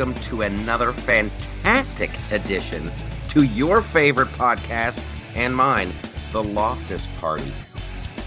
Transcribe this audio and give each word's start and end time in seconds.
welcome 0.00 0.22
to 0.22 0.40
another 0.40 0.94
fantastic 0.94 2.10
edition 2.32 2.90
to 3.28 3.42
your 3.42 3.82
favorite 3.82 4.28
podcast 4.28 5.04
and 5.34 5.54
mine, 5.54 5.92
The 6.32 6.42
Loftus 6.42 7.06
Party. 7.18 7.52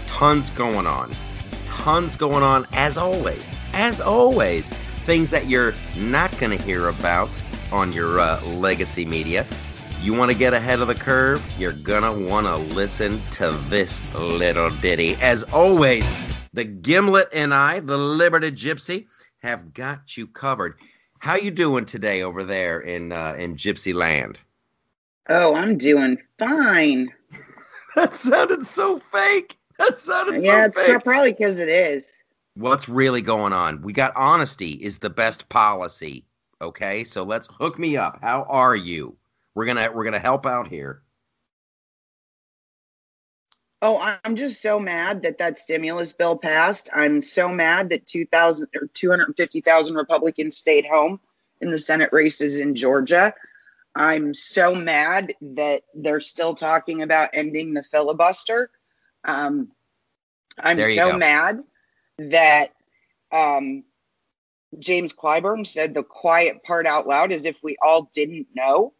Tons 0.06 0.50
going 0.50 0.86
on. 0.86 1.10
Tons 1.66 2.16
going 2.16 2.44
on, 2.44 2.64
as 2.74 2.96
always. 2.96 3.50
As 3.72 4.00
always. 4.00 4.68
Things 5.04 5.30
that 5.30 5.48
you're 5.48 5.74
not 5.98 6.38
going 6.38 6.56
to 6.56 6.64
hear 6.64 6.90
about 6.90 7.28
on 7.72 7.90
your 7.90 8.20
uh, 8.20 8.40
legacy 8.44 9.04
media. 9.04 9.44
You 10.00 10.14
want 10.14 10.30
to 10.30 10.38
get 10.38 10.54
ahead 10.54 10.78
of 10.78 10.86
the 10.86 10.94
curve? 10.94 11.44
You're 11.58 11.72
going 11.72 12.04
to 12.04 12.30
want 12.30 12.46
to 12.46 12.54
listen 12.54 13.20
to 13.32 13.50
this 13.68 14.00
little 14.14 14.70
ditty. 14.70 15.16
As 15.16 15.42
always, 15.42 16.08
the 16.52 16.62
Gimlet 16.62 17.30
and 17.32 17.52
I, 17.52 17.80
the 17.80 17.98
Liberty 17.98 18.52
Gypsy, 18.52 19.06
have 19.38 19.74
got 19.74 20.16
you 20.16 20.28
covered. 20.28 20.76
How 21.24 21.36
you 21.36 21.50
doing 21.50 21.86
today 21.86 22.20
over 22.20 22.44
there 22.44 22.80
in 22.80 23.10
uh, 23.10 23.34
in 23.38 23.56
Gypsy 23.56 23.94
Land? 23.94 24.38
Oh, 25.30 25.54
I'm 25.54 25.78
doing 25.78 26.18
fine. 26.38 27.08
that 27.96 28.14
sounded 28.14 28.66
so 28.66 28.98
fake. 28.98 29.56
That 29.78 29.96
sounded 29.96 30.32
so 30.32 30.36
fake. 30.40 30.44
yeah, 30.44 30.64
so 30.64 30.82
it's 30.82 30.92
fake. 30.92 31.02
probably 31.02 31.32
because 31.32 31.60
it 31.60 31.70
is. 31.70 32.12
What's 32.56 32.90
really 32.90 33.22
going 33.22 33.54
on? 33.54 33.80
We 33.80 33.94
got 33.94 34.14
honesty 34.14 34.72
is 34.72 34.98
the 34.98 35.08
best 35.08 35.48
policy. 35.48 36.26
Okay, 36.60 37.04
so 37.04 37.22
let's 37.22 37.48
hook 37.50 37.78
me 37.78 37.96
up. 37.96 38.18
How 38.20 38.42
are 38.50 38.76
you? 38.76 39.16
We're 39.54 39.64
gonna 39.64 39.90
we're 39.90 40.04
gonna 40.04 40.18
help 40.18 40.44
out 40.44 40.68
here. 40.68 41.03
Oh, 43.86 44.16
I'm 44.24 44.34
just 44.34 44.62
so 44.62 44.80
mad 44.80 45.20
that 45.24 45.36
that 45.36 45.58
stimulus 45.58 46.10
bill 46.10 46.38
passed. 46.38 46.88
I'm 46.94 47.20
so 47.20 47.48
mad 47.48 47.90
that 47.90 48.06
2,000 48.06 48.66
or 48.80 48.86
250,000 48.94 49.94
Republicans 49.94 50.56
stayed 50.56 50.86
home 50.86 51.20
in 51.60 51.70
the 51.70 51.78
Senate 51.78 52.08
races 52.10 52.60
in 52.60 52.74
Georgia. 52.74 53.34
I'm 53.94 54.32
so 54.32 54.74
mad 54.74 55.34
that 55.42 55.82
they're 55.94 56.20
still 56.20 56.54
talking 56.54 57.02
about 57.02 57.28
ending 57.34 57.74
the 57.74 57.82
filibuster. 57.82 58.70
Um, 59.26 59.70
I'm 60.58 60.82
so 60.82 61.10
go. 61.10 61.18
mad 61.18 61.62
that 62.16 62.68
um, 63.32 63.84
James 64.78 65.12
Clyburn 65.12 65.66
said 65.66 65.92
the 65.92 66.02
quiet 66.02 66.62
part 66.62 66.86
out 66.86 67.06
loud 67.06 67.32
as 67.32 67.44
if 67.44 67.56
we 67.62 67.76
all 67.82 68.08
didn't 68.14 68.46
know 68.54 68.94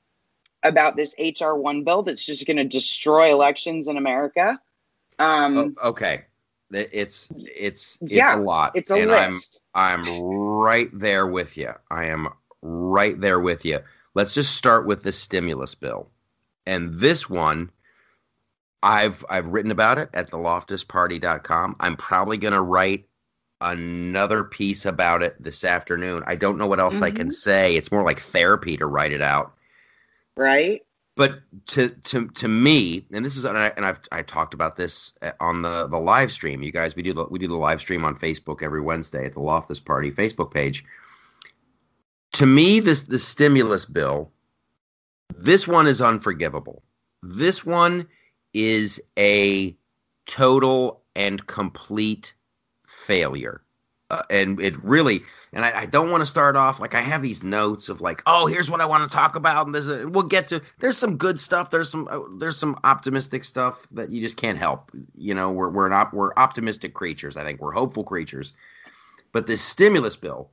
about 0.63 0.95
this 0.95 1.15
HR 1.19 1.55
one 1.55 1.85
bill 1.85 2.03
that's 2.03 2.27
just 2.27 2.47
going 2.47 2.59
to 2.59 2.65
destroy 2.65 3.33
elections 3.33 3.89
in 3.89 3.97
America. 3.97 4.61
Um, 5.19 5.77
Oh, 5.81 5.89
okay, 5.91 6.25
it's 6.73 7.31
it's 7.37 7.99
it's 8.03 8.13
Yeah, 8.13 8.37
a 8.37 8.41
lot. 8.41 8.73
it's 8.75 8.91
a 8.91 8.97
and 8.97 9.11
list. 9.11 9.63
I'm 9.75 10.01
I'm 10.01 10.21
right 10.23 10.89
there 10.93 11.27
with 11.27 11.57
you. 11.57 11.73
I 11.91 12.07
am 12.07 12.29
right 12.63 13.21
there 13.21 13.41
with 13.41 13.65
you. 13.65 13.81
Let's 14.15 14.35
just 14.35 14.57
start 14.57 14.87
with 14.87 15.03
the 15.03 15.13
stimulus 15.13 15.75
bill, 15.75 16.09
and 16.67 16.95
this 16.95 17.29
one. 17.29 17.71
I've 18.83 19.25
I've 19.31 19.47
written 19.49 19.71
about 19.71 19.97
it 19.99 20.11
at 20.13 20.31
theloftusparty.com. 20.31 21.77
I'm 21.81 21.97
probably 21.97 22.37
going 22.37 22.53
to 22.53 22.61
write 22.61 23.07
another 23.63 24.45
piece 24.45 24.85
about 24.85 25.23
it 25.23 25.43
this 25.43 25.65
afternoon. 25.65 26.23
I 26.27 26.37
don't 26.37 26.59
know 26.59 26.67
what 26.67 26.81
else 26.81 27.01
I 27.01 27.11
can 27.11 27.29
Mhm. 27.29 27.33
say. 27.33 27.77
It's 27.77 27.91
more 27.91 28.03
like 28.05 28.21
therapy 28.21 28.77
to 28.77 28.85
write 28.87 29.13
it 29.13 29.23
out. 29.23 29.55
right? 30.37 30.83
But 31.17 31.43
to 31.69 31.91
to 31.91 32.29
to 32.29 32.49
me, 32.49 33.07
and 33.13 33.25
this 33.25 33.37
is 33.37 33.45
and, 33.45 33.57
I, 33.57 33.73
and 33.77 33.87
I've 33.87 34.01
I 34.11 34.23
talked 34.23 34.53
about 34.53 34.77
this 34.77 35.13
uh, 35.23 35.31
on 35.39 35.63
the 35.63 35.87
the 35.87 35.99
live 35.99 36.33
stream. 36.33 36.63
You 36.63 36.73
guys, 36.73 36.97
we 36.97 37.03
do 37.03 37.13
the 37.13 37.27
we 37.27 37.39
do 37.39 37.47
the 37.47 37.57
live 37.57 37.81
stream 37.81 38.05
on 38.05 38.17
Facebook 38.17 38.63
every 38.63 38.81
Wednesday 38.81 39.25
at 39.25 39.33
the 39.33 39.41
Loftus 39.41 39.79
Party 39.79 40.11
Facebook 40.11 40.53
page. 40.53 40.85
To 42.33 42.47
me, 42.47 42.81
this 42.81 43.05
the 43.05 43.19
stimulus 43.21 43.85
bill, 43.85 44.33
this 45.39 45.69
one 45.69 45.87
is 45.87 46.03
unforgivable. 46.03 46.83
This 47.23 47.65
one 47.65 48.09
is 48.53 49.01
a 49.17 49.77
total 50.27 51.03
and 51.15 51.47
complete 51.47 52.35
failure. 52.87 53.64
Uh, 54.15 54.23
and 54.31 54.61
it 54.61 54.81
really, 54.85 55.23
and 55.53 55.65
I, 55.65 55.81
I 55.81 55.87
don't 55.87 56.09
want 56.09 56.21
to 56.21 56.27
start 56.27 56.55
off 56.55 56.79
like 56.79 56.95
I 56.95 57.01
have 57.01 57.21
these 57.21 57.43
notes 57.43 57.89
of 57.89 58.01
like, 58.01 58.23
oh, 58.27 58.47
here's 58.47 58.71
what 58.71 58.81
I 58.81 58.85
want 58.85 59.11
to 59.11 59.13
talk 59.13 59.35
about, 59.35 59.67
and 59.67 59.75
there's 59.75 59.89
a, 59.89 60.07
we'll 60.07 60.23
get 60.23 60.47
to. 60.49 60.63
There's 60.79 60.97
some 60.97 61.17
good 61.17 61.41
stuff. 61.41 61.73
There's 61.73 61.91
some 61.91 62.07
uh, 62.09 62.21
there's 62.39 62.57
some 62.57 62.79
optimistic 62.85 63.43
stuff 63.43 63.89
that 63.91 64.11
you 64.11 64.21
just 64.21 64.37
can't 64.37 64.57
help. 64.57 64.93
You 65.17 65.35
know, 65.35 65.51
we're 65.51 65.69
we're 65.69 65.89
not 65.89 66.15
we're 66.15 66.33
optimistic 66.37 66.95
creatures. 66.95 67.37
I 67.37 67.43
think 67.43 67.61
we're 67.61 67.73
hopeful 67.73 68.05
creatures. 68.05 68.53
But 69.33 69.49
this 69.49 69.63
stimulus 69.63 70.15
bill, 70.15 70.51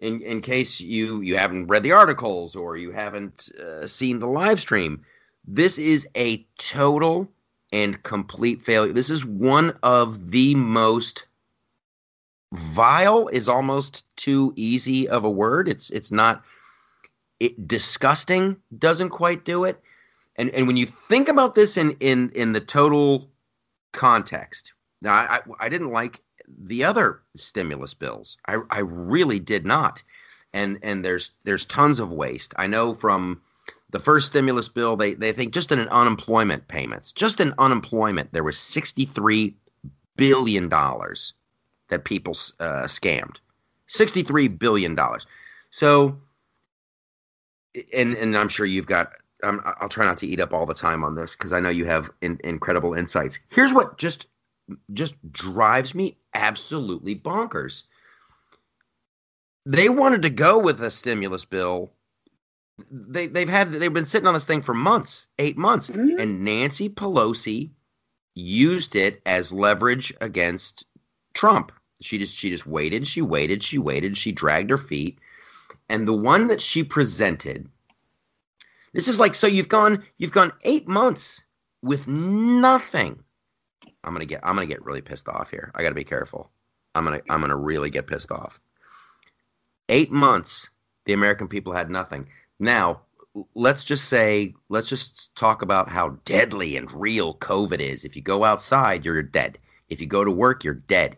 in 0.00 0.22
in 0.22 0.40
case 0.40 0.80
you 0.80 1.20
you 1.20 1.36
haven't 1.36 1.66
read 1.66 1.82
the 1.82 1.92
articles 1.92 2.56
or 2.56 2.78
you 2.78 2.90
haven't 2.90 3.50
uh, 3.60 3.86
seen 3.86 4.18
the 4.18 4.28
live 4.28 4.62
stream, 4.62 5.04
this 5.46 5.78
is 5.78 6.08
a 6.16 6.38
total 6.56 7.28
and 7.70 8.02
complete 8.02 8.62
failure. 8.62 8.94
This 8.94 9.10
is 9.10 9.26
one 9.26 9.76
of 9.82 10.30
the 10.30 10.54
most 10.54 11.24
vile 12.54 13.28
is 13.28 13.48
almost 13.48 14.04
too 14.16 14.52
easy 14.56 15.08
of 15.08 15.24
a 15.24 15.30
word. 15.30 15.68
It's 15.68 15.90
it's 15.90 16.12
not 16.12 16.44
it 17.40 17.68
disgusting 17.68 18.56
doesn't 18.78 19.10
quite 19.10 19.44
do 19.44 19.64
it. 19.64 19.80
And 20.36 20.50
and 20.50 20.66
when 20.66 20.76
you 20.76 20.86
think 20.86 21.28
about 21.28 21.54
this 21.54 21.76
in 21.76 21.92
in 22.00 22.30
in 22.30 22.52
the 22.52 22.60
total 22.60 23.30
context, 23.92 24.72
now 25.02 25.14
I 25.14 25.40
I, 25.60 25.68
didn't 25.68 25.92
like 25.92 26.20
the 26.48 26.84
other 26.84 27.20
stimulus 27.36 27.94
bills. 27.94 28.36
I 28.46 28.58
I 28.70 28.80
really 28.80 29.40
did 29.40 29.64
not. 29.66 30.02
And 30.52 30.78
and 30.82 31.04
there's 31.04 31.32
there's 31.44 31.64
tons 31.64 32.00
of 32.00 32.12
waste. 32.12 32.54
I 32.56 32.66
know 32.66 32.94
from 32.94 33.42
the 33.90 34.00
first 34.00 34.28
stimulus 34.28 34.68
bill, 34.68 34.96
they 34.96 35.14
they 35.14 35.32
think 35.32 35.52
just 35.52 35.72
in 35.72 35.80
unemployment 35.88 36.68
payments, 36.68 37.12
just 37.12 37.40
in 37.40 37.54
unemployment, 37.58 38.32
there 38.32 38.44
was 38.44 38.58
sixty 38.58 39.06
three 39.06 39.56
billion 40.16 40.68
dollars 40.68 41.32
that 41.88 42.04
people 42.04 42.32
uh, 42.60 42.84
scammed. 42.84 43.36
$63 43.88 44.58
billion. 44.58 44.98
So, 45.70 46.16
and, 47.92 48.14
and 48.14 48.36
I'm 48.36 48.48
sure 48.48 48.66
you've 48.66 48.86
got, 48.86 49.12
um, 49.42 49.60
I'll 49.80 49.88
try 49.88 50.06
not 50.06 50.18
to 50.18 50.26
eat 50.26 50.40
up 50.40 50.54
all 50.54 50.66
the 50.66 50.74
time 50.74 51.04
on 51.04 51.14
this 51.14 51.36
because 51.36 51.52
I 51.52 51.60
know 51.60 51.68
you 51.68 51.84
have 51.84 52.10
in, 52.22 52.38
incredible 52.44 52.94
insights. 52.94 53.38
Here's 53.50 53.74
what 53.74 53.98
just, 53.98 54.26
just 54.92 55.14
drives 55.32 55.94
me 55.94 56.16
absolutely 56.34 57.14
bonkers. 57.14 57.82
They 59.66 59.88
wanted 59.88 60.22
to 60.22 60.30
go 60.30 60.58
with 60.58 60.80
a 60.80 60.90
stimulus 60.90 61.44
bill. 61.44 61.90
They, 62.90 63.26
they've 63.26 63.48
had, 63.48 63.72
they've 63.72 63.92
been 63.92 64.04
sitting 64.04 64.26
on 64.26 64.34
this 64.34 64.44
thing 64.44 64.62
for 64.62 64.74
months, 64.74 65.26
eight 65.38 65.56
months. 65.56 65.90
Mhm. 65.90 66.20
And 66.20 66.44
Nancy 66.44 66.88
Pelosi 66.88 67.70
used 68.34 68.96
it 68.96 69.22
as 69.26 69.52
leverage 69.52 70.12
against 70.20 70.86
Trump. 71.34 71.72
She 72.00 72.18
just 72.18 72.36
she 72.36 72.50
just 72.50 72.66
waited, 72.66 73.06
she 73.06 73.22
waited, 73.22 73.62
she 73.62 73.78
waited, 73.78 74.16
she 74.16 74.32
dragged 74.32 74.70
her 74.70 74.78
feet. 74.78 75.18
And 75.88 76.08
the 76.08 76.12
one 76.12 76.46
that 76.46 76.60
she 76.60 76.82
presented 76.82 77.68
this 78.94 79.08
is 79.08 79.20
like 79.20 79.34
so 79.34 79.46
you've 79.46 79.68
gone 79.68 80.02
you've 80.18 80.32
gone 80.32 80.52
8 80.62 80.88
months 80.88 81.42
with 81.82 82.08
nothing. 82.08 83.22
I'm 84.04 84.18
to 84.18 84.26
get 84.26 84.40
I'm 84.42 84.56
to 84.56 84.66
get 84.66 84.84
really 84.84 85.02
pissed 85.02 85.28
off 85.28 85.50
here. 85.50 85.72
I 85.74 85.82
got 85.82 85.90
to 85.90 85.94
be 85.94 86.04
careful. 86.04 86.50
I'm 86.94 87.06
to 87.06 87.22
I'm 87.28 87.40
to 87.42 87.56
really 87.56 87.90
get 87.90 88.06
pissed 88.06 88.32
off. 88.32 88.60
8 89.88 90.10
months 90.10 90.70
the 91.04 91.12
American 91.12 91.48
people 91.48 91.72
had 91.72 91.90
nothing. 91.90 92.26
Now, 92.60 93.02
let's 93.54 93.84
just 93.84 94.08
say 94.08 94.54
let's 94.68 94.88
just 94.88 95.34
talk 95.34 95.62
about 95.62 95.88
how 95.88 96.10
deadly 96.24 96.76
and 96.76 96.90
real 96.92 97.34
COVID 97.38 97.80
is. 97.80 98.04
If 98.04 98.16
you 98.16 98.22
go 98.22 98.44
outside, 98.44 99.04
you're 99.04 99.22
dead. 99.22 99.58
If 99.88 100.00
you 100.00 100.06
go 100.06 100.24
to 100.24 100.30
work, 100.30 100.64
you're 100.64 100.74
dead. 100.74 101.16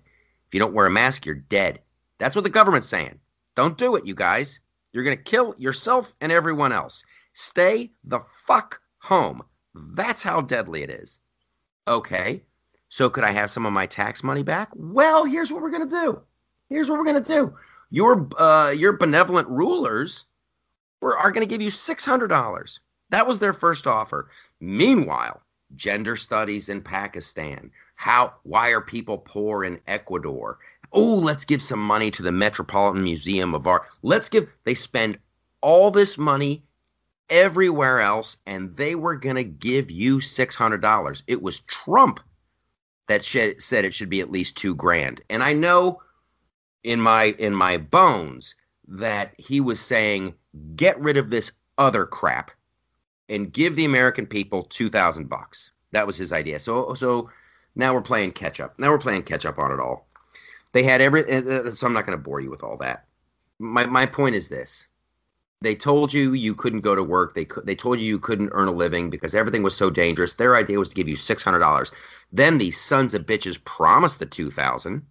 You 0.56 0.60
don't 0.60 0.72
wear 0.72 0.86
a 0.86 0.90
mask, 0.90 1.26
you're 1.26 1.34
dead. 1.34 1.80
That's 2.16 2.34
what 2.34 2.42
the 2.44 2.48
government's 2.48 2.88
saying. 2.88 3.20
Don't 3.56 3.76
do 3.76 3.94
it, 3.94 4.06
you 4.06 4.14
guys. 4.14 4.60
You're 4.90 5.04
going 5.04 5.14
to 5.14 5.22
kill 5.22 5.54
yourself 5.58 6.14
and 6.22 6.32
everyone 6.32 6.72
else. 6.72 7.04
Stay 7.34 7.92
the 8.04 8.20
fuck 8.46 8.80
home. 8.96 9.42
That's 9.74 10.22
how 10.22 10.40
deadly 10.40 10.82
it 10.82 10.88
is. 10.88 11.20
Okay. 11.86 12.42
So 12.88 13.10
could 13.10 13.22
I 13.22 13.32
have 13.32 13.50
some 13.50 13.66
of 13.66 13.74
my 13.74 13.84
tax 13.84 14.24
money 14.24 14.42
back? 14.42 14.70
Well, 14.74 15.26
here's 15.26 15.52
what 15.52 15.60
we're 15.60 15.70
going 15.70 15.90
to 15.90 15.94
do. 15.94 16.22
Here's 16.70 16.88
what 16.88 16.98
we're 16.98 17.04
going 17.04 17.22
to 17.22 17.32
do. 17.34 17.54
Your 17.90 18.26
uh, 18.40 18.70
your 18.70 18.94
benevolent 18.94 19.48
rulers 19.48 20.24
were, 21.02 21.18
are 21.18 21.32
going 21.32 21.46
to 21.46 21.54
give 21.54 21.60
you 21.60 21.70
$600. 21.70 22.78
That 23.10 23.26
was 23.26 23.40
their 23.40 23.52
first 23.52 23.86
offer. 23.86 24.30
Meanwhile, 24.62 25.42
gender 25.74 26.16
studies 26.16 26.68
in 26.68 26.80
Pakistan. 26.80 27.70
How 27.96 28.34
why 28.44 28.70
are 28.70 28.80
people 28.80 29.18
poor 29.18 29.64
in 29.64 29.80
Ecuador? 29.86 30.58
Oh, 30.92 31.14
let's 31.14 31.44
give 31.44 31.62
some 31.62 31.80
money 31.80 32.10
to 32.12 32.22
the 32.22 32.32
Metropolitan 32.32 33.02
Museum 33.02 33.54
of 33.54 33.66
Art. 33.66 33.82
Let's 34.02 34.28
give 34.28 34.48
they 34.64 34.74
spend 34.74 35.18
all 35.60 35.90
this 35.90 36.16
money 36.16 36.62
everywhere 37.28 38.00
else 38.00 38.36
and 38.46 38.76
they 38.76 38.94
were 38.94 39.16
going 39.16 39.34
to 39.36 39.44
give 39.44 39.90
you 39.90 40.18
$600. 40.18 41.22
It 41.26 41.42
was 41.42 41.60
Trump 41.60 42.20
that 43.08 43.24
said 43.24 43.84
it 43.84 43.94
should 43.94 44.10
be 44.10 44.20
at 44.20 44.30
least 44.30 44.56
2 44.56 44.74
grand. 44.74 45.22
And 45.28 45.42
I 45.42 45.52
know 45.52 46.02
in 46.84 47.00
my 47.00 47.34
in 47.38 47.54
my 47.54 47.78
bones 47.78 48.54
that 48.86 49.34
he 49.38 49.60
was 49.60 49.80
saying, 49.80 50.34
get 50.76 51.00
rid 51.00 51.16
of 51.16 51.30
this 51.30 51.50
other 51.78 52.06
crap 52.06 52.52
and 53.28 53.52
give 53.52 53.76
the 53.76 53.84
American 53.84 54.26
people 54.26 54.64
2000 54.64 55.28
bucks. 55.28 55.70
That 55.92 56.06
was 56.06 56.16
his 56.16 56.32
idea. 56.32 56.58
So 56.58 56.94
so 56.94 57.30
now 57.74 57.94
we're 57.94 58.02
playing 58.02 58.32
catch 58.32 58.60
up. 58.60 58.78
Now 58.78 58.90
we're 58.90 58.98
playing 58.98 59.22
catch 59.22 59.46
up 59.46 59.58
on 59.58 59.72
it 59.72 59.80
all. 59.80 60.08
They 60.72 60.82
had 60.82 61.00
every 61.00 61.24
uh, 61.30 61.42
uh, 61.42 61.70
so 61.70 61.86
I'm 61.86 61.92
not 61.92 62.06
going 62.06 62.18
to 62.18 62.22
bore 62.22 62.40
you 62.40 62.50
with 62.50 62.62
all 62.62 62.76
that. 62.78 63.06
My 63.58 63.86
my 63.86 64.06
point 64.06 64.34
is 64.34 64.48
this. 64.48 64.86
They 65.62 65.74
told 65.74 66.12
you 66.12 66.34
you 66.34 66.54
couldn't 66.54 66.82
go 66.82 66.94
to 66.94 67.02
work. 67.02 67.34
They 67.34 67.46
they 67.64 67.74
told 67.74 67.98
you 67.98 68.06
you 68.06 68.18
couldn't 68.18 68.50
earn 68.52 68.68
a 68.68 68.72
living 68.72 69.08
because 69.08 69.34
everything 69.34 69.62
was 69.62 69.74
so 69.74 69.88
dangerous. 69.88 70.34
Their 70.34 70.54
idea 70.54 70.78
was 70.78 70.90
to 70.90 70.94
give 70.94 71.08
you 71.08 71.16
$600. 71.16 71.92
Then 72.32 72.58
these 72.58 72.78
sons 72.78 73.14
of 73.14 73.24
bitches 73.24 73.62
promised 73.64 74.18
the 74.18 74.26
2000, 74.26 75.02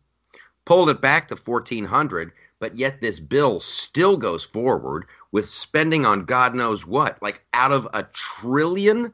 pulled 0.65 0.89
it 0.89 1.01
back 1.01 1.27
to 1.29 1.35
1400 1.35 2.31
but 2.59 2.77
yet 2.77 3.01
this 3.01 3.19
bill 3.19 3.59
still 3.59 4.17
goes 4.17 4.43
forward 4.43 5.05
with 5.31 5.49
spending 5.49 6.05
on 6.05 6.25
God 6.25 6.55
knows 6.55 6.85
what, 6.85 7.21
like 7.21 7.43
out 7.53 7.71
of 7.71 7.87
a 7.93 8.03
trillion 8.13 9.11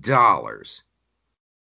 dollars. 0.00 0.82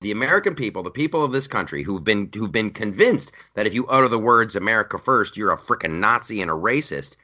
The 0.01 0.11
American 0.11 0.53
people, 0.53 0.83
the 0.83 0.91
people 0.91 1.23
of 1.23 1.31
this 1.31 1.47
country 1.47 1.81
who've 1.81 2.03
been 2.03 2.29
who've 2.33 2.51
been 2.51 2.71
convinced 2.71 3.31
that 3.55 3.65
if 3.65 3.73
you 3.73 3.87
utter 3.87 4.09
the 4.09 4.19
words 4.19 4.55
America 4.55 4.97
first, 4.97 5.37
you're 5.37 5.51
a 5.51 5.57
freaking 5.57 5.99
Nazi 5.99 6.41
and 6.41 6.51
a 6.51 6.53
racist. 6.53 7.15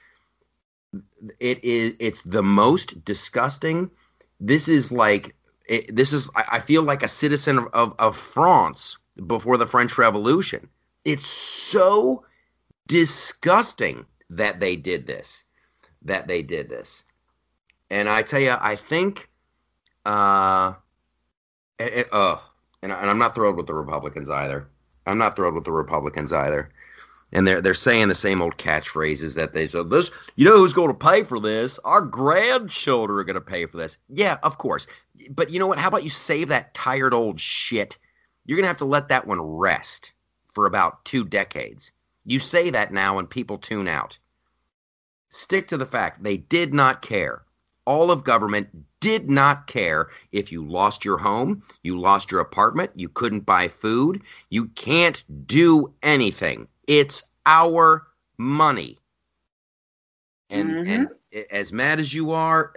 It 1.39 1.63
is 1.63 1.93
it's 1.99 2.21
the 2.23 2.43
most 2.43 3.03
disgusting. 3.03 3.91
This 4.39 4.69
is 4.69 4.91
like 4.91 5.35
it, 5.67 5.93
this 5.93 6.13
is 6.13 6.29
I 6.35 6.59
feel 6.59 6.83
like 6.83 7.03
a 7.03 7.07
citizen 7.07 7.57
of, 7.57 7.67
of, 7.73 7.93
of 7.99 8.15
France 8.15 8.97
before 9.27 9.57
the 9.57 9.67
French 9.67 9.97
Revolution. 9.97 10.67
It's 11.03 11.27
so 11.27 12.23
disgusting 12.89 14.05
that 14.29 14.59
they 14.59 14.75
did 14.75 15.07
this. 15.07 15.45
That 16.01 16.27
they 16.27 16.41
did 16.41 16.67
this. 16.67 17.05
And 17.89 18.09
I 18.09 18.21
tell 18.21 18.41
you, 18.41 18.55
I 18.59 18.75
think, 18.75 19.29
uh, 20.05 20.73
it, 21.79 22.07
uh 22.11 22.37
and, 22.81 22.91
and 22.91 23.09
I'm 23.09 23.17
not 23.17 23.35
thrilled 23.35 23.57
with 23.57 23.67
the 23.67 23.73
Republicans 23.73 24.29
either. 24.29 24.67
I'm 25.05 25.17
not 25.17 25.35
thrilled 25.35 25.55
with 25.55 25.65
the 25.65 25.71
Republicans 25.71 26.31
either. 26.31 26.71
And 27.31 27.47
they're 27.47 27.61
they're 27.61 27.73
saying 27.75 28.07
the 28.07 28.15
same 28.15 28.41
old 28.41 28.57
catchphrases 28.57 29.35
that 29.35 29.53
they 29.53 29.67
said. 29.67 29.91
This, 29.91 30.09
you 30.35 30.45
know, 30.45 30.57
who's 30.57 30.73
going 30.73 30.87
to 30.87 30.93
pay 30.93 31.21
for 31.21 31.39
this? 31.39 31.77
Our 31.85 32.01
grandchildren 32.01 33.19
are 33.19 33.23
going 33.23 33.35
to 33.35 33.41
pay 33.41 33.65
for 33.67 33.77
this. 33.77 33.97
Yeah, 34.07 34.37
of 34.41 34.57
course. 34.57 34.87
But 35.29 35.51
you 35.51 35.59
know 35.59 35.67
what? 35.67 35.77
How 35.77 35.89
about 35.89 36.03
you 36.03 36.09
save 36.09 36.47
that 36.47 36.73
tired 36.73 37.13
old 37.13 37.39
shit? 37.39 37.99
You're 38.45 38.55
going 38.55 38.63
to 38.63 38.69
have 38.69 38.77
to 38.77 38.85
let 38.85 39.09
that 39.09 39.27
one 39.27 39.41
rest 39.41 40.13
for 40.47 40.65
about 40.65 41.05
two 41.05 41.23
decades 41.23 41.91
you 42.25 42.39
say 42.39 42.69
that 42.69 42.93
now 42.93 43.19
and 43.19 43.29
people 43.29 43.57
tune 43.57 43.87
out. 43.87 44.17
Stick 45.29 45.67
to 45.67 45.77
the 45.77 45.85
fact 45.85 46.23
they 46.23 46.37
did 46.37 46.73
not 46.73 47.01
care. 47.01 47.43
All 47.85 48.11
of 48.11 48.23
government 48.23 48.69
did 48.99 49.29
not 49.29 49.67
care 49.67 50.09
if 50.31 50.51
you 50.51 50.65
lost 50.65 51.05
your 51.05 51.17
home, 51.17 51.63
you 51.83 51.99
lost 51.99 52.31
your 52.31 52.41
apartment, 52.41 52.91
you 52.95 53.09
couldn't 53.09 53.41
buy 53.41 53.67
food, 53.67 54.21
you 54.49 54.65
can't 54.69 55.23
do 55.47 55.93
anything. 56.03 56.67
It's 56.87 57.23
our 57.45 58.07
money. 58.37 58.99
And 60.49 60.69
mm-hmm. 60.69 60.89
and 60.89 61.45
as 61.51 61.71
mad 61.71 61.99
as 61.99 62.13
you 62.13 62.31
are 62.31 62.73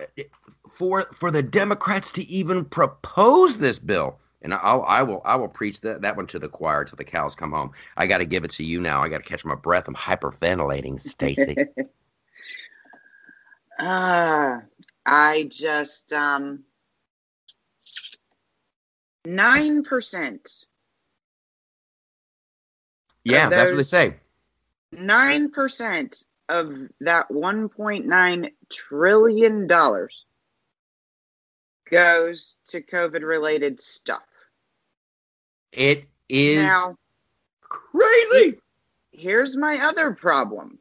for 0.71 1.03
for 1.13 1.31
the 1.31 1.43
Democrats 1.43 2.13
to 2.13 2.25
even 2.25 2.65
propose 2.65 3.59
this 3.59 3.79
bill, 3.79 4.19
and 4.43 4.55
I'll, 4.55 4.83
I 4.83 5.03
will, 5.03 5.23
I 5.25 5.37
will 5.37 5.49
preach 5.49 5.81
that, 5.83 6.03
that 6.03 6.17
one 6.17 6.27
to 6.29 6.39
the 6.39 6.49
choir 6.49 6.85
till 6.85 6.97
the 6.97 7.05
cows 7.05 7.35
come 7.35 7.53
home. 7.53 7.73
I 7.97 8.07
got 8.07 8.19
to 8.19 8.25
give 8.25 8.45
it 8.45 8.51
to 8.53 8.65
you 8.65 8.81
now. 8.81 9.03
I 9.03 9.09
got 9.09 9.19
to 9.19 9.29
catch 9.29 9.45
my 9.45 9.55
breath. 9.55 9.89
I'm 9.89 9.95
hyperventilating, 9.95 11.01
Stacy. 11.01 11.57
Uh, 13.79 14.61
I 15.07 15.49
just 15.51 16.13
um, 16.13 16.65
nine 19.25 19.83
percent. 19.83 20.67
Yeah, 23.25 23.49
that's 23.49 23.71
what 23.71 23.77
they 23.77 23.83
say. 23.83 24.17
Nine 24.93 25.51
percent 25.51 26.25
of 26.49 26.73
that 27.01 27.31
one 27.31 27.69
point 27.69 28.07
nine 28.07 28.51
trillion 28.71 29.67
dollars 29.67 30.25
goes 31.91 32.57
to 32.69 32.81
COVID 32.81 33.23
related 33.23 33.81
stuff. 33.81 34.23
It 35.73 36.05
is 36.29 36.63
now 36.63 36.97
crazy. 37.63 38.59
Here's 39.13 39.57
my 39.57 39.79
other 39.79 40.13
problem. 40.13 40.79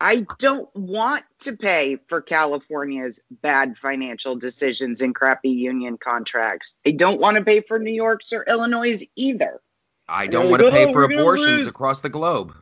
I 0.00 0.26
don't 0.40 0.68
want 0.74 1.24
to 1.40 1.56
pay 1.56 1.96
for 2.08 2.20
California's 2.20 3.20
bad 3.30 3.76
financial 3.76 4.34
decisions 4.34 5.00
and 5.00 5.14
crappy 5.14 5.50
union 5.50 5.96
contracts. 5.96 6.76
I 6.84 6.90
don't 6.90 7.20
want 7.20 7.36
to 7.36 7.44
pay 7.44 7.60
for 7.60 7.78
New 7.78 7.92
York's 7.92 8.32
or 8.32 8.44
Illinois 8.48 9.04
either. 9.14 9.60
I 10.08 10.26
don't 10.26 10.50
want 10.50 10.62
to 10.62 10.70
pay 10.72 10.92
for 10.92 11.04
abortions 11.04 11.68
across 11.68 12.00
the 12.00 12.08
globe. 12.08 12.52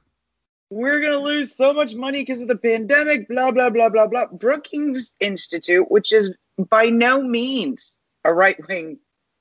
We're 0.69 1.00
going 1.00 1.12
to 1.12 1.19
lose 1.19 1.56
so 1.56 1.73
much 1.73 1.94
money 1.94 2.20
because 2.20 2.43
of 2.43 2.49
the 2.49 2.56
pandemic, 2.56 3.26
blah, 3.26 3.50
blah, 3.50 3.70
blah, 3.70 3.88
blah, 3.88 4.06
blah. 4.06 4.26
Brookings 4.26 5.17
Institute, 5.19 5.91
which 5.91 6.12
is 6.12 6.31
by 6.69 6.91
no 6.91 7.23
means 7.23 7.99
a 8.25 8.35
right 8.35 8.56
wing 8.69 8.99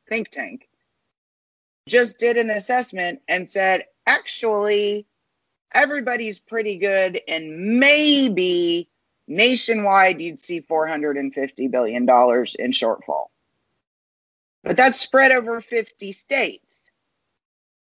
think 0.10 0.30
tank 0.30 0.68
just 1.88 2.20
did 2.20 2.38
an 2.38 2.50
assessment 2.50 3.22
and 3.28 3.50
said, 3.50 3.86
actually, 4.06 5.06
everybody's 5.74 6.40
pretty 6.40 6.78
good, 6.78 7.20
and 7.28 7.80
maybe 7.80 8.90
nationwide 9.28 10.22
you'd 10.22 10.40
see 10.40 10.62
$450 10.62 11.72
billion 11.72 12.04
in 12.04 12.08
shortfall. 12.08 13.26
But 14.64 14.78
that's 14.78 15.00
spread 15.00 15.32
over 15.32 15.62
50 15.62 16.12
states. 16.12 16.82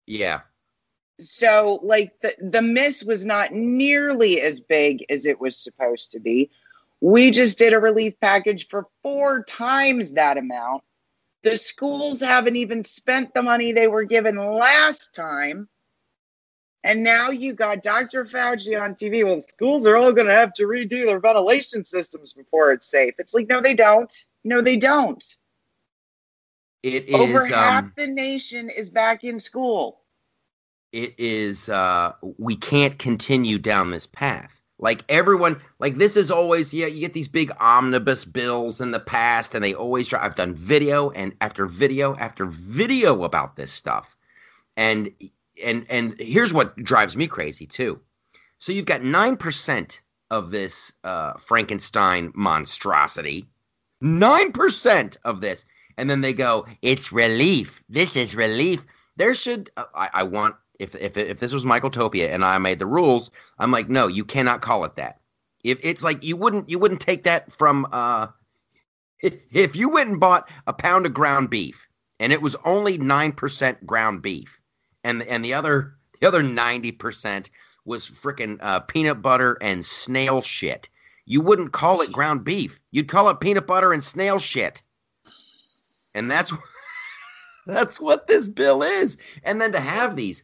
Yeah. 0.05 0.41
So, 1.19 1.79
like, 1.83 2.13
the, 2.21 2.33
the 2.39 2.61
miss 2.61 3.03
was 3.03 3.25
not 3.25 3.51
nearly 3.51 4.39
as 4.39 4.61
big 4.61 5.05
as 5.09 5.25
it 5.25 5.41
was 5.41 5.57
supposed 5.57 6.11
to 6.11 6.19
be. 6.19 6.49
We 7.01 7.31
just 7.31 7.57
did 7.57 7.73
a 7.73 7.79
relief 7.79 8.19
package 8.19 8.67
for 8.67 8.87
four 9.03 9.43
times 9.43 10.13
that 10.13 10.37
amount 10.37 10.83
the 11.43 11.55
schools 11.55 12.19
haven't 12.19 12.55
even 12.55 12.83
spent 12.83 13.33
the 13.33 13.41
money 13.41 13.71
they 13.71 13.87
were 13.87 14.03
given 14.03 14.35
last 14.35 15.15
time. 15.15 15.67
And 16.83 17.03
now 17.03 17.29
you 17.29 17.53
got 17.53 17.83
Dr. 17.83 18.25
Fauci 18.25 18.81
on 18.81 18.95
TV. 18.95 19.25
Well, 19.25 19.41
schools 19.41 19.85
are 19.85 19.97
all 19.97 20.13
going 20.13 20.27
to 20.27 20.35
have 20.35 20.53
to 20.55 20.63
redo 20.63 21.05
their 21.05 21.19
ventilation 21.19 21.83
systems 21.83 22.33
before 22.33 22.71
it's 22.71 22.89
safe. 22.89 23.15
It's 23.19 23.33
like, 23.33 23.49
no, 23.49 23.59
they 23.59 23.73
don't. 23.73 24.13
No, 24.43 24.61
they 24.61 24.77
don't. 24.77 25.23
It 26.83 27.09
is 27.09 27.15
over 27.15 27.45
half 27.45 27.83
um, 27.83 27.93
the 27.97 28.07
nation 28.07 28.69
is 28.69 28.89
back 28.89 29.25
in 29.25 29.39
school. 29.39 29.99
It 30.93 31.15
is. 31.17 31.67
Uh, 31.67 32.13
we 32.37 32.55
can't 32.55 32.97
continue 32.97 33.59
down 33.59 33.91
this 33.91 34.07
path. 34.07 34.61
Like 34.81 35.03
everyone, 35.09 35.61
like 35.79 35.95
this 35.95 36.15
is 36.15 36.31
always, 36.31 36.73
yeah, 36.73 36.87
you 36.87 37.01
get 37.01 37.13
these 37.13 37.27
big 37.27 37.51
omnibus 37.59 38.23
bills 38.23 38.79
in 38.79 38.91
the 38.91 38.99
past, 38.99 39.53
and 39.53 39.63
they 39.63 39.73
always 39.73 40.07
try. 40.07 40.23
I've 40.23 40.35
done 40.35 40.55
video 40.55 41.09
and 41.11 41.35
after 41.41 41.65
video 41.65 42.15
after 42.15 42.45
video 42.45 43.23
about 43.25 43.57
this 43.57 43.71
stuff. 43.71 44.15
And 44.77 45.11
and 45.61 45.85
and 45.89 46.17
here's 46.17 46.53
what 46.53 46.77
drives 46.77 47.17
me 47.17 47.27
crazy 47.27 47.65
too. 47.65 47.99
So 48.59 48.71
you've 48.71 48.85
got 48.85 49.03
nine 49.03 49.35
percent 49.35 50.01
of 50.31 50.51
this 50.51 50.93
uh, 51.03 51.33
Frankenstein 51.33 52.31
monstrosity, 52.33 53.47
nine 53.99 54.53
percent 54.53 55.17
of 55.25 55.41
this, 55.41 55.65
and 55.97 56.09
then 56.09 56.21
they 56.21 56.33
go, 56.33 56.65
"It's 56.81 57.11
relief. 57.11 57.83
This 57.89 58.15
is 58.15 58.33
relief." 58.33 58.85
There 59.17 59.33
should 59.33 59.71
uh, 59.75 59.85
I, 59.93 60.09
I 60.13 60.23
want 60.23 60.55
if 60.79 60.95
if 60.95 61.17
if 61.17 61.39
this 61.39 61.53
was 61.53 61.65
Michaeltopia 61.65 62.29
and 62.29 62.43
I 62.43 62.57
made 62.57 62.79
the 62.79 62.85
rules, 62.85 63.29
I'm 63.59 63.71
like, 63.71 63.89
no, 63.89 64.07
you 64.07 64.25
cannot 64.25 64.61
call 64.61 64.85
it 64.85 64.95
that. 64.95 65.19
If 65.63 65.79
it's 65.83 66.03
like 66.03 66.23
you 66.23 66.37
wouldn't 66.37 66.69
you 66.69 66.79
wouldn't 66.79 67.01
take 67.01 67.23
that 67.23 67.51
from 67.51 67.87
uh 67.91 68.27
if 69.21 69.75
you 69.75 69.89
went 69.89 70.09
and 70.09 70.19
bought 70.19 70.49
a 70.65 70.73
pound 70.73 71.05
of 71.05 71.13
ground 71.13 71.49
beef 71.49 71.87
and 72.19 72.33
it 72.33 72.41
was 72.41 72.55
only 72.65 72.97
nine 72.97 73.31
percent 73.31 73.85
ground 73.85 74.21
beef, 74.21 74.61
and 75.03 75.21
and 75.23 75.43
the 75.43 75.53
other 75.53 75.95
the 76.19 76.27
other 76.27 76.43
ninety 76.43 76.91
percent 76.91 77.49
was 77.85 78.09
freaking 78.09 78.57
uh, 78.61 78.81
peanut 78.81 79.21
butter 79.21 79.57
and 79.61 79.85
snail 79.85 80.41
shit. 80.41 80.89
You 81.25 81.41
wouldn't 81.41 81.71
call 81.73 82.01
it 82.01 82.11
ground 82.11 82.43
beef. 82.43 82.79
You'd 82.91 83.07
call 83.07 83.29
it 83.29 83.39
peanut 83.39 83.67
butter 83.67 83.93
and 83.93 84.03
snail 84.03 84.37
shit. 84.37 84.83
And 86.13 86.29
that's 86.29 86.51
that's 87.67 87.99
what 87.99 88.27
this 88.27 88.47
bill 88.47 88.83
is. 88.83 89.17
And 89.43 89.61
then 89.61 89.71
to 89.71 89.79
have 89.79 90.15
these 90.15 90.43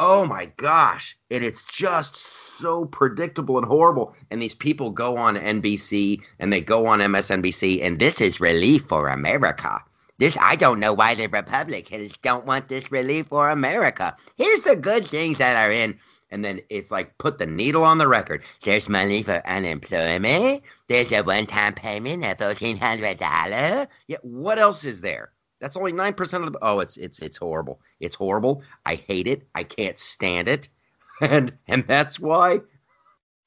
oh 0.00 0.24
my 0.24 0.46
gosh 0.56 1.16
and 1.30 1.44
it's 1.44 1.62
just 1.64 2.16
so 2.16 2.86
predictable 2.86 3.58
and 3.58 3.66
horrible 3.66 4.14
and 4.30 4.40
these 4.40 4.54
people 4.54 4.90
go 4.90 5.16
on 5.18 5.36
nbc 5.36 6.20
and 6.38 6.52
they 6.52 6.60
go 6.60 6.86
on 6.86 7.00
msnbc 7.00 7.84
and 7.84 7.98
this 7.98 8.20
is 8.20 8.40
relief 8.40 8.82
for 8.84 9.08
america 9.08 9.78
this 10.18 10.38
i 10.40 10.56
don't 10.56 10.80
know 10.80 10.94
why 10.94 11.14
the 11.14 11.26
republicans 11.28 12.12
don't 12.22 12.46
want 12.46 12.66
this 12.68 12.90
relief 12.90 13.26
for 13.28 13.50
america 13.50 14.16
here's 14.38 14.62
the 14.62 14.74
good 14.74 15.06
things 15.06 15.36
that 15.36 15.54
are 15.56 15.70
in 15.70 15.96
and 16.30 16.42
then 16.44 16.60
it's 16.70 16.90
like 16.90 17.18
put 17.18 17.38
the 17.38 17.46
needle 17.46 17.84
on 17.84 17.98
the 17.98 18.06
record. 18.08 18.42
There's 18.62 18.88
money 18.88 19.22
for 19.24 19.42
unemployment. 19.46 20.62
There's 20.86 21.12
a 21.12 21.22
one-time 21.22 21.74
payment 21.74 22.24
of 22.24 22.38
fourteen 22.38 22.76
hundred 22.76 23.18
dollar. 23.18 23.88
Yeah, 24.06 24.18
what 24.22 24.58
else 24.60 24.84
is 24.84 25.00
there? 25.00 25.32
That's 25.60 25.76
only 25.76 25.92
nine 25.92 26.14
percent 26.14 26.44
of 26.44 26.52
the. 26.52 26.58
Oh, 26.62 26.80
it's 26.80 26.96
it's 26.96 27.18
it's 27.20 27.36
horrible. 27.36 27.80
It's 28.00 28.16
horrible. 28.16 28.62
I 28.86 28.94
hate 28.94 29.26
it. 29.26 29.46
I 29.54 29.62
can't 29.62 29.98
stand 29.98 30.48
it, 30.48 30.68
and 31.20 31.52
and 31.68 31.86
that's 31.86 32.18
why 32.18 32.60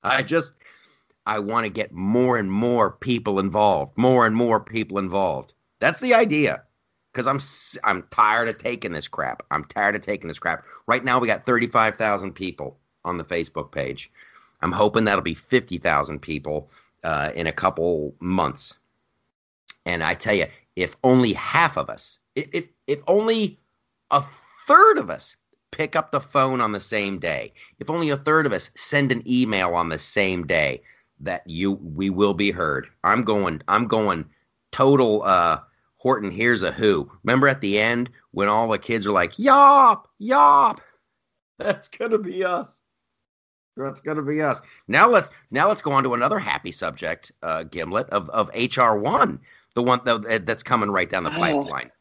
I 0.04 0.22
just 0.22 0.54
I 1.26 1.40
want 1.40 1.66
to 1.66 1.70
get 1.70 1.92
more 1.92 2.38
and 2.38 2.52
more 2.52 2.92
people 2.92 3.40
involved. 3.40 3.98
More 3.98 4.26
and 4.26 4.36
more 4.36 4.60
people 4.60 5.00
involved. 5.00 5.54
That's 5.80 6.00
the 6.00 6.14
idea 6.14 6.64
because 7.12 7.28
I'm 7.28 7.40
I'm 7.84 8.04
tired 8.12 8.50
of 8.50 8.58
taking 8.58 8.92
this 8.92 9.08
crap. 9.08 9.44
I'm 9.52 9.66
tired 9.66 9.96
of 9.96 10.02
taking 10.02 10.28
this 10.28 10.40
crap. 10.40 10.66
Right 10.88 11.04
now 11.04 11.20
we 11.20 11.28
got 11.28 11.46
35,000 11.46 12.34
people 12.34 12.78
on 13.06 13.18
the 13.18 13.24
Facebook 13.24 13.72
page. 13.72 14.12
I'm 14.62 14.72
hoping 14.72 15.04
that'll 15.04 15.22
be 15.22 15.34
50,000 15.34 16.20
people 16.22 16.70
uh, 17.04 17.32
in 17.36 17.48
a 17.48 17.52
couple 17.52 18.16
months. 18.20 18.80
And 19.86 20.02
I 20.02 20.14
tell 20.14 20.34
you, 20.34 20.46
if 20.76 20.96
only 21.04 21.34
half 21.34 21.78
of 21.78 21.90
us, 21.90 22.20
if, 22.36 22.70
if 22.88 23.02
only 23.08 23.60
a 24.12 24.24
third 24.68 24.98
of 24.98 25.10
us 25.10 25.36
pick 25.72 25.96
up 25.96 26.12
the 26.12 26.22
phone 26.22 26.62
on 26.62 26.72
the 26.72 26.80
same 26.80 27.20
day, 27.20 27.54
if 27.80 27.90
only 27.90 28.10
a 28.10 28.18
third 28.18 28.46
of 28.46 28.54
us 28.54 28.70
send 28.76 29.12
an 29.12 29.24
email 29.28 29.74
on 29.76 29.90
the 29.90 30.00
same 30.00 30.46
day, 30.46 30.82
that 31.20 31.48
you 31.50 31.74
we 31.74 32.10
will 32.10 32.34
be 32.34 32.52
heard. 32.52 32.88
I'm 33.04 33.24
going. 33.24 33.62
I'm 33.68 33.88
going 33.88 34.26
total. 34.72 35.24
uh 35.24 35.60
Horton, 36.04 36.32
Hears 36.32 36.64
a 36.64 36.72
Who. 36.74 37.10
Remember 37.24 37.48
at 37.48 37.62
the 37.62 37.80
end 37.80 38.10
when 38.32 38.50
all 38.50 38.68
the 38.68 38.78
kids 38.78 39.08
are 39.08 39.14
like, 39.14 39.40
yop, 39.40 40.10
yop. 40.20 40.82
That's 41.60 41.88
gonna 41.88 42.18
be 42.18 42.44
us. 42.44 42.82
That's 43.78 44.02
gonna 44.02 44.22
be 44.22 44.42
us. 44.42 44.60
Now 44.90 45.10
let's 45.10 45.30
now 45.50 45.70
let's 45.70 45.82
go 45.82 45.94
on 45.94 46.04
to 46.04 46.14
another 46.14 46.40
happy 46.40 46.72
subject, 46.72 47.32
uh, 47.42 47.64
Gimlet 47.64 48.10
of 48.10 48.30
of 48.32 48.52
HR 48.54 48.96
one, 48.98 49.40
the 49.76 49.84
one 49.84 50.02
that, 50.06 50.46
that's 50.46 50.64
coming 50.64 50.90
right 50.90 51.10
down 51.10 51.24
the 51.24 51.32
oh. 51.32 51.40
pipeline. 51.40 51.92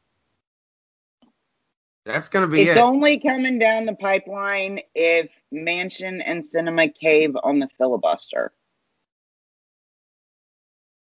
That's 2.04 2.28
gonna 2.28 2.48
be 2.48 2.62
it's 2.62 2.76
it. 2.76 2.80
only 2.80 3.20
coming 3.20 3.60
down 3.60 3.86
the 3.86 3.94
pipeline 3.94 4.80
if 4.94 5.40
Manchin 5.54 6.20
and 6.24 6.42
Sinema 6.42 6.92
cave 6.92 7.36
on 7.44 7.60
the 7.60 7.68
filibuster. 7.78 8.52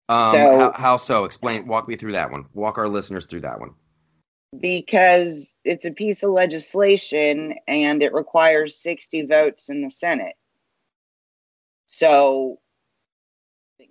Um, 0.08 0.32
so, 0.32 0.58
how, 0.58 0.72
how 0.72 0.96
so? 0.96 1.24
Explain. 1.24 1.66
Walk 1.66 1.88
me 1.88 1.96
through 1.96 2.12
that 2.12 2.30
one. 2.30 2.46
Walk 2.54 2.78
our 2.78 2.88
listeners 2.88 3.26
through 3.26 3.40
that 3.40 3.58
one. 3.58 3.70
Because 4.60 5.54
it's 5.64 5.84
a 5.84 5.90
piece 5.90 6.22
of 6.22 6.30
legislation 6.30 7.54
and 7.66 8.00
it 8.00 8.14
requires 8.14 8.80
60 8.80 9.26
votes 9.26 9.68
in 9.68 9.82
the 9.82 9.90
Senate. 9.90 10.34
So, 11.88 12.60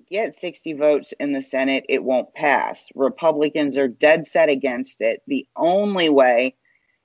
get 0.09 0.35
60 0.35 0.73
votes 0.73 1.13
in 1.19 1.33
the 1.33 1.41
Senate, 1.41 1.85
it 1.89 2.03
won't 2.03 2.33
pass. 2.33 2.87
Republicans 2.95 3.77
are 3.77 3.87
dead 3.87 4.25
set 4.27 4.49
against 4.49 5.01
it. 5.01 5.21
The 5.27 5.47
only 5.55 6.09
way 6.09 6.55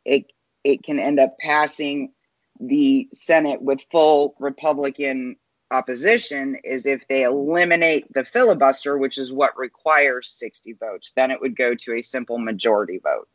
it 0.04 0.26
it 0.64 0.82
can 0.82 0.98
end 1.00 1.18
up 1.18 1.38
passing 1.38 2.12
the 2.60 3.08
Senate 3.14 3.62
with 3.62 3.86
full 3.90 4.34
Republican 4.38 5.36
opposition 5.70 6.56
is 6.64 6.84
if 6.84 7.06
they 7.08 7.22
eliminate 7.22 8.12
the 8.12 8.24
filibuster, 8.24 8.98
which 8.98 9.16
is 9.16 9.32
what 9.32 9.56
requires 9.56 10.28
60 10.30 10.74
votes, 10.74 11.12
then 11.16 11.30
it 11.30 11.40
would 11.40 11.56
go 11.56 11.74
to 11.74 11.94
a 11.94 12.02
simple 12.02 12.38
majority 12.38 13.00
vote. 13.02 13.28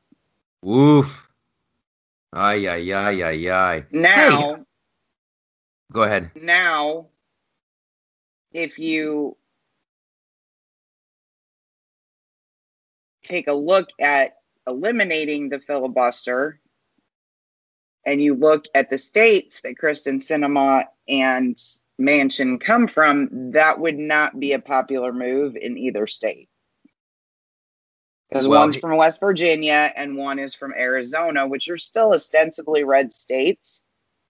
Oof. 0.69 1.29
Ay, 2.33 2.67
ay, 2.67 2.91
ay, 2.91 3.23
ay, 3.23 3.49
ay. 3.49 3.83
Now, 3.91 4.55
hey. 4.55 4.63
go 5.91 6.03
ahead. 6.03 6.31
Now, 6.35 7.07
if 8.51 8.77
you 8.77 9.37
take 13.27 13.47
a 13.47 13.53
look 13.53 13.89
at 13.99 14.37
eliminating 14.67 15.49
the 15.49 15.59
filibuster 15.59 16.59
and 18.05 18.21
you 18.21 18.35
look 18.35 18.65
at 18.75 18.89
the 18.89 18.97
states 18.97 19.61
that 19.61 19.75
Kyrsten 19.81 20.21
Sinema 20.21 20.85
and 21.09 21.57
Manchin 21.99 22.61
come 22.61 22.87
from, 22.87 23.29
that 23.51 23.79
would 23.79 23.97
not 23.97 24.39
be 24.39 24.53
a 24.53 24.59
popular 24.59 25.11
move 25.11 25.55
in 25.55 25.77
either 25.77 26.05
state. 26.05 26.49
Because 28.29 28.47
well, 28.47 28.61
one's 28.61 28.75
from 28.75 28.95
West 28.97 29.19
Virginia 29.19 29.91
and 29.95 30.17
one 30.17 30.39
is 30.39 30.53
from 30.53 30.73
Arizona, 30.77 31.47
which 31.47 31.67
are 31.69 31.77
still 31.77 32.13
ostensibly 32.13 32.83
red 32.83 33.13
states. 33.13 33.81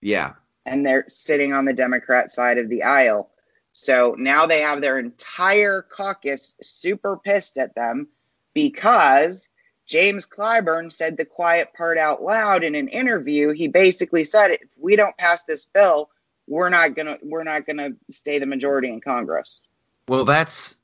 Yeah. 0.01 0.33
And 0.65 0.85
they're 0.85 1.05
sitting 1.07 1.53
on 1.53 1.65
the 1.65 1.73
Democrat 1.73 2.31
side 2.31 2.57
of 2.57 2.69
the 2.69 2.83
aisle. 2.83 3.31
So 3.71 4.15
now 4.17 4.45
they 4.45 4.61
have 4.61 4.81
their 4.81 4.99
entire 4.99 5.81
caucus 5.81 6.55
super 6.61 7.17
pissed 7.17 7.57
at 7.57 7.75
them 7.75 8.07
because 8.55 9.47
James 9.85 10.25
Clyburn 10.25 10.91
said 10.91 11.17
the 11.17 11.25
quiet 11.25 11.71
part 11.75 11.99
out 11.99 12.23
loud 12.23 12.63
in 12.63 12.73
an 12.73 12.87
interview. 12.87 13.51
He 13.51 13.67
basically 13.67 14.23
said, 14.23 14.51
if 14.51 14.61
we 14.79 14.95
don't 14.95 15.15
pass 15.17 15.43
this 15.43 15.67
bill, 15.67 16.09
we're 16.47 16.69
not 16.69 16.95
gonna 16.95 17.17
we're 17.23 17.43
not 17.43 17.65
gonna 17.65 17.89
stay 18.09 18.39
the 18.39 18.45
majority 18.45 18.89
in 18.89 19.01
Congress. 19.01 19.61
Well, 20.07 20.25
that's 20.25 20.75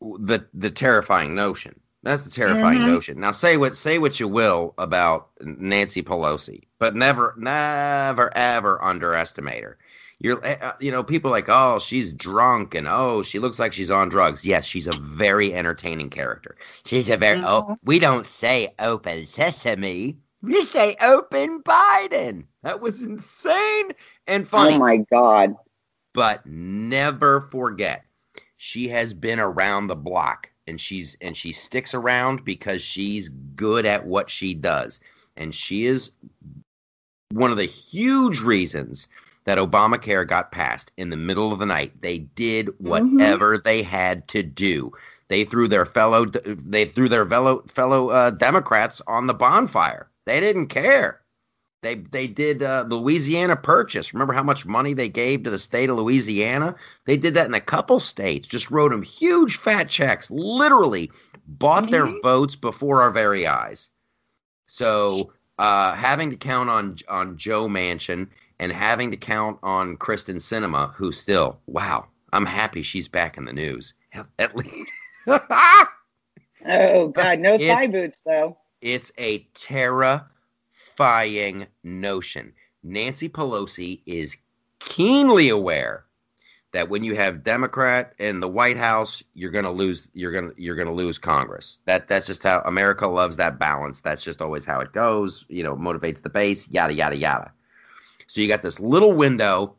the 0.00 0.46
the 0.52 0.70
terrifying 0.70 1.34
notion. 1.34 1.78
That's 2.02 2.24
the 2.24 2.30
terrifying 2.30 2.78
mm-hmm. 2.78 2.86
notion. 2.86 3.20
Now, 3.20 3.30
say 3.30 3.58
what 3.58 3.76
say 3.76 3.98
what 3.98 4.18
you 4.18 4.28
will 4.28 4.74
about 4.78 5.28
Nancy 5.40 6.02
Pelosi, 6.02 6.62
but 6.78 6.96
never, 6.96 7.34
never, 7.36 8.34
ever 8.36 8.82
underestimate 8.82 9.62
her. 9.62 9.78
You're, 10.22 10.44
eh, 10.44 10.58
uh, 10.60 10.72
you 10.80 10.90
know, 10.90 11.02
people 11.02 11.30
like, 11.30 11.48
oh, 11.48 11.78
she's 11.78 12.12
drunk 12.12 12.74
and 12.74 12.86
oh, 12.86 13.22
she 13.22 13.38
looks 13.38 13.58
like 13.58 13.72
she's 13.72 13.90
on 13.90 14.10
drugs. 14.10 14.44
Yes, 14.44 14.66
she's 14.66 14.86
a 14.86 14.92
very 14.92 15.54
entertaining 15.54 16.10
character. 16.10 16.56
She's 16.84 17.08
a 17.08 17.16
very. 17.16 17.40
Oh, 17.40 17.62
mm-hmm. 17.62 17.72
Oh, 17.72 17.76
we 17.84 17.98
don't 17.98 18.26
say 18.26 18.74
open 18.78 19.26
sesame. 19.32 20.18
We 20.42 20.62
say 20.64 20.96
open 21.00 21.62
Biden. 21.62 22.44
That 22.62 22.80
was 22.80 23.02
insane 23.02 23.92
and 24.26 24.46
funny. 24.46 24.74
Oh 24.74 24.78
my 24.78 24.98
god! 25.10 25.54
But 26.12 26.44
never 26.44 27.40
forget, 27.40 28.04
she 28.58 28.88
has 28.88 29.14
been 29.14 29.40
around 29.40 29.86
the 29.86 29.96
block, 29.96 30.50
and 30.66 30.78
she's 30.78 31.16
and 31.22 31.34
she 31.34 31.52
sticks 31.52 31.94
around 31.94 32.44
because 32.44 32.82
she's 32.82 33.30
good 33.56 33.86
at 33.86 34.06
what 34.06 34.28
she 34.28 34.52
does, 34.52 35.00
and 35.38 35.54
she 35.54 35.86
is 35.86 36.10
one 37.32 37.50
of 37.50 37.56
the 37.56 37.64
huge 37.64 38.40
reasons 38.40 39.08
that 39.44 39.58
Obamacare 39.58 40.26
got 40.26 40.52
passed 40.52 40.92
in 40.96 41.10
the 41.10 41.16
middle 41.16 41.52
of 41.52 41.58
the 41.58 41.66
night. 41.66 41.92
They 42.02 42.18
did 42.18 42.66
mm-hmm. 42.66 42.88
whatever 42.88 43.56
mm-hmm. 43.56 43.62
they 43.64 43.82
had 43.82 44.28
to 44.28 44.42
do. 44.42 44.92
They 45.28 45.44
threw 45.44 45.68
their 45.68 45.86
fellow 45.86 46.26
they 46.26 46.86
threw 46.86 47.08
their 47.08 47.24
fellow 47.24 47.62
fellow 47.68 48.08
uh, 48.08 48.30
Democrats 48.30 49.00
on 49.06 49.26
the 49.26 49.34
bonfire. 49.34 50.10
They 50.26 50.40
didn't 50.40 50.66
care. 50.66 51.20
They 51.82 51.94
they 51.94 52.26
did 52.26 52.62
uh, 52.62 52.84
Louisiana 52.88 53.56
Purchase. 53.56 54.12
Remember 54.12 54.34
how 54.34 54.42
much 54.42 54.66
money 54.66 54.92
they 54.92 55.08
gave 55.08 55.44
to 55.44 55.50
the 55.50 55.58
state 55.58 55.88
of 55.88 55.96
Louisiana? 55.96 56.74
They 57.06 57.16
did 57.16 57.34
that 57.34 57.46
in 57.46 57.54
a 57.54 57.60
couple 57.60 58.00
states. 58.00 58.46
Just 58.46 58.70
wrote 58.70 58.90
them 58.90 59.02
huge 59.02 59.56
fat 59.56 59.88
checks. 59.88 60.30
Literally 60.30 61.10
bought 61.46 61.84
mm-hmm. 61.84 61.92
their 61.92 62.20
votes 62.22 62.56
before 62.56 63.00
our 63.00 63.10
very 63.10 63.46
eyes. 63.46 63.88
So 64.66 65.32
uh, 65.58 65.94
having 65.94 66.30
to 66.30 66.36
count 66.36 66.68
on 66.68 66.96
on 67.08 67.36
Joe 67.38 67.66
Manchin 67.68 68.28
and 68.60 68.70
having 68.70 69.10
to 69.10 69.16
count 69.16 69.58
on 69.64 69.96
Kyrsten 69.96 70.36
Sinema, 70.36 70.94
who 70.94 71.10
still 71.10 71.58
wow, 71.66 72.06
I'm 72.32 72.46
happy 72.46 72.82
she's 72.82 73.08
back 73.08 73.36
in 73.36 73.44
the 73.44 73.52
news 73.52 73.94
at 74.38 74.54
least. 74.56 74.90
oh 75.26 77.08
God, 77.08 77.40
no 77.40 77.58
thigh 77.58 77.88
boots 77.88 78.20
though. 78.24 78.56
It's 78.80 79.10
a 79.18 79.38
terrifying 79.54 80.26
notion. 81.82 82.52
Nancy 82.82 83.28
Pelosi 83.28 84.00
is 84.06 84.36
keenly 84.78 85.50
aware 85.50 86.06
that 86.72 86.88
when 86.88 87.04
you 87.04 87.14
have 87.16 87.42
Democrat 87.42 88.14
in 88.18 88.40
the 88.40 88.48
White 88.48 88.76
House, 88.76 89.22
you're 89.34 89.50
going 89.50 89.64
to 89.64 89.70
lose. 89.70 90.10
You're 90.14 90.32
going 90.32 90.50
to 90.50 90.62
you're 90.62 90.76
going 90.76 90.86
to 90.86 90.94
lose 90.94 91.18
Congress. 91.18 91.80
That 91.86 92.08
that's 92.08 92.26
just 92.26 92.42
how 92.42 92.60
America 92.64 93.06
loves 93.06 93.36
that 93.36 93.58
balance. 93.58 94.00
That's 94.00 94.22
just 94.22 94.40
always 94.40 94.64
how 94.64 94.80
it 94.80 94.92
goes. 94.92 95.44
You 95.48 95.62
know, 95.62 95.76
motivates 95.76 96.22
the 96.22 96.30
base. 96.30 96.70
Yada 96.70 96.94
yada 96.94 97.16
yada. 97.16 97.52
So 98.30 98.40
you 98.40 98.46
got 98.46 98.62
this 98.62 98.78
little 98.78 99.12
window 99.12 99.74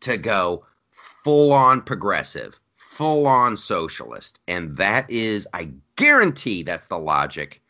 to 0.00 0.16
go 0.16 0.64
full 0.88 1.52
on 1.52 1.82
progressive, 1.82 2.58
full 2.78 3.26
on 3.26 3.54
socialist, 3.58 4.40
and 4.48 4.74
that 4.76 5.10
is, 5.10 5.46
I 5.52 5.72
guarantee, 5.96 6.62
that's 6.62 6.86
the 6.86 6.98
logic 6.98 7.60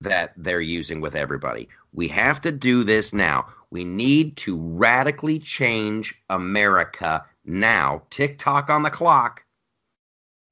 that 0.00 0.32
they're 0.38 0.62
using 0.62 1.02
with 1.02 1.14
everybody. 1.14 1.68
We 1.92 2.08
have 2.08 2.40
to 2.40 2.52
do 2.52 2.84
this 2.84 3.12
now. 3.12 3.44
We 3.68 3.84
need 3.84 4.38
to 4.38 4.56
radically 4.56 5.40
change 5.40 6.14
America 6.30 7.22
now. 7.44 8.00
Tick 8.08 8.38
tock 8.38 8.70
on 8.70 8.82
the 8.82 8.90
clock. 8.90 9.44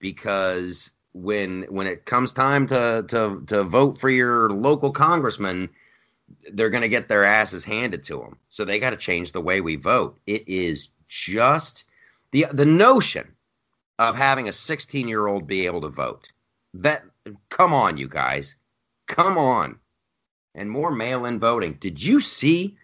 Because 0.00 0.90
when 1.14 1.62
when 1.70 1.86
it 1.86 2.04
comes 2.04 2.34
time 2.34 2.66
to 2.66 3.06
to 3.08 3.42
to 3.46 3.64
vote 3.64 3.96
for 3.96 4.10
your 4.10 4.50
local 4.50 4.90
congressman, 4.90 5.70
they're 6.52 6.70
going 6.70 6.82
to 6.82 6.88
get 6.88 7.08
their 7.08 7.24
asses 7.24 7.64
handed 7.64 8.02
to 8.04 8.18
them. 8.18 8.38
So 8.48 8.64
they 8.64 8.78
got 8.78 8.90
to 8.90 8.96
change 8.96 9.32
the 9.32 9.40
way 9.40 9.60
we 9.60 9.76
vote. 9.76 10.18
It 10.26 10.48
is 10.48 10.90
just 11.08 11.84
the 12.32 12.46
the 12.52 12.66
notion 12.66 13.32
of 13.98 14.16
having 14.16 14.48
a 14.48 14.52
16 14.52 15.08
year 15.08 15.26
old 15.26 15.46
be 15.46 15.66
able 15.66 15.80
to 15.82 15.88
vote. 15.88 16.30
That 16.74 17.04
come 17.50 17.72
on, 17.72 17.96
you 17.96 18.08
guys, 18.08 18.56
come 19.06 19.38
on, 19.38 19.78
and 20.54 20.70
more 20.70 20.90
mail 20.90 21.24
in 21.26 21.38
voting. 21.38 21.74
Did 21.74 22.02
you 22.02 22.20
see 22.20 22.76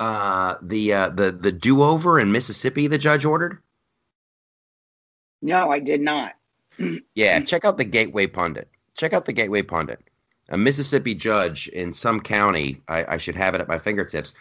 uh, 0.00 0.56
the 0.62 0.92
uh, 0.92 1.08
the 1.10 1.32
the 1.32 1.52
do 1.52 1.82
over 1.82 2.18
in 2.18 2.32
Mississippi 2.32 2.86
the 2.86 2.98
judge 2.98 3.24
ordered? 3.24 3.58
No, 5.42 5.70
I 5.70 5.78
did 5.78 6.00
not. 6.00 6.34
yeah, 7.14 7.40
check 7.46 7.64
out 7.64 7.76
the 7.76 7.84
Gateway 7.84 8.26
Pundit. 8.26 8.68
Check 8.96 9.12
out 9.12 9.24
the 9.24 9.32
Gateway 9.32 9.62
Pundit. 9.62 10.07
A 10.50 10.56
Mississippi 10.56 11.14
judge 11.14 11.68
in 11.68 11.92
some 11.92 12.20
county, 12.20 12.80
I, 12.88 13.14
I 13.14 13.18
should 13.18 13.34
have 13.34 13.54
it 13.54 13.60
at 13.60 13.68
my 13.68 13.78
fingertips, 13.78 14.32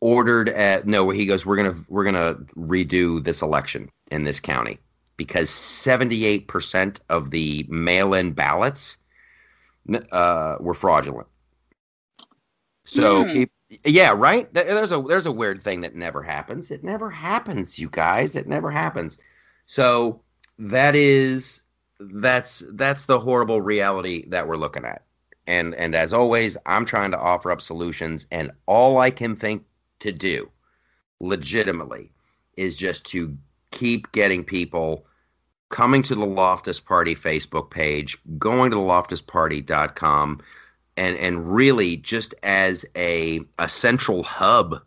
ordered 0.00 0.48
at 0.50 0.86
no, 0.86 1.10
he 1.10 1.26
goes, 1.26 1.44
we're 1.44 1.56
gonna 1.56 1.74
we're 1.88 2.04
gonna 2.04 2.34
redo 2.56 3.22
this 3.22 3.42
election 3.42 3.90
in 4.10 4.24
this 4.24 4.40
county 4.40 4.78
because 5.16 5.50
seventy 5.50 6.24
eight 6.24 6.48
percent 6.48 7.00
of 7.10 7.30
the 7.30 7.66
mail 7.68 8.14
in 8.14 8.32
ballots 8.32 8.96
uh, 10.12 10.56
were 10.60 10.74
fraudulent. 10.74 11.28
So. 12.84 13.24
Mm. 13.24 13.48
Yeah, 13.84 14.12
right. 14.16 14.52
There's 14.52 14.90
a 14.90 15.00
there's 15.00 15.26
a 15.26 15.32
weird 15.32 15.62
thing 15.62 15.82
that 15.82 15.94
never 15.94 16.24
happens. 16.24 16.72
It 16.72 16.82
never 16.82 17.08
happens, 17.08 17.78
you 17.78 17.88
guys. 17.88 18.34
It 18.34 18.48
never 18.48 18.68
happens. 18.68 19.16
So 19.66 20.22
that 20.58 20.96
is 20.96 21.62
that's 22.00 22.64
that's 22.72 23.04
the 23.04 23.20
horrible 23.20 23.60
reality 23.60 24.26
that 24.30 24.48
we're 24.48 24.56
looking 24.56 24.84
at. 24.84 25.04
And 25.46 25.74
and 25.74 25.94
as 25.94 26.12
always, 26.12 26.56
I'm 26.66 26.84
trying 26.84 27.10
to 27.12 27.18
offer 27.18 27.50
up 27.50 27.60
solutions 27.60 28.26
and 28.30 28.52
all 28.66 28.98
I 28.98 29.10
can 29.10 29.34
think 29.34 29.64
to 30.00 30.12
do 30.12 30.50
legitimately 31.20 32.12
is 32.56 32.76
just 32.76 33.04
to 33.06 33.36
keep 33.70 34.10
getting 34.12 34.44
people 34.44 35.06
coming 35.68 36.02
to 36.02 36.14
the 36.14 36.26
Loftus 36.26 36.80
Party 36.80 37.14
Facebook 37.14 37.70
page, 37.70 38.18
going 38.38 38.70
to 38.70 38.76
the 38.76 38.82
loftusparty.com 38.82 40.40
and 40.96 41.16
and 41.16 41.52
really 41.52 41.96
just 41.96 42.34
as 42.42 42.84
a 42.96 43.40
a 43.58 43.68
central 43.68 44.22
hub, 44.22 44.82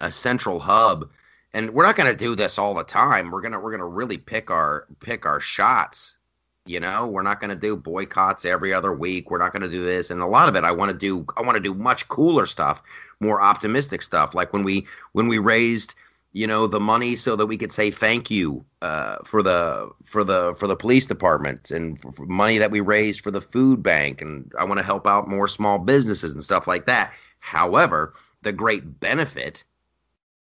a 0.00 0.10
central 0.10 0.60
hub. 0.60 1.10
And 1.52 1.70
we're 1.70 1.84
not 1.84 1.94
going 1.94 2.10
to 2.10 2.16
do 2.16 2.34
this 2.34 2.58
all 2.58 2.74
the 2.74 2.82
time. 2.82 3.30
We're 3.30 3.40
gonna 3.40 3.60
we're 3.60 3.70
gonna 3.70 3.86
really 3.86 4.18
pick 4.18 4.50
our 4.50 4.86
pick 5.00 5.24
our 5.24 5.40
shots. 5.40 6.16
You 6.66 6.80
know, 6.80 7.06
we're 7.06 7.22
not 7.22 7.40
going 7.40 7.50
to 7.50 7.56
do 7.56 7.76
boycotts 7.76 8.46
every 8.46 8.72
other 8.72 8.92
week. 8.92 9.30
We're 9.30 9.38
not 9.38 9.52
going 9.52 9.62
to 9.62 9.70
do 9.70 9.84
this, 9.84 10.10
and 10.10 10.22
a 10.22 10.26
lot 10.26 10.48
of 10.48 10.56
it, 10.56 10.64
I 10.64 10.72
want 10.72 10.90
to 10.92 10.96
do. 10.96 11.26
I 11.36 11.42
want 11.42 11.56
to 11.56 11.60
do 11.60 11.74
much 11.74 12.08
cooler 12.08 12.46
stuff, 12.46 12.82
more 13.20 13.42
optimistic 13.42 14.00
stuff. 14.00 14.34
Like 14.34 14.52
when 14.52 14.64
we 14.64 14.86
when 15.12 15.28
we 15.28 15.38
raised 15.38 15.94
you 16.34 16.48
know 16.48 16.66
the 16.66 16.80
money 16.80 17.16
so 17.16 17.36
that 17.36 17.46
we 17.46 17.56
could 17.56 17.72
say 17.72 17.90
thank 17.90 18.30
you 18.30 18.64
uh, 18.82 19.16
for 19.24 19.42
the 19.42 19.88
for 20.04 20.24
the 20.24 20.54
for 20.58 20.66
the 20.66 20.76
police 20.76 21.06
department 21.06 21.70
and 21.70 21.98
for, 22.00 22.12
for 22.12 22.26
money 22.26 22.58
that 22.58 22.72
we 22.72 22.80
raised 22.80 23.20
for 23.20 23.30
the 23.30 23.40
food 23.40 23.82
bank 23.82 24.20
and 24.20 24.52
I 24.58 24.64
want 24.64 24.78
to 24.78 24.84
help 24.84 25.06
out 25.06 25.28
more 25.28 25.48
small 25.48 25.78
businesses 25.78 26.32
and 26.32 26.42
stuff 26.42 26.66
like 26.66 26.86
that. 26.86 27.12
However, 27.38 28.12
the 28.42 28.52
great 28.52 29.00
benefit 29.00 29.64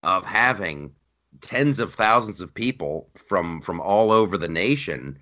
of 0.03 0.25
having 0.25 0.91
tens 1.41 1.79
of 1.79 1.93
thousands 1.93 2.39
of 2.41 2.53
people 2.53 3.09
from 3.15 3.61
from 3.61 3.81
all 3.81 4.11
over 4.11 4.37
the 4.37 4.47
nation 4.47 5.19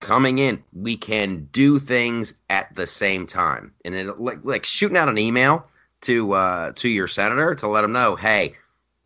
coming 0.00 0.38
in, 0.38 0.62
we 0.72 0.96
can 0.96 1.48
do 1.52 1.78
things 1.78 2.34
at 2.50 2.74
the 2.74 2.86
same 2.86 3.26
time. 3.26 3.72
And 3.84 3.94
it, 3.94 4.20
like 4.20 4.38
like 4.42 4.64
shooting 4.64 4.96
out 4.96 5.08
an 5.08 5.18
email 5.18 5.66
to 6.02 6.32
uh, 6.32 6.72
to 6.76 6.88
your 6.88 7.08
senator 7.08 7.54
to 7.56 7.68
let 7.68 7.82
them 7.82 7.92
know, 7.92 8.16
hey 8.16 8.54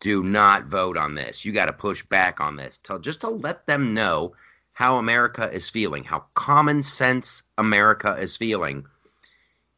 do 0.01 0.23
not 0.23 0.65
vote 0.65 0.97
on 0.97 1.15
this. 1.15 1.45
You 1.45 1.53
got 1.53 1.67
to 1.67 1.73
push 1.73 2.03
back 2.03 2.41
on 2.41 2.57
this. 2.57 2.79
Tell 2.79 2.99
just 2.99 3.21
to 3.21 3.29
let 3.29 3.65
them 3.67 3.93
know 3.93 4.33
how 4.73 4.97
America 4.97 5.49
is 5.51 5.69
feeling, 5.69 6.03
how 6.03 6.25
common 6.33 6.83
sense 6.83 7.43
America 7.57 8.17
is 8.19 8.35
feeling. 8.35 8.85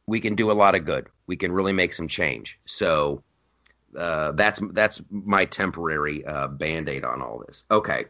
We 0.06 0.20
can 0.20 0.34
do 0.34 0.50
a 0.50 0.52
lot 0.52 0.74
of 0.74 0.84
good. 0.84 1.06
We 1.26 1.36
can 1.36 1.52
really 1.52 1.72
make 1.72 1.92
some 1.92 2.08
change. 2.08 2.58
So 2.64 3.22
uh, 3.96 4.32
that's 4.32 4.60
that's 4.72 5.02
my 5.10 5.44
temporary 5.44 6.24
uh, 6.24 6.48
band 6.48 6.88
aid 6.88 7.04
on 7.04 7.22
all 7.22 7.44
this. 7.46 7.64
Okay, 7.70 8.06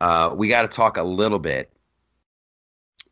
uh, 0.00 0.34
we 0.34 0.48
got 0.48 0.62
to 0.62 0.68
talk 0.68 0.96
a 0.96 1.02
little 1.02 1.38
bit 1.38 1.70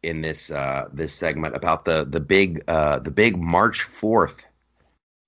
in 0.02 0.20
this 0.20 0.50
uh, 0.50 0.88
this 0.92 1.12
segment 1.12 1.56
about 1.56 1.84
the 1.84 2.04
the 2.04 2.20
big 2.20 2.62
uh, 2.68 2.98
the 2.98 3.10
big 3.10 3.36
March 3.36 3.82
fourth 3.82 4.46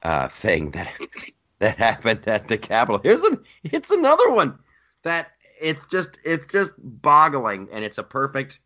uh, 0.02 0.28
thing 0.28 0.70
that 0.72 0.92
that 1.58 1.76
happened 1.76 2.26
at 2.26 2.48
the 2.48 2.58
Capitol. 2.58 3.00
Here's 3.02 3.22
an 3.22 3.42
it's 3.64 3.90
another 3.90 4.30
one 4.30 4.58
that 5.02 5.32
it's 5.60 5.86
just 5.86 6.18
it's 6.24 6.46
just 6.46 6.72
boggling, 6.78 7.68
and 7.72 7.84
it's 7.84 7.98
a 7.98 8.02
perfect 8.02 8.60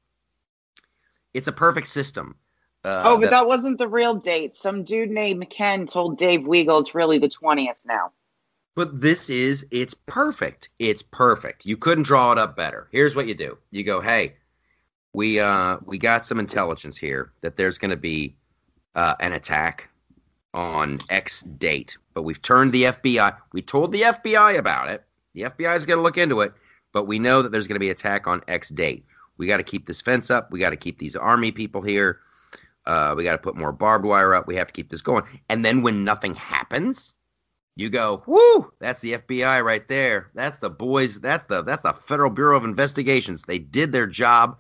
it's 1.35 1.49
a 1.49 1.53
perfect 1.53 1.89
system. 1.89 2.35
Uh, 2.85 3.03
oh, 3.05 3.17
but 3.17 3.23
that, 3.23 3.31
that, 3.31 3.47
wasn't 3.47 3.77
the 3.77 3.89
real 3.89 4.15
date. 4.15 4.57
Some 4.57 4.85
dude 4.85 5.11
named 5.11 5.45
McKen 5.45 5.91
told 5.91 6.17
Dave 6.17 6.41
Weigel 6.41 6.81
it's 6.81 6.95
really 6.95 7.19
the 7.19 7.29
twentieth 7.29 7.77
now. 7.85 8.13
But 8.79 9.01
this 9.01 9.29
is 9.29 9.67
it's 9.73 9.93
perfect. 9.93 10.69
It's 10.79 11.03
perfect. 11.03 11.67
You 11.67 11.77
couldn't 11.77 12.05
draw 12.05 12.31
it 12.31 12.39
up 12.39 12.55
better. 12.55 12.87
Here's 12.93 13.17
what 13.17 13.27
you 13.27 13.35
do. 13.35 13.59
You 13.73 13.83
go, 13.83 14.01
hey, 14.01 14.35
we 15.13 15.41
uh 15.41 15.79
we 15.85 15.99
got 15.99 16.25
some 16.25 16.39
intelligence 16.39 16.97
here 16.97 17.33
that 17.41 17.57
there's 17.57 17.77
going 17.77 17.91
to 17.91 17.97
be 17.97 18.37
uh, 18.95 19.17
an 19.19 19.33
attack 19.33 19.91
on 20.55 21.01
X 21.11 21.43
date, 21.43 21.99
but 22.15 22.23
we've 22.23 22.41
turned 22.41 22.73
the 22.73 22.85
FBI. 22.85 23.37
We 23.53 23.63
told 23.63 23.91
the 23.91 24.03
FBI 24.03 24.57
about 24.57 24.89
it. 24.91 25.03
The 25.35 25.43
FBI 25.43 25.75
is 25.75 25.85
going 25.85 25.99
to 25.99 26.03
look 26.05 26.17
into 26.17 26.43
it, 26.43 26.53
but 26.93 27.09
we 27.09 27.19
know 27.19 27.43
that 27.43 27.51
there's 27.51 27.67
going 27.67 27.75
to 27.75 27.81
be 27.81 27.89
an 27.89 27.97
attack 27.97 28.29
on 28.29 28.43
X 28.47 28.69
date. 28.69 29.05
We 29.39 29.49
got 29.49 29.57
to 29.57 29.65
keep 29.65 29.89
this 29.89 30.01
fence 30.01 30.31
up. 30.31 30.53
We 30.53 30.61
got 30.61 30.71
to 30.71 30.77
keep 30.77 31.01
these 31.01 31.17
army 31.17 31.51
people 31.51 31.83
here. 31.83 32.21
Uh, 32.87 33.15
we 33.17 33.25
got 33.25 33.33
to 33.33 33.39
put 33.39 33.57
more 33.57 33.73
barbed 33.73 34.05
wire 34.05 34.37
up. 34.37 34.47
We 34.47 34.55
have 34.55 34.69
to 34.69 34.73
keep 34.73 34.89
this 34.89 35.03
going. 35.03 35.25
And 35.49 35.65
then 35.65 35.83
when 35.83 36.05
nothing 36.05 36.37
happens, 36.37 37.15
you 37.79 37.89
go, 37.89 38.25
"Whoo! 38.27 38.73
That's 38.81 39.01
the 39.01 39.13
FBI 39.13 39.63
right 39.63 39.87
there. 39.87 40.31
That's 40.35 40.59
the 40.59 40.69
boys. 40.69 41.21
That's 41.21 41.45
the 41.45 41.63
that's 41.63 41.83
the 41.83 41.93
Federal 41.93 42.29
Bureau 42.29 42.57
of 42.57 42.65
Investigations. 42.65 43.45
They 43.45 43.61
did 43.61 43.93
their 43.93 44.09
job. 44.09 44.59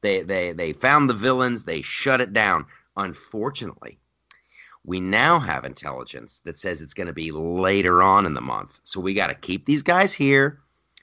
They 0.00 0.22
they 0.22 0.52
they 0.52 0.72
found 0.72 1.08
the 1.08 1.14
villains. 1.14 1.62
They 1.62 1.80
shut 1.80 2.20
it 2.20 2.32
down. 2.32 2.66
Unfortunately, 2.96 4.00
we 4.84 4.98
now 4.98 5.38
have 5.38 5.64
intelligence 5.64 6.40
that 6.40 6.58
says 6.58 6.82
it's 6.82 6.92
going 6.92 7.06
to 7.06 7.12
be 7.12 7.30
later 7.30 8.02
on 8.02 8.26
in 8.26 8.34
the 8.34 8.40
month. 8.40 8.80
So 8.82 8.98
we 8.98 9.14
got 9.14 9.28
to 9.28 9.34
keep 9.36 9.64
these 9.64 9.82
guys 9.82 10.12
here. 10.12 10.58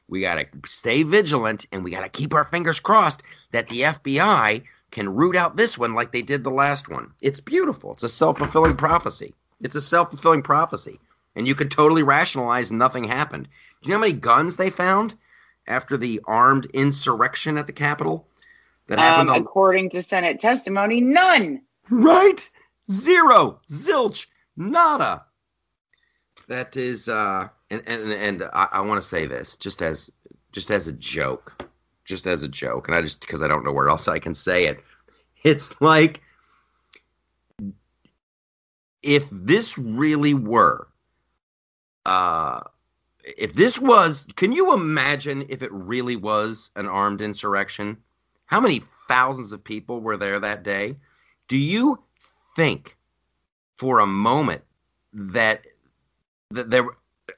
We 0.09 0.19
got 0.19 0.35
to 0.35 0.45
stay 0.65 1.03
vigilant 1.03 1.65
and 1.71 1.81
we 1.81 1.91
got 1.91 2.01
to 2.01 2.09
keep 2.09 2.33
our 2.33 2.43
fingers 2.43 2.81
crossed 2.81 3.23
that 3.53 3.69
the 3.69 3.81
FBI 3.83 4.63
can 4.91 5.15
root 5.15 5.37
out 5.37 5.55
this 5.55 5.77
one 5.77 5.93
like 5.93 6.11
they 6.11 6.21
did 6.21 6.43
the 6.43 6.51
last 6.51 6.89
one. 6.89 7.13
It's 7.21 7.39
beautiful. 7.39 7.93
It's 7.93 8.03
a 8.03 8.09
self 8.09 8.37
fulfilling 8.37 8.75
prophecy. 8.75 9.33
It's 9.61 9.75
a 9.75 9.81
self 9.81 10.09
fulfilling 10.09 10.43
prophecy. 10.43 10.99
And 11.35 11.47
you 11.47 11.55
could 11.55 11.71
totally 11.71 12.03
rationalize 12.03 12.71
nothing 12.71 13.03
happened. 13.05 13.47
Do 13.81 13.89
you 13.89 13.95
know 13.95 13.97
how 13.97 14.01
many 14.01 14.13
guns 14.13 14.55
they 14.55 14.69
found 14.69 15.15
after 15.67 15.97
the 15.97 16.21
armed 16.25 16.65
insurrection 16.67 17.57
at 17.57 17.67
the 17.67 17.73
Capitol? 17.73 18.27
That 18.87 18.99
happened 18.99 19.29
um, 19.29 19.35
on- 19.35 19.41
according 19.41 19.89
to 19.91 20.01
Senate 20.01 20.39
testimony, 20.39 21.01
none. 21.01 21.61
Right? 21.89 22.49
Zero, 22.91 23.59
zilch, 23.69 24.27
nada. 24.55 25.25
That 26.47 26.75
is, 26.75 27.07
uh, 27.07 27.47
and 27.69 27.81
and 27.87 28.11
and 28.11 28.43
I, 28.53 28.67
I 28.73 28.81
want 28.81 29.01
to 29.01 29.07
say 29.07 29.25
this 29.25 29.55
just 29.55 29.81
as 29.81 30.11
just 30.51 30.71
as 30.71 30.87
a 30.87 30.91
joke, 30.91 31.69
just 32.05 32.27
as 32.27 32.43
a 32.43 32.47
joke, 32.47 32.87
and 32.87 32.95
I 32.95 33.01
just 33.01 33.21
because 33.21 33.41
I 33.41 33.47
don't 33.47 33.63
know 33.63 33.71
where 33.71 33.89
else 33.89 34.07
I 34.07 34.19
can 34.19 34.33
say 34.33 34.65
it. 34.65 34.83
It's 35.43 35.79
like 35.81 36.21
if 39.01 39.29
this 39.31 39.77
really 39.77 40.33
were, 40.33 40.87
uh, 42.05 42.61
if 43.23 43.53
this 43.53 43.79
was, 43.79 44.25
can 44.35 44.51
you 44.51 44.73
imagine 44.73 45.45
if 45.49 45.63
it 45.63 45.71
really 45.71 46.15
was 46.15 46.71
an 46.75 46.87
armed 46.87 47.21
insurrection? 47.21 47.97
How 48.45 48.59
many 48.59 48.81
thousands 49.07 49.51
of 49.51 49.63
people 49.63 50.01
were 50.01 50.17
there 50.17 50.39
that 50.39 50.63
day? 50.63 50.95
Do 51.47 51.57
you 51.57 51.99
think 52.55 52.97
for 53.77 53.99
a 53.99 54.05
moment 54.05 54.63
that 55.13 55.65
that 56.51 56.69
there 56.69 56.85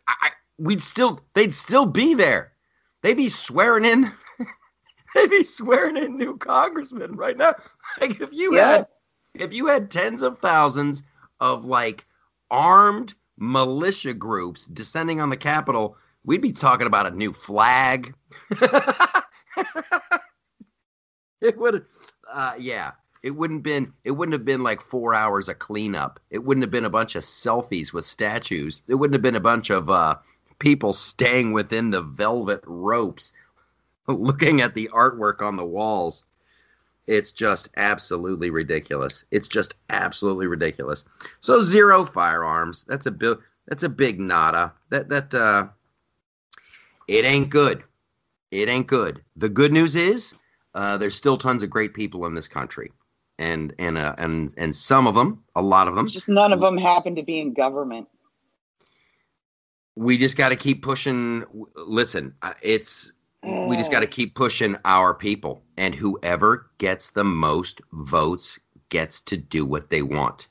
I, 0.07 0.31
we'd 0.57 0.81
still 0.81 1.19
they'd 1.33 1.53
still 1.53 1.85
be 1.85 2.13
there. 2.13 2.53
They'd 3.01 3.17
be 3.17 3.29
swearing 3.29 3.85
in 3.85 4.11
they'd 5.15 5.29
be 5.29 5.43
swearing 5.43 5.97
in 5.97 6.17
new 6.17 6.37
congressmen 6.37 7.15
right 7.15 7.37
now. 7.37 7.55
Like 8.01 8.19
if 8.19 8.33
you 8.33 8.55
yeah. 8.55 8.71
had 8.71 8.87
if 9.33 9.53
you 9.53 9.67
had 9.67 9.89
tens 9.89 10.21
of 10.21 10.39
thousands 10.39 11.03
of 11.39 11.65
like 11.65 12.05
armed 12.51 13.15
militia 13.37 14.13
groups 14.13 14.65
descending 14.67 15.19
on 15.21 15.29
the 15.29 15.37
Capitol, 15.37 15.97
we'd 16.23 16.41
be 16.41 16.53
talking 16.53 16.87
about 16.87 17.07
a 17.07 17.11
new 17.11 17.33
flag. 17.33 18.13
it 21.41 21.57
would 21.57 21.85
uh 22.31 22.53
yeah 22.57 22.91
It 23.23 23.31
wouldn't 23.31 23.63
been 23.63 23.93
it 24.03 24.11
wouldn't 24.11 24.33
have 24.33 24.45
been 24.45 24.63
like 24.63 24.81
four 24.81 25.13
hours 25.13 25.49
of 25.49 25.59
cleanup. 25.59 26.19
It 26.29 26.43
wouldn't 26.43 26.63
have 26.63 26.71
been 26.71 26.85
a 26.85 26.89
bunch 26.89 27.15
of 27.15 27.23
selfies 27.23 27.93
with 27.93 28.05
statues. 28.05 28.81
It 28.87 28.95
wouldn't 28.95 29.15
have 29.15 29.21
been 29.21 29.35
a 29.35 29.39
bunch 29.39 29.69
of 29.69 29.89
uh, 29.89 30.15
people 30.59 30.93
staying 30.93 31.53
within 31.53 31.89
the 31.91 32.01
velvet 32.01 32.61
ropes, 32.65 33.33
looking 34.07 34.61
at 34.61 34.73
the 34.75 34.89
artwork 34.93 35.41
on 35.41 35.55
the 35.57 35.65
walls. 35.65 36.23
It's 37.07 37.31
just 37.31 37.69
absolutely 37.77 38.49
ridiculous. 38.49 39.25
It's 39.31 39.47
just 39.47 39.75
absolutely 39.89 40.47
ridiculous. 40.47 41.05
So 41.39 41.61
zero 41.61 42.03
firearms. 42.03 42.85
That's 42.87 43.05
a 43.05 43.11
big. 43.11 43.37
That's 43.67 43.83
a 43.83 43.89
big 43.89 44.19
nada. 44.19 44.73
That 44.89 45.09
that 45.09 45.33
uh, 45.33 45.67
it 47.07 47.25
ain't 47.25 47.49
good. 47.49 47.83
It 48.51 48.69
ain't 48.69 48.87
good. 48.87 49.21
The 49.35 49.49
good 49.49 49.73
news 49.73 49.95
is 49.95 50.35
uh, 50.73 50.97
there's 50.97 51.15
still 51.15 51.37
tons 51.37 51.63
of 51.63 51.69
great 51.69 51.93
people 51.93 52.25
in 52.25 52.33
this 52.33 52.47
country 52.47 52.91
and 53.39 53.73
and 53.79 53.97
uh, 53.97 54.15
and 54.17 54.53
and 54.57 54.75
some 54.75 55.07
of 55.07 55.15
them, 55.15 55.43
a 55.55 55.61
lot 55.61 55.87
of 55.87 55.95
them, 55.95 56.07
just 56.07 56.29
none 56.29 56.53
of 56.53 56.59
them 56.59 56.77
happen 56.77 57.15
to 57.15 57.23
be 57.23 57.39
in 57.39 57.53
government. 57.53 58.07
We 59.95 60.17
just 60.17 60.37
got 60.37 60.49
to 60.49 60.55
keep 60.55 60.83
pushing. 60.83 61.45
Listen, 61.75 62.33
uh, 62.41 62.53
it's 63.45 63.69
we 63.69 63.77
just 63.77 63.91
got 63.91 64.01
to 64.01 64.07
keep 64.07 64.35
pushing 64.35 64.77
our 64.85 65.13
people, 65.13 65.63
and 65.77 65.93
whoever 65.95 66.69
gets 66.77 67.11
the 67.11 67.23
most 67.23 67.81
votes 67.93 68.59
gets 68.89 69.21
to 69.21 69.37
do 69.37 69.65
what 69.65 69.89
they 69.89 70.01
want. 70.01 70.47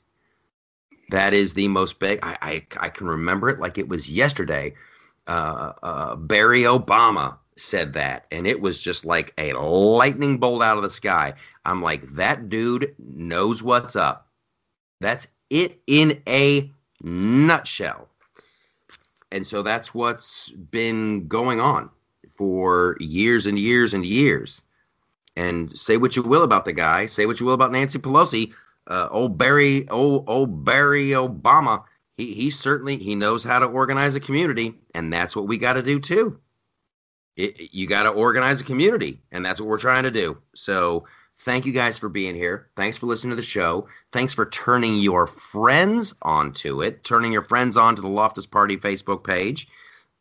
That 1.09 1.33
is 1.33 1.53
the 1.53 1.67
most 1.67 1.99
big. 1.99 2.19
I 2.23 2.37
I, 2.41 2.67
I 2.79 2.89
can 2.89 3.07
remember 3.07 3.49
it 3.49 3.59
like 3.59 3.77
it 3.77 3.87
was 3.89 4.09
yesterday. 4.09 4.73
Uh, 5.27 5.73
uh, 5.83 6.15
Barry 6.15 6.63
Obama 6.63 7.37
said 7.57 7.93
that, 7.93 8.25
and 8.31 8.45
it 8.45 8.61
was 8.61 8.81
just 8.81 9.05
like 9.05 9.33
a 9.37 9.53
lightning 9.53 10.37
bolt 10.37 10.61
out 10.61 10.77
of 10.77 10.83
the 10.83 10.89
sky. 10.89 11.33
I'm 11.65 11.81
like, 11.81 12.03
that 12.13 12.49
dude 12.49 12.95
knows 12.99 13.63
what's 13.63 13.95
up. 13.95 14.29
That's 15.01 15.27
it 15.49 15.79
in 15.87 16.21
a 16.27 16.71
nutshell. 17.01 18.09
And 19.31 19.45
so 19.45 19.63
that's 19.63 19.93
what's 19.93 20.51
been 20.51 21.27
going 21.27 21.59
on 21.59 21.89
for 22.37 22.97
years 22.99 23.45
and 23.45 23.57
years 23.59 23.93
and 23.93 24.05
years. 24.05 24.61
And 25.35 25.77
say 25.77 25.97
what 25.97 26.15
you 26.15 26.23
will 26.23 26.43
about 26.43 26.65
the 26.65 26.73
guy, 26.73 27.07
say 27.07 27.25
what 27.25 27.39
you 27.39 27.45
will 27.45 27.53
about 27.53 27.71
Nancy 27.71 27.99
Pelosi, 27.99 28.53
uh, 28.87 29.09
old 29.11 29.37
Barry, 29.37 29.87
old 29.89 30.23
old 30.27 30.63
Barry 30.63 31.09
Obama. 31.09 31.83
He 32.17 32.33
he 32.33 32.49
certainly 32.49 32.97
he 32.97 33.15
knows 33.15 33.43
how 33.43 33.59
to 33.59 33.65
organize 33.65 34.15
a 34.15 34.21
community, 34.21 34.75
and 34.93 35.11
that's 35.11 35.35
what 35.35 35.47
we 35.47 35.57
got 35.57 35.73
to 35.73 35.83
do 35.83 35.99
too 35.99 36.39
it, 37.35 37.73
you 37.73 37.87
got 37.87 38.03
to 38.03 38.09
organize 38.09 38.61
a 38.61 38.63
community, 38.63 39.21
and 39.31 39.45
that's 39.45 39.59
what 39.59 39.67
we're 39.67 39.77
trying 39.77 40.03
to 40.03 40.11
do. 40.11 40.37
So, 40.53 41.05
thank 41.39 41.65
you 41.65 41.73
guys 41.73 41.97
for 41.97 42.07
being 42.07 42.35
here. 42.35 42.69
Thanks 42.75 42.97
for 42.97 43.07
listening 43.07 43.31
to 43.31 43.35
the 43.35 43.41
show. 43.41 43.87
Thanks 44.13 44.33
for 44.33 44.45
turning 44.47 44.97
your 44.97 45.27
friends 45.27 46.13
onto 46.21 46.81
it, 46.81 47.03
turning 47.03 47.31
your 47.31 47.41
friends 47.41 47.75
onto 47.75 48.01
the 48.01 48.07
Loftus 48.07 48.45
Party 48.45 48.77
Facebook 48.77 49.23
page. 49.23 49.67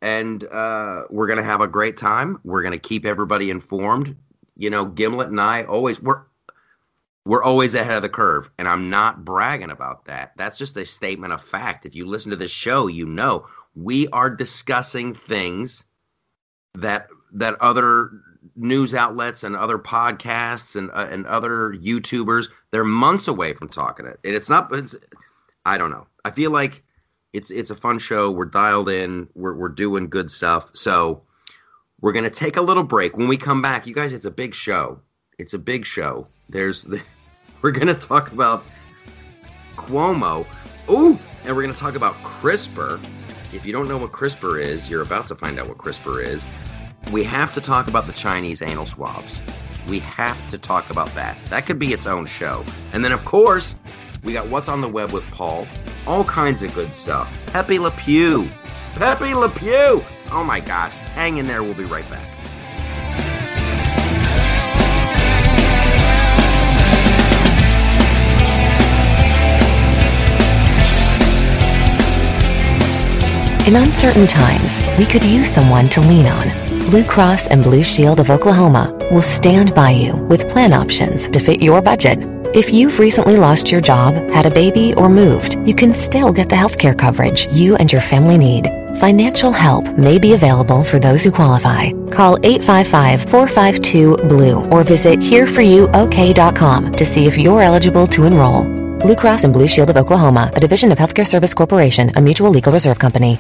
And 0.04 0.44
uh, 0.44 1.04
we're 1.08 1.26
going 1.26 1.38
to 1.38 1.42
have 1.42 1.62
a 1.62 1.66
great 1.66 1.96
time. 1.96 2.38
We're 2.44 2.62
going 2.62 2.72
to 2.72 2.78
keep 2.78 3.06
everybody 3.06 3.48
informed. 3.48 4.14
You 4.54 4.68
know, 4.68 4.84
Gimlet 4.84 5.30
and 5.30 5.40
I 5.40 5.64
always, 5.64 6.00
we're, 6.00 6.22
we're 7.24 7.42
always 7.42 7.74
ahead 7.74 7.96
of 7.96 8.02
the 8.02 8.10
curve. 8.10 8.50
And 8.58 8.68
I'm 8.68 8.90
not 8.90 9.24
bragging 9.24 9.70
about 9.70 10.04
that. 10.04 10.32
That's 10.36 10.58
just 10.58 10.76
a 10.76 10.84
statement 10.84 11.32
of 11.32 11.42
fact. 11.42 11.86
If 11.86 11.94
you 11.94 12.06
listen 12.06 12.30
to 12.30 12.36
this 12.36 12.50
show, 12.50 12.86
you 12.86 13.06
know 13.06 13.46
we 13.74 14.06
are 14.08 14.30
discussing 14.30 15.14
things 15.14 15.84
that 16.74 17.08
that 17.32 17.60
other 17.60 18.10
news 18.56 18.94
outlets 18.94 19.42
and 19.42 19.56
other 19.56 19.78
podcasts 19.78 20.76
and 20.76 20.90
uh, 20.92 21.08
and 21.10 21.26
other 21.26 21.72
YouTubers 21.72 22.48
they're 22.70 22.84
months 22.84 23.26
away 23.26 23.54
from 23.54 23.68
talking 23.68 24.06
it. 24.06 24.20
And 24.22 24.34
it's 24.34 24.50
not. 24.50 24.72
It's 24.72 24.94
I 25.64 25.78
don't 25.78 25.90
know. 25.90 26.06
I 26.24 26.30
feel 26.30 26.50
like 26.50 26.84
it's 27.35 27.51
it's 27.51 27.70
a 27.70 27.75
fun 27.75 27.99
show. 27.99 28.31
We're 28.31 28.47
dialed 28.47 28.88
in. 28.88 29.29
We're 29.35 29.55
we're 29.55 29.68
doing 29.68 30.09
good 30.09 30.31
stuff. 30.31 30.70
So 30.73 31.23
we're 32.01 32.12
gonna 32.12 32.31
take 32.31 32.57
a 32.57 32.62
little 32.62 32.83
break. 32.83 33.18
When 33.18 33.29
we 33.29 33.37
come 33.37 33.61
back, 33.61 33.87
you 33.87 33.94
guys, 33.94 34.14
it's 34.14 34.25
a 34.25 34.31
big 34.31 34.55
show. 34.55 34.99
It's 35.38 35.53
a 35.53 35.59
big 35.59 35.85
show. 35.85 36.27
There's 36.49 36.85
the, 36.85 37.03
we're 37.62 37.73
gonna 37.73 37.94
talk 37.94 38.33
about 38.33 38.64
Cuomo. 39.77 40.47
Ooh, 40.88 41.18
and 41.44 41.55
we're 41.55 41.62
gonna 41.62 41.75
talk 41.75 41.97
about 41.97 42.14
CRISPR 42.14 42.99
if 43.55 43.64
you 43.64 43.73
don't 43.73 43.88
know 43.88 43.97
what 43.97 44.11
CRISPR 44.11 44.61
is, 44.61 44.90
you're 44.90 45.03
about 45.03 45.29
to 45.29 45.37
find 45.37 45.61
out 45.61 45.68
what 45.68 45.79
CRISPR 45.79 46.25
is. 46.25 46.44
We 47.12 47.23
have 47.23 47.55
to 47.55 47.61
talk 47.61 47.87
about 47.87 48.07
the 48.07 48.12
Chinese 48.12 48.61
anal 48.61 48.85
swabs. 48.85 49.40
We 49.88 50.01
have 50.01 50.51
to 50.51 50.59
talk 50.59 50.90
about 50.90 51.09
that. 51.11 51.38
That 51.51 51.64
could 51.64 51.79
be 51.79 51.92
its 51.92 52.07
own 52.07 52.27
show. 52.27 52.64
And 52.92 53.05
then, 53.05 53.12
of 53.12 53.25
course, 53.25 53.77
we 54.24 54.32
got 54.32 54.48
What's 54.48 54.68
on 54.68 54.80
the 54.80 54.88
Web 54.88 55.12
with 55.12 55.30
Paul. 55.30 55.66
All 56.06 56.24
kinds 56.24 56.62
of 56.62 56.74
good 56.74 56.92
stuff. 56.92 57.30
Pepe 57.46 57.78
Le 57.78 57.90
Pew. 57.92 58.48
Pepe 58.94 59.34
Le 59.34 59.48
Pew. 59.48 60.02
Oh 60.30 60.44
my 60.44 60.60
gosh. 60.60 60.92
Hang 60.92 61.37
in 61.37 61.46
there. 61.46 61.62
We'll 61.62 61.74
be 61.74 61.84
right 61.84 62.08
back. 62.10 62.30
In 73.66 73.76
uncertain 73.76 74.26
times, 74.26 74.82
we 74.98 75.06
could 75.06 75.24
use 75.24 75.48
someone 75.48 75.88
to 75.88 76.00
lean 76.00 76.26
on. 76.26 76.48
Blue 76.90 77.04
Cross 77.04 77.48
and 77.48 77.62
Blue 77.62 77.82
Shield 77.82 78.20
of 78.20 78.28
Oklahoma 78.28 78.94
will 79.10 79.22
stand 79.22 79.74
by 79.74 79.90
you 79.90 80.16
with 80.16 80.50
plan 80.50 80.74
options 80.74 81.28
to 81.28 81.38
fit 81.38 81.62
your 81.62 81.80
budget. 81.80 82.34
If 82.54 82.72
you've 82.72 82.98
recently 83.00 83.36
lost 83.36 83.72
your 83.72 83.80
job, 83.80 84.14
had 84.30 84.46
a 84.46 84.50
baby, 84.50 84.94
or 84.94 85.08
moved, 85.08 85.58
you 85.66 85.74
can 85.74 85.92
still 85.92 86.32
get 86.32 86.48
the 86.48 86.54
healthcare 86.54 86.96
coverage 86.96 87.52
you 87.52 87.74
and 87.74 87.90
your 87.90 88.00
family 88.00 88.38
need. 88.38 88.66
Financial 89.00 89.50
help 89.50 89.98
may 89.98 90.20
be 90.20 90.34
available 90.34 90.84
for 90.84 91.00
those 91.00 91.24
who 91.24 91.32
qualify. 91.32 91.90
Call 92.12 92.36
855-452-BLUE 92.38 94.70
or 94.70 94.84
visit 94.84 95.18
hereforyouok.com 95.18 96.92
to 96.92 97.04
see 97.04 97.26
if 97.26 97.36
you're 97.36 97.60
eligible 97.60 98.06
to 98.06 98.22
enroll. 98.22 98.62
Blue 99.00 99.16
Cross 99.16 99.42
and 99.42 99.52
Blue 99.52 99.66
Shield 99.66 99.90
of 99.90 99.96
Oklahoma, 99.96 100.52
a 100.54 100.60
division 100.60 100.92
of 100.92 100.98
Healthcare 100.98 101.26
Service 101.26 101.54
Corporation, 101.54 102.12
a 102.14 102.22
mutual 102.22 102.50
legal 102.50 102.72
reserve 102.72 103.00
company. 103.00 103.36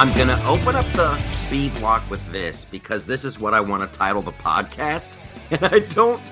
I'm 0.00 0.14
going 0.14 0.28
to 0.28 0.46
open 0.46 0.76
up 0.76 0.86
the 0.92 1.22
B 1.50 1.68
block 1.78 2.08
with 2.08 2.26
this 2.32 2.64
because 2.64 3.04
this 3.04 3.22
is 3.22 3.38
what 3.38 3.52
I 3.52 3.60
want 3.60 3.82
to 3.82 3.98
title 3.98 4.22
the 4.22 4.32
podcast. 4.32 5.12
And 5.50 5.62
I 5.64 5.80
don't 5.80 6.22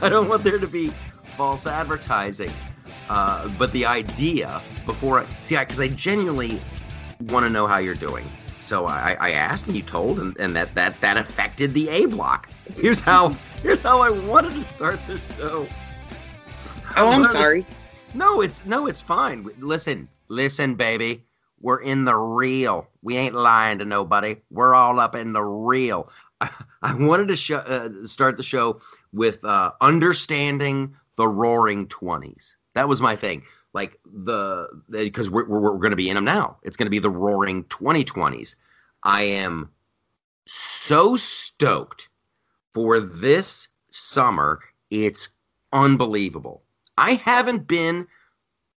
I 0.00 0.08
don't 0.08 0.28
want 0.28 0.44
there 0.44 0.58
to 0.58 0.66
be 0.68 0.90
false 1.36 1.66
advertising. 1.66 2.52
Uh, 3.08 3.48
but 3.58 3.72
the 3.72 3.84
idea 3.84 4.62
before 4.86 5.18
I 5.18 5.26
see, 5.42 5.56
because 5.56 5.80
I, 5.80 5.84
I, 5.84 5.88
genuinely 5.88 6.60
want 7.22 7.44
to 7.44 7.50
know 7.50 7.66
how 7.66 7.78
you're 7.78 7.96
doing. 7.96 8.24
So 8.60 8.86
I, 8.86 9.16
I 9.18 9.32
asked 9.32 9.66
and 9.66 9.74
you 9.74 9.82
told, 9.82 10.20
and, 10.20 10.36
and 10.38 10.54
that, 10.54 10.72
that 10.76 11.00
that 11.00 11.16
affected 11.16 11.72
the 11.74 11.88
A 11.88 12.06
block. 12.06 12.48
Here's 12.76 13.00
how 13.00 13.30
here's 13.60 13.82
how 13.82 14.02
I 14.02 14.10
wanted 14.10 14.52
to 14.52 14.62
start 14.62 15.00
the 15.08 15.18
show. 15.36 15.66
Oh, 16.96 17.08
I'm 17.08 17.26
sorry. 17.26 17.62
To, 17.62 18.18
no, 18.18 18.40
it's 18.40 18.64
no, 18.66 18.86
it's 18.86 19.00
fine. 19.00 19.50
Listen, 19.58 20.08
listen, 20.28 20.76
baby. 20.76 21.24
We're 21.60 21.80
in 21.80 22.04
the 22.04 22.16
real. 22.16 22.88
We 23.02 23.16
ain't 23.16 23.34
lying 23.34 23.78
to 23.78 23.84
nobody. 23.84 24.36
We're 24.50 24.74
all 24.74 24.98
up 24.98 25.14
in 25.14 25.32
the 25.32 25.42
real. 25.42 26.10
I, 26.40 26.50
I 26.82 26.94
wanted 26.94 27.36
to 27.36 27.56
uh, 27.58 28.06
start 28.06 28.36
the 28.36 28.42
show 28.42 28.80
with 29.12 29.44
uh, 29.44 29.72
understanding 29.80 30.94
the 31.16 31.28
Roaring 31.28 31.86
Twenties. 31.88 32.56
That 32.74 32.88
was 32.88 33.00
my 33.00 33.16
thing. 33.16 33.42
Like 33.72 33.98
the 34.04 34.68
because 34.88 35.30
we're 35.30 35.46
we're, 35.46 35.60
we're 35.60 35.78
going 35.78 35.90
to 35.90 35.96
be 35.96 36.08
in 36.08 36.14
them 36.14 36.24
now. 36.24 36.56
It's 36.62 36.76
going 36.76 36.86
to 36.86 36.90
be 36.90 36.98
the 36.98 37.10
Roaring 37.10 37.64
2020s. 37.64 38.56
I 39.04 39.22
am 39.22 39.70
so 40.46 41.16
stoked 41.16 42.08
for 42.72 43.00
this 43.00 43.68
summer. 43.90 44.60
It's 44.90 45.28
unbelievable. 45.72 46.62
I 46.98 47.14
haven't 47.14 47.66
been 47.66 48.06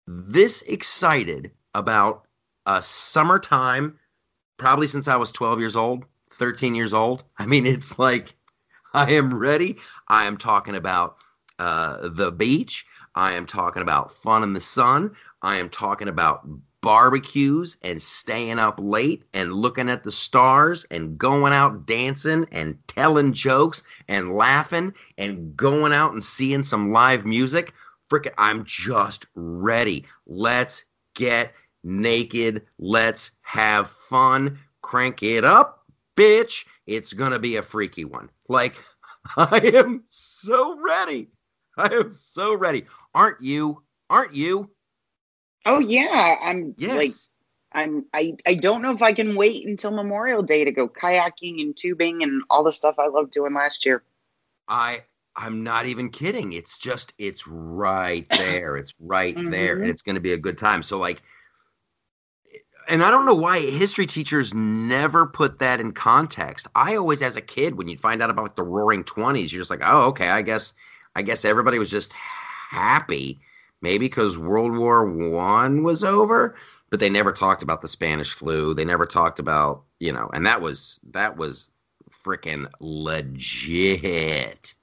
this 0.08 0.62
excited 0.63 1.52
about 1.74 2.26
a 2.65 2.82
summertime 2.82 3.97
probably 4.58 4.88
since 4.88 5.08
I 5.08 5.15
was 5.15 5.32
12 5.32 5.60
years 5.60 5.76
old, 5.76 6.06
13 6.34 6.76
years 6.76 6.93
old. 6.93 7.24
I 7.38 7.45
mean, 7.45 7.65
it's 7.65 7.97
like 7.97 8.36
I 8.93 9.12
am 9.13 9.34
ready. 9.34 9.78
I 10.08 10.26
am 10.26 10.38
talking 10.38 10.76
about 10.76 11.15
uh, 11.60 12.10
the 12.10 12.32
beach. 12.32 12.86
I 13.15 13.34
am 13.34 13.45
talking 13.45 13.82
about 13.82 14.12
fun 14.12 14.43
in 14.43 14.54
the 14.54 14.62
sun. 14.62 15.15
I 15.41 15.58
am 15.58 15.69
talking 15.69 16.08
about 16.08 16.47
barbecues 16.82 17.78
and 17.84 18.02
staying 18.02 18.60
up 18.60 18.80
late 18.80 19.24
and 19.34 19.54
looking 19.54 19.89
at 19.89 20.04
the 20.04 20.12
stars 20.12 20.86
and 20.89 21.17
going 21.17 21.54
out 21.54 21.86
dancing 21.86 22.47
and 22.52 22.78
telling 22.88 23.34
jokes 23.34 23.84
and 24.08 24.34
laughing 24.34 24.93
and 25.17 25.56
going 25.56 25.93
out 25.93 26.13
and 26.13 26.24
seeing 26.24 26.63
some 26.63 26.91
live 26.91 27.26
music. 27.26 27.74
freaking, 28.10 28.34
I'm 28.38 28.65
just 28.65 29.28
ready. 29.36 30.06
Let's 30.26 30.86
get 31.13 31.54
naked. 31.84 32.63
Let's 32.80 33.32
have 33.41 33.89
fun. 33.89 34.60
Crank 34.82 35.24
it 35.24 35.46
up, 35.46 35.86
bitch. 36.15 36.65
It's 36.88 37.13
going 37.13 37.32
to 37.32 37.39
be 37.39 37.58
a 37.58 37.62
freaky 37.63 38.06
one. 38.06 38.30
Like, 38.50 38.76
I 39.38 39.60
am 39.76 40.04
so 40.10 40.80
ready. 40.80 41.30
I 41.78 41.94
am 41.94 42.12
so 42.12 42.56
ready. 42.56 42.86
Aren't 43.13 43.41
you? 43.41 43.84
Aren't 44.10 44.36
you? 44.36 44.70
Oh 45.65 45.80
yeah, 45.80 46.36
I'm 46.44 46.76
Yes. 46.78 46.96
like 46.96 47.12
I'm 47.74 48.06
I 48.13 48.36
I 48.48 48.56
don't 48.56 48.82
know 48.82 48.91
if 48.94 49.02
I 49.02 49.13
can 49.13 49.36
wait 49.36 49.67
until 49.67 49.91
Memorial 49.91 50.44
Day 50.44 50.65
to 50.65 50.72
go 50.72 50.88
kayaking 50.89 51.62
and 51.62 51.76
tubing 51.78 52.24
and 52.24 52.44
all 52.50 52.63
the 52.63 52.72
stuff 52.72 53.00
I 53.00 53.08
loved 53.08 53.32
doing 53.32 53.54
last 53.54 53.86
year. 53.86 54.04
I 54.67 55.04
I'm 55.36 55.63
not 55.63 55.86
even 55.86 56.10
kidding. 56.10 56.54
It's 56.54 56.78
just 56.78 57.13
it's 57.17 57.48
right 57.48 58.28
there. 58.36 58.78
It's 58.78 58.94
right 59.00 59.39
there, 59.46 59.78
and 59.78 59.86
Mhm. 59.86 59.89
it's 59.89 60.02
going 60.02 60.15
to 60.15 60.22
be 60.22 60.34
a 60.34 60.38
good 60.38 60.58
time. 60.58 60.84
So 60.84 60.98
like, 60.98 61.22
and 62.92 63.04
I 63.04 63.10
don't 63.10 63.26
know 63.26 63.34
why 63.34 63.62
history 63.62 64.06
teachers 64.06 64.54
never 64.54 65.26
put 65.26 65.60
that 65.60 65.80
in 65.80 65.94
context. 65.94 66.68
I 66.76 66.98
always, 66.98 67.22
as 67.22 67.38
a 67.38 67.42
kid, 67.42 67.76
when 67.76 67.88
you'd 67.88 68.02
find 68.02 68.22
out 68.22 68.30
about 68.30 68.44
like 68.44 68.56
the 68.58 68.64
Roaring 68.64 69.06
Twenties, 69.06 69.54
you're 69.54 69.62
just 69.62 69.72
like, 69.72 69.80
oh, 69.82 70.04
okay, 70.08 70.28
I 70.28 70.42
guess 70.42 70.74
I 71.16 71.22
guess 71.22 71.46
everybody 71.46 71.80
was 71.80 71.90
just 71.90 72.12
happy, 72.12 73.40
maybe 73.82 74.08
because 74.08 74.38
World 74.38 74.76
War 74.76 75.06
One 75.06 75.84
was 75.84 76.04
over, 76.04 76.56
but 76.90 77.00
they 77.00 77.10
never 77.10 77.32
talked 77.32 77.64
about 77.64 77.82
the 77.82 77.88
Spanish 77.88 78.34
flu. 78.34 78.74
They 78.74 78.86
never 78.86 79.06
talked 79.06 79.40
about 79.40 79.84
you 80.00 80.12
know, 80.12 80.30
and 80.34 80.46
that 80.46 80.62
was 80.62 81.00
that 81.12 81.38
was 81.38 81.70
freaking 82.12 82.70
legit. 82.82 84.76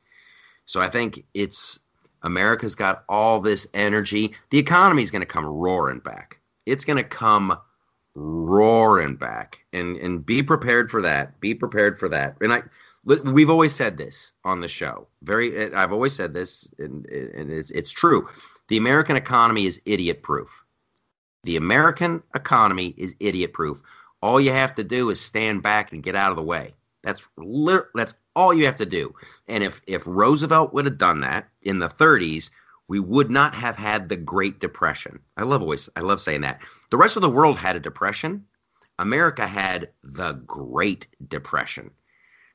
So 0.64 0.81
I 0.81 0.88
think 0.88 1.25
it's 1.35 1.79
America's 2.23 2.75
got 2.75 3.05
all 3.07 3.38
this 3.38 3.66
energy. 3.75 4.35
The 4.49 4.59
economy's 4.59 5.11
going 5.11 5.21
to 5.21 5.27
come 5.27 5.44
roaring 5.44 6.01
back. 6.01 6.40
It's 6.64 6.87
going 6.87 6.97
to 6.97 7.05
come 7.05 7.59
roaring 8.18 9.16
back, 9.16 9.64
and 9.72 9.96
and 9.96 10.24
be 10.24 10.42
prepared 10.42 10.90
for 10.90 11.02
that. 11.02 11.38
Be 11.40 11.54
prepared 11.54 11.98
for 11.98 12.09
that. 12.09 12.37
And 12.40 12.52
I, 12.52 12.62
we've 13.04 13.50
always 13.50 13.74
said 13.74 13.96
this 13.96 14.33
on 14.44 14.61
the 14.61 14.68
show. 14.68 15.07
Very, 15.22 15.72
I've 15.74 15.92
always 15.92 16.14
said 16.14 16.35
this, 16.35 16.68
and, 16.78 17.07
and 17.07 17.52
it's 17.52 17.70
it's 17.70 17.90
true. 17.90 18.28
The 18.68 18.76
American 18.76 19.16
economy 19.16 19.66
is 19.66 19.81
idiot 19.85 20.22
proof. 20.22 20.64
The 21.44 21.57
American 21.57 22.22
economy 22.35 22.94
is 22.96 23.14
idiot 23.20 23.52
proof. 23.52 23.81
All 24.20 24.40
you 24.40 24.50
have 24.50 24.74
to 24.74 24.85
do 24.85 25.11
is 25.11 25.20
stand 25.20 25.62
back 25.62 25.92
and 25.92 26.02
get 26.02 26.16
out 26.16 26.31
of 26.31 26.37
the 26.37 26.42
way. 26.42 26.74
That's 27.02 27.28
that's 27.94 28.14
all 28.35 28.52
you 28.52 28.66
have 28.66 28.76
to 28.76 28.87
do. 28.87 29.14
And 29.46 29.62
if 29.62 29.81
if 29.87 30.02
Roosevelt 30.07 30.74
would 30.74 30.85
have 30.85 30.98
done 30.98 31.20
that 31.20 31.48
in 31.62 31.78
the 31.78 31.88
30s, 31.88 32.50
we 32.88 32.98
would 32.98 33.31
not 33.31 33.55
have 33.55 33.77
had 33.77 34.09
the 34.09 34.16
Great 34.16 34.61
Depression. 34.61 35.20
I 35.37 35.44
love 35.44 35.62
always 35.62 35.88
I 35.94 36.01
love 36.01 36.20
saying 36.20 36.40
that. 36.40 36.61
The 36.90 36.96
rest 36.96 37.16
of 37.16 37.22
the 37.22 37.31
world 37.31 37.59
had 37.59 37.77
a 37.77 37.81
depression. 37.81 38.44
America 38.98 39.46
had 39.46 39.90
the 40.03 40.33
Great 40.46 41.07
Depression. 41.29 41.90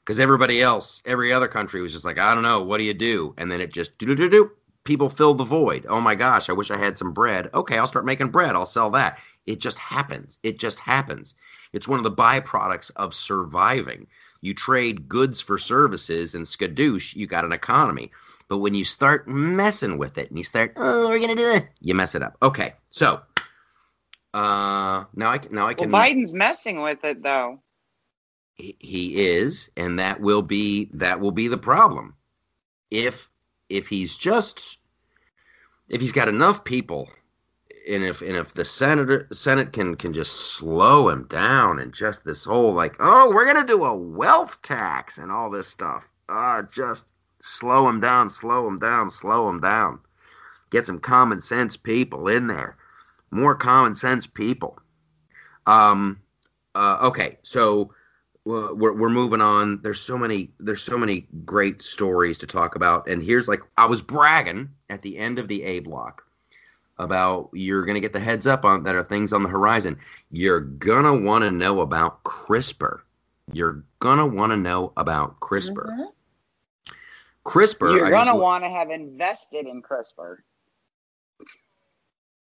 Because 0.04 0.19
everybody 0.19 0.62
else, 0.62 1.02
every 1.06 1.32
other 1.32 1.48
country 1.48 1.82
was 1.82 1.93
just 1.93 2.04
like, 2.04 2.19
I 2.19 2.34
don't 2.34 2.43
know, 2.43 2.62
what 2.62 2.80
do 2.80 2.84
you 2.84 2.93
do? 2.93 3.34
And 3.38 3.50
then 3.50 3.62
it 3.62 3.72
just 3.72 3.98
do 3.98 4.08
do 4.08 4.15
do 4.15 4.30
do. 4.30 4.52
People 4.84 5.08
fill 5.08 5.34
the 5.34 5.46
void. 5.46 5.86
Oh 5.88 6.02
my 6.02 6.13
gosh, 6.13 6.50
I 6.50 6.54
wish 6.54 6.72
I 6.72 6.78
had 6.78 6.98
some 6.98 7.13
bread. 7.13 7.50
Okay, 7.54 7.78
I'll 7.78 7.88
start 7.88 8.04
making 8.04 8.30
bread. 8.30 8.56
I'll 8.56 8.65
sell 8.65 8.89
that. 8.89 9.19
It 9.46 9.60
just 9.60 9.78
happens. 9.78 10.39
It 10.43 10.60
just 10.60 10.80
happens. 10.80 11.36
It's 11.72 11.88
one 11.88 12.00
of 12.00 12.04
the 12.04 12.12
byproducts 12.12 12.91
of 12.98 13.13
surviving. 13.13 14.08
You 14.43 14.53
trade 14.53 15.10
goods 15.10 15.41
for 15.41 15.58
services, 15.58 16.36
and 16.36 16.45
skadoosh, 16.45 17.15
you 17.15 17.27
got 17.27 17.45
an 17.45 17.53
economy. 17.53 18.12
But 18.49 18.60
when 18.60 18.75
you 18.75 18.86
start 18.86 19.27
messing 19.27 19.97
with 19.97 20.19
it 20.19 20.29
and 20.29 20.38
you 20.38 20.45
start, 20.45 20.73
oh, 20.77 21.10
we're 21.10 21.21
gonna 21.21 21.36
do 21.36 21.51
it, 21.51 21.69
you 21.82 21.95
mess 21.95 22.15
it 22.15 22.23
up. 22.23 22.38
Okay, 22.43 22.75
so 22.91 23.21
uh, 24.36 25.06
now 25.15 25.32
I 25.32 25.39
can 25.39 25.56
now 25.56 25.67
I 25.67 25.75
Well, 25.77 25.88
can. 25.88 25.91
Biden's 25.91 26.34
messing 26.34 26.82
with 26.82 27.03
it 27.06 27.23
though. 27.23 27.62
he 28.56 28.77
he 28.79 29.27
is, 29.27 29.71
and 29.77 29.99
that 29.99 30.21
will 30.21 30.43
be 30.43 30.89
that 30.93 31.19
will 31.21 31.32
be 31.32 31.47
the 31.49 31.58
problem. 31.60 32.15
If 32.91 33.32
if 33.69 33.88
he's 33.89 34.15
just 34.17 34.77
if 35.89 36.01
he's 36.01 36.13
got 36.13 36.29
enough 36.29 36.63
people, 36.65 37.10
and 37.89 38.04
if 38.04 38.22
and 38.22 38.36
if 38.36 38.54
the 38.54 38.65
senator 38.65 39.28
Senate 39.32 39.74
can 39.74 39.96
can 39.96 40.13
just 40.13 40.54
slow 40.54 41.10
him 41.10 41.26
down 41.26 41.80
and 41.80 41.93
just 41.93 42.24
this 42.24 42.46
whole 42.46 42.74
like 42.74 42.96
oh 43.00 43.30
we're 43.30 43.46
gonna 43.46 43.65
do 43.65 43.84
a 43.84 43.96
wealth 43.96 44.62
tax 44.62 45.17
and 45.17 45.32
all 45.32 45.50
this 45.50 45.67
stuff, 45.67 46.12
uh 46.30 46.63
just 46.72 47.08
slow 47.41 47.88
him 47.88 48.00
down, 48.00 48.30
slow 48.30 48.67
him 48.67 48.80
down, 48.80 49.10
slow 49.10 49.50
him 49.50 49.60
down. 49.60 50.00
Get 50.69 50.88
some 50.88 51.00
common 51.00 51.41
sense 51.41 51.78
people 51.78 52.28
in 52.28 52.48
there, 52.48 52.78
more 53.32 53.54
common 53.54 53.96
sense 53.96 54.26
people. 54.26 54.80
Um, 55.67 56.19
uh, 56.74 56.98
okay, 57.02 57.38
so 57.43 57.93
we're 58.46 58.93
we're 58.93 59.10
moving 59.10 59.41
on. 59.41 59.82
There's 59.84 60.02
so 60.02 60.17
many 60.17 60.52
there's 60.60 60.82
so 60.82 60.98
many 60.98 61.28
great 61.46 61.82
stories 61.82 62.38
to 62.39 62.48
talk 62.48 62.76
about, 62.76 63.08
and 63.08 63.22
here's 63.22 63.48
like 63.48 63.62
I 63.78 63.86
was 63.86 64.02
bragging 64.02 64.69
at 64.89 65.02
the 65.02 65.17
end 65.17 65.38
of 65.38 65.48
the 65.48 65.63
A 65.63 65.80
block 65.80 66.24
about 66.97 67.49
you're 67.53 67.86
gonna 67.86 67.99
get 67.99 68.13
the 68.13 68.19
heads 68.19 68.47
up 68.47 68.65
on 68.65 68.84
that 68.84 68.95
are 68.95 69.03
things 69.03 69.34
on 69.34 69.43
the 69.43 69.49
horizon. 69.49 69.97
You're 70.32 70.60
gonna 70.60 71.15
want 71.15 71.43
to 71.43 71.51
know 71.51 71.82
about 71.82 72.23
CRISPR. 72.23 73.01
You're 73.51 73.84
gonna 73.99 74.25
want 74.27 74.51
to 74.51 74.58
know 74.58 74.93
about 74.97 75.39
CRISPR. 75.39 75.88
Mhm. 75.88 76.08
CRISPR. 77.45 77.95
You're 77.95 78.10
gonna 78.10 78.36
want 78.36 78.63
to 78.63 78.69
have 78.69 78.89
invested 78.89 79.67
in 79.67 79.82
CRISPR. 79.82 80.38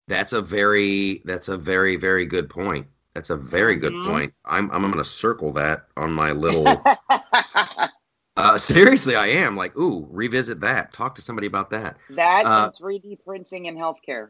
That's 0.07 0.33
a 0.33 0.41
very 0.41 1.21
that's 1.25 1.47
a 1.47 1.57
very 1.57 1.95
very 1.95 2.25
good 2.25 2.49
point. 2.49 2.87
That's 3.13 3.29
a 3.29 3.37
very 3.37 3.75
good 3.75 3.93
Mhm. 3.93 4.05
point. 4.05 4.33
I'm 4.45 4.69
I'm 4.71 4.81
going 4.81 4.95
to 4.95 5.03
circle 5.03 5.51
that 5.53 5.87
on 5.97 6.11
my 6.11 6.31
little. 6.31 6.81
uh, 8.37 8.57
seriously, 8.57 9.15
I 9.15 9.27
am 9.27 9.55
like, 9.55 9.77
ooh, 9.77 10.07
revisit 10.09 10.59
that. 10.61 10.93
Talk 10.93 11.15
to 11.15 11.21
somebody 11.21 11.47
about 11.47 11.69
that. 11.69 11.97
that 12.09 12.45
Uh, 12.45 12.65
and 12.65 12.73
3D 12.75 13.19
printing 13.23 13.67
in 13.67 13.77
healthcare. 13.77 14.29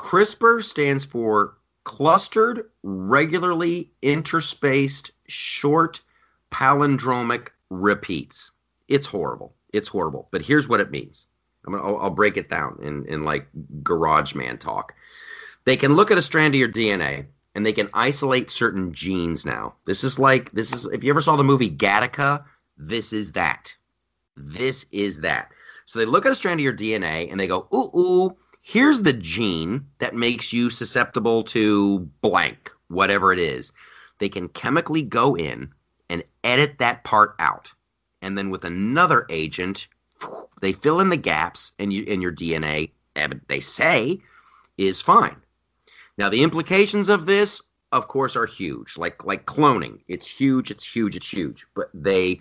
CRISPR 0.00 0.64
stands 0.64 1.04
for 1.04 1.58
clustered, 1.84 2.70
regularly 2.82 3.92
interspaced, 4.02 5.10
short 5.28 6.00
palindromic 6.50 7.48
repeats. 7.68 8.50
It's 8.88 9.06
horrible. 9.06 9.54
It's 9.74 9.88
horrible. 9.88 10.26
But 10.30 10.40
here's 10.40 10.68
what 10.68 10.80
it 10.80 10.90
means. 10.90 11.26
I'm 11.66 11.74
gonna, 11.74 11.86
I'll, 11.86 11.98
I'll 11.98 12.10
break 12.10 12.38
it 12.38 12.48
down 12.48 12.78
in, 12.82 13.04
in 13.06 13.24
like 13.24 13.46
garage 13.82 14.34
man 14.34 14.56
talk. 14.56 14.94
They 15.66 15.76
can 15.76 15.94
look 15.94 16.10
at 16.10 16.18
a 16.18 16.22
strand 16.22 16.54
of 16.54 16.58
your 16.58 16.72
DNA 16.72 17.26
and 17.54 17.64
they 17.64 17.72
can 17.72 17.90
isolate 17.92 18.50
certain 18.50 18.94
genes 18.94 19.44
now. 19.44 19.74
This 19.84 20.02
is 20.02 20.18
like, 20.18 20.50
this 20.52 20.72
is, 20.72 20.86
if 20.86 21.04
you 21.04 21.10
ever 21.10 21.20
saw 21.20 21.36
the 21.36 21.44
movie 21.44 21.70
Gattaca, 21.70 22.42
this 22.78 23.12
is 23.12 23.32
that. 23.32 23.74
This 24.34 24.86
is 24.92 25.20
that. 25.20 25.50
So 25.84 25.98
they 25.98 26.06
look 26.06 26.24
at 26.24 26.32
a 26.32 26.36
strand 26.36 26.58
of 26.58 26.64
your 26.64 26.72
DNA 26.72 27.30
and 27.30 27.38
they 27.38 27.46
go, 27.46 27.68
ooh, 27.74 27.98
ooh, 27.98 28.36
here's 28.70 29.02
the 29.02 29.12
gene 29.12 29.84
that 29.98 30.14
makes 30.14 30.52
you 30.52 30.70
susceptible 30.70 31.42
to 31.42 31.98
blank, 32.20 32.70
whatever 32.86 33.32
it 33.32 33.38
is. 33.40 33.72
They 34.20 34.28
can 34.28 34.48
chemically 34.48 35.02
go 35.02 35.36
in 35.36 35.72
and 36.08 36.22
edit 36.44 36.78
that 36.78 37.02
part 37.02 37.34
out. 37.40 37.72
And 38.22 38.38
then 38.38 38.48
with 38.48 38.64
another 38.64 39.26
agent, 39.28 39.88
they 40.60 40.72
fill 40.72 41.00
in 41.00 41.08
the 41.08 41.16
gaps 41.16 41.72
and 41.80 41.92
you 41.92 42.04
in 42.04 42.22
your 42.22 42.30
DNA, 42.30 42.92
they 43.48 43.58
say, 43.58 44.20
is 44.78 45.00
fine. 45.00 45.36
Now 46.16 46.28
the 46.28 46.44
implications 46.44 47.08
of 47.08 47.26
this, 47.26 47.60
of 47.90 48.06
course, 48.06 48.36
are 48.36 48.46
huge. 48.46 48.96
Like 48.96 49.24
like 49.24 49.46
cloning. 49.46 49.98
It's 50.06 50.28
huge, 50.28 50.70
it's 50.70 50.86
huge, 50.86 51.16
it's 51.16 51.32
huge. 51.32 51.66
But 51.74 51.90
they 51.92 52.40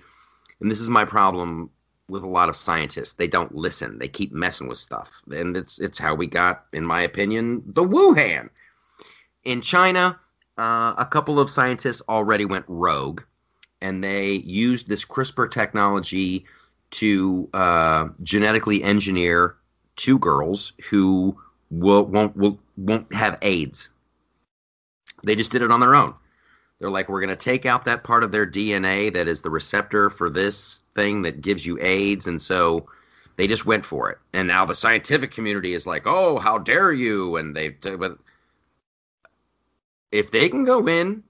and 0.61 0.69
this 0.69 0.79
is 0.79 0.91
my 0.91 1.05
problem 1.05 1.71
with 2.09 2.23
a 2.23 2.27
lot 2.27 2.49
of 2.49 2.55
scientists. 2.55 3.13
They 3.13 3.27
don't 3.27 3.55
listen. 3.55 3.99
They 3.99 4.07
keep 4.07 4.31
messing 4.31 4.67
with 4.67 4.77
stuff. 4.77 5.21
And 5.31 5.55
it's 5.55 5.79
it's 5.79 5.99
how 5.99 6.15
we 6.15 6.27
got, 6.27 6.65
in 6.73 6.85
my 6.85 7.01
opinion, 7.01 7.63
the 7.65 7.83
Wuhan. 7.83 8.49
In 9.45 9.61
China, 9.61 10.19
uh, 10.57 10.93
a 10.97 11.07
couple 11.09 11.39
of 11.39 11.49
scientists 11.49 12.01
already 12.09 12.45
went 12.45 12.65
rogue 12.67 13.21
and 13.81 14.03
they 14.03 14.33
used 14.33 14.87
this 14.87 15.05
CRISPR 15.05 15.49
technology 15.49 16.45
to 16.91 17.49
uh, 17.53 18.09
genetically 18.23 18.83
engineer 18.83 19.55
two 19.95 20.17
girls 20.19 20.73
who 20.89 21.37
will, 21.69 22.05
won't 22.05 22.35
will, 22.35 22.59
won't 22.77 23.11
have 23.13 23.37
AIDS. 23.41 23.89
They 25.23 25.35
just 25.35 25.51
did 25.51 25.61
it 25.61 25.71
on 25.71 25.79
their 25.79 25.95
own. 25.95 26.13
They're 26.79 26.89
like, 26.89 27.09
we're 27.09 27.21
going 27.21 27.29
to 27.29 27.35
take 27.35 27.65
out 27.65 27.85
that 27.85 28.03
part 28.03 28.23
of 28.23 28.31
their 28.31 28.47
DNA 28.47 29.13
that 29.13 29.27
is 29.27 29.41
the 29.41 29.49
receptor 29.49 30.09
for 30.09 30.29
this 30.29 30.83
thing 30.93 31.21
that 31.23 31.41
gives 31.41 31.65
you 31.65 31.77
AIDS, 31.81 32.27
and 32.27 32.41
so 32.41 32.87
they 33.35 33.47
just 33.47 33.65
went 33.65 33.85
for 33.85 34.09
it. 34.09 34.17
And 34.33 34.47
now 34.47 34.65
the 34.65 34.75
scientific 34.75 35.31
community 35.31 35.73
is 35.73 35.85
like, 35.85 36.03
oh, 36.05 36.39
how 36.39 36.57
dare 36.57 36.93
you? 36.93 37.35
And 37.35 37.55
they, 37.55 37.69
but 37.69 38.17
if 40.11 40.31
they 40.31 40.49
can 40.49 40.63
go 40.63 40.87
in 40.87 41.23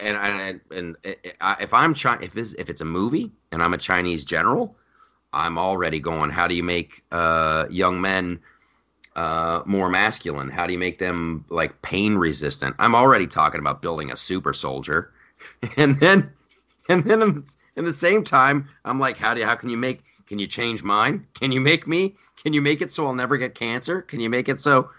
and 0.00 0.60
and 0.70 0.96
if 1.04 1.74
I'm 1.74 1.94
Chi- 1.94 2.18
if 2.22 2.32
this 2.32 2.54
if 2.54 2.70
it's 2.70 2.80
a 2.80 2.84
movie 2.84 3.32
and 3.52 3.62
I'm 3.62 3.74
a 3.74 3.78
Chinese 3.78 4.24
general, 4.24 4.76
I'm 5.32 5.58
already 5.58 6.00
going. 6.00 6.30
How 6.30 6.46
do 6.46 6.54
you 6.54 6.62
make 6.62 7.02
uh, 7.10 7.66
young 7.70 8.00
men 8.00 8.40
uh, 9.18 9.62
more 9.66 9.88
masculine? 9.90 10.50
How 10.50 10.66
do 10.66 10.72
you 10.74 10.78
make 10.78 10.98
them 10.98 11.44
like 11.50 11.80
pain 11.82 12.16
resistant? 12.16 12.76
I'm 12.78 12.94
already 12.94 13.26
talking 13.26 13.60
about 13.60 13.82
building 13.82 14.12
a 14.12 14.16
super 14.16 14.54
soldier, 14.54 15.12
and 15.76 16.00
then 16.00 16.32
and 16.88 17.04
then 17.04 17.22
in, 17.22 17.44
in 17.76 17.84
the 17.86 17.92
same 17.92 18.24
time, 18.24 18.68
I'm 18.84 19.00
like, 19.00 19.16
how 19.18 19.34
do 19.34 19.40
you, 19.40 19.46
how 19.46 19.56
can 19.56 19.70
you 19.70 19.78
make? 19.78 20.02
Can 20.26 20.38
you 20.38 20.46
change 20.48 20.82
mine? 20.84 21.26
Can 21.34 21.52
you 21.52 21.60
make 21.60 21.86
me? 21.86 22.16
Can 22.42 22.52
you 22.54 22.62
make 22.62 22.82
it 22.82 22.92
so 22.92 23.06
I'll 23.06 23.14
never 23.14 23.38
get 23.38 23.54
cancer? 23.54 24.02
Can 24.02 24.20
you 24.20 24.30
make 24.30 24.48
it 24.48 24.60
so 24.60 24.90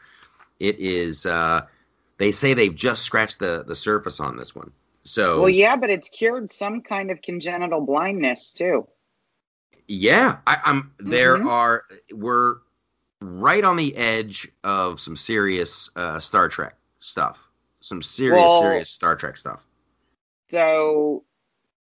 it 0.60 0.79
is? 0.79 1.25
Uh, 1.25 1.67
they 2.19 2.32
say 2.32 2.53
they've 2.55 2.75
just 2.75 3.03
scratched 3.03 3.39
the 3.39 3.63
the 3.67 3.75
surface 3.75 4.19
on 4.19 4.38
this 4.38 4.55
one. 4.55 4.71
So 5.03 5.47
Well, 5.47 5.49
yeah, 5.49 5.75
but 5.77 5.89
it's 5.91 6.10
cured 6.10 6.51
some 6.51 6.82
kind 6.82 7.12
of 7.12 7.21
congenital 7.21 7.82
blindness 7.82 8.53
too. 8.53 8.88
Yeah, 9.88 10.38
I, 10.47 10.60
I'm. 10.65 10.93
There 10.99 11.43
Mhm. 11.43 11.45
are. 11.45 11.86
We're 12.13 12.58
right 13.21 13.63
on 13.63 13.77
the 13.77 13.95
edge 13.95 14.47
of 14.63 14.99
some 14.99 15.15
serious 15.15 15.89
uh, 15.95 16.19
Star 16.19 16.47
Trek 16.49 16.75
stuff. 16.99 17.47
Some 17.82 18.01
serious, 18.01 18.45
Well- 18.45 18.62
serious 18.62 18.89
Star 18.89 19.15
Trek 19.15 19.38
stuff. 19.38 19.65
So, 20.49 21.23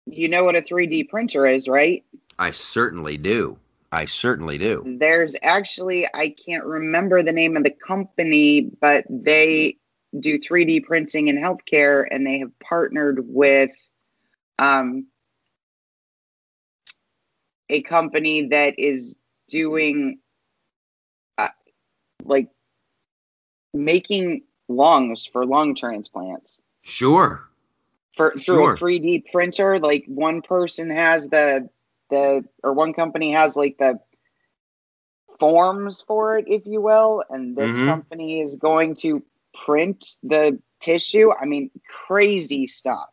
you 0.06 0.28
know 0.28 0.42
what 0.44 0.56
a 0.56 0.62
3D 0.62 1.08
printer 1.08 1.46
is, 1.46 1.68
right? 1.68 2.04
I 2.38 2.50
certainly 2.50 3.16
do. 3.16 3.58
I 3.92 4.06
certainly 4.06 4.58
do. 4.58 4.82
There's 4.98 5.36
actually, 5.42 6.06
I 6.14 6.34
can't 6.44 6.64
remember 6.64 7.22
the 7.22 7.32
name 7.32 7.56
of 7.56 7.64
the 7.64 7.70
company, 7.86 8.70
but 8.80 9.04
they 9.08 9.76
do 10.18 10.38
3D 10.38 10.84
printing 10.84 11.28
in 11.28 11.40
healthcare 11.40 12.06
and 12.10 12.26
they 12.26 12.38
have 12.38 12.56
partnered 12.60 13.20
with 13.22 13.70
um, 14.58 15.06
a 17.68 17.82
company 17.82 18.48
that 18.48 18.78
is 18.78 19.16
doing 19.48 20.18
like 22.30 22.48
making 23.74 24.44
lungs 24.68 25.26
for 25.26 25.44
lung 25.44 25.74
transplants. 25.74 26.60
Sure. 26.82 27.46
for 28.16 28.32
through 28.32 28.42
Sure. 28.42 28.72
a 28.74 28.76
3D 28.76 29.24
printer. 29.32 29.78
Like 29.78 30.04
one 30.08 30.42
person 30.42 30.90
has 30.90 31.28
the 31.28 31.68
the 32.10 32.44
or 32.64 32.72
one 32.72 32.92
company 32.92 33.32
has 33.32 33.54
like 33.56 33.76
the 33.78 34.00
forms 35.38 36.02
for 36.02 36.36
it, 36.36 36.44
if 36.48 36.66
you 36.66 36.80
will, 36.80 37.22
and 37.30 37.56
this 37.56 37.70
Mhm. 37.78 37.86
company 37.86 38.40
is 38.40 38.56
going 38.56 38.94
to 38.96 39.22
print 39.64 40.04
the 40.22 40.60
tissue. 40.80 41.30
I 41.32 41.44
mean, 41.46 41.70
crazy 42.06 42.66
stuff. 42.66 43.08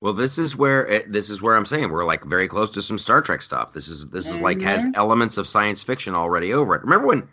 Well, 0.00 0.14
this 0.14 0.38
is 0.38 0.56
where 0.56 0.88
eh, 0.88 1.02
this 1.06 1.28
is 1.28 1.42
where 1.42 1.54
I'm 1.56 1.66
saying 1.66 1.90
we're 1.90 2.04
like 2.04 2.24
very 2.24 2.48
close 2.48 2.70
to 2.72 2.82
some 2.82 2.96
Star 2.98 3.20
Trek 3.20 3.42
stuff. 3.42 3.72
This 3.74 3.88
is 3.88 4.08
this 4.08 4.30
is 4.30 4.40
like 4.40 4.62
has 4.62 4.86
Mhm. 4.86 4.96
elements 4.96 5.36
of 5.36 5.46
science 5.46 5.82
fiction 5.84 6.14
already 6.14 6.54
over 6.54 6.74
it. 6.74 6.82
Remember 6.82 7.06
when? 7.06 7.28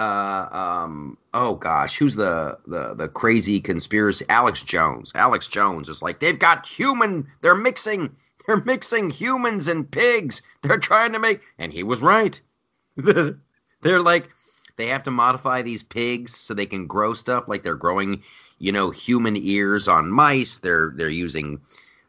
Uh, 0.00 0.48
um. 0.50 1.18
Oh 1.34 1.56
gosh, 1.56 1.98
who's 1.98 2.16
the 2.16 2.56
the 2.66 2.94
the 2.94 3.06
crazy 3.06 3.60
conspiracy? 3.60 4.24
Alex 4.30 4.62
Jones. 4.62 5.12
Alex 5.14 5.46
Jones 5.46 5.90
is 5.90 6.00
like 6.00 6.20
they've 6.20 6.38
got 6.38 6.66
human. 6.66 7.28
They're 7.42 7.54
mixing. 7.54 8.16
They're 8.46 8.64
mixing 8.64 9.10
humans 9.10 9.68
and 9.68 9.88
pigs. 9.88 10.40
They're 10.62 10.78
trying 10.78 11.12
to 11.12 11.18
make. 11.18 11.42
And 11.58 11.70
he 11.72 11.82
was 11.82 12.00
right. 12.00 12.40
they're 12.96 14.00
like 14.00 14.30
they 14.76 14.86
have 14.86 15.04
to 15.04 15.10
modify 15.10 15.60
these 15.60 15.82
pigs 15.82 16.34
so 16.34 16.54
they 16.54 16.64
can 16.64 16.86
grow 16.86 17.12
stuff. 17.12 17.46
Like 17.46 17.62
they're 17.62 17.74
growing, 17.74 18.22
you 18.58 18.72
know, 18.72 18.90
human 18.90 19.36
ears 19.36 19.86
on 19.86 20.10
mice. 20.10 20.58
They're 20.58 20.94
they're 20.96 21.10
using 21.10 21.60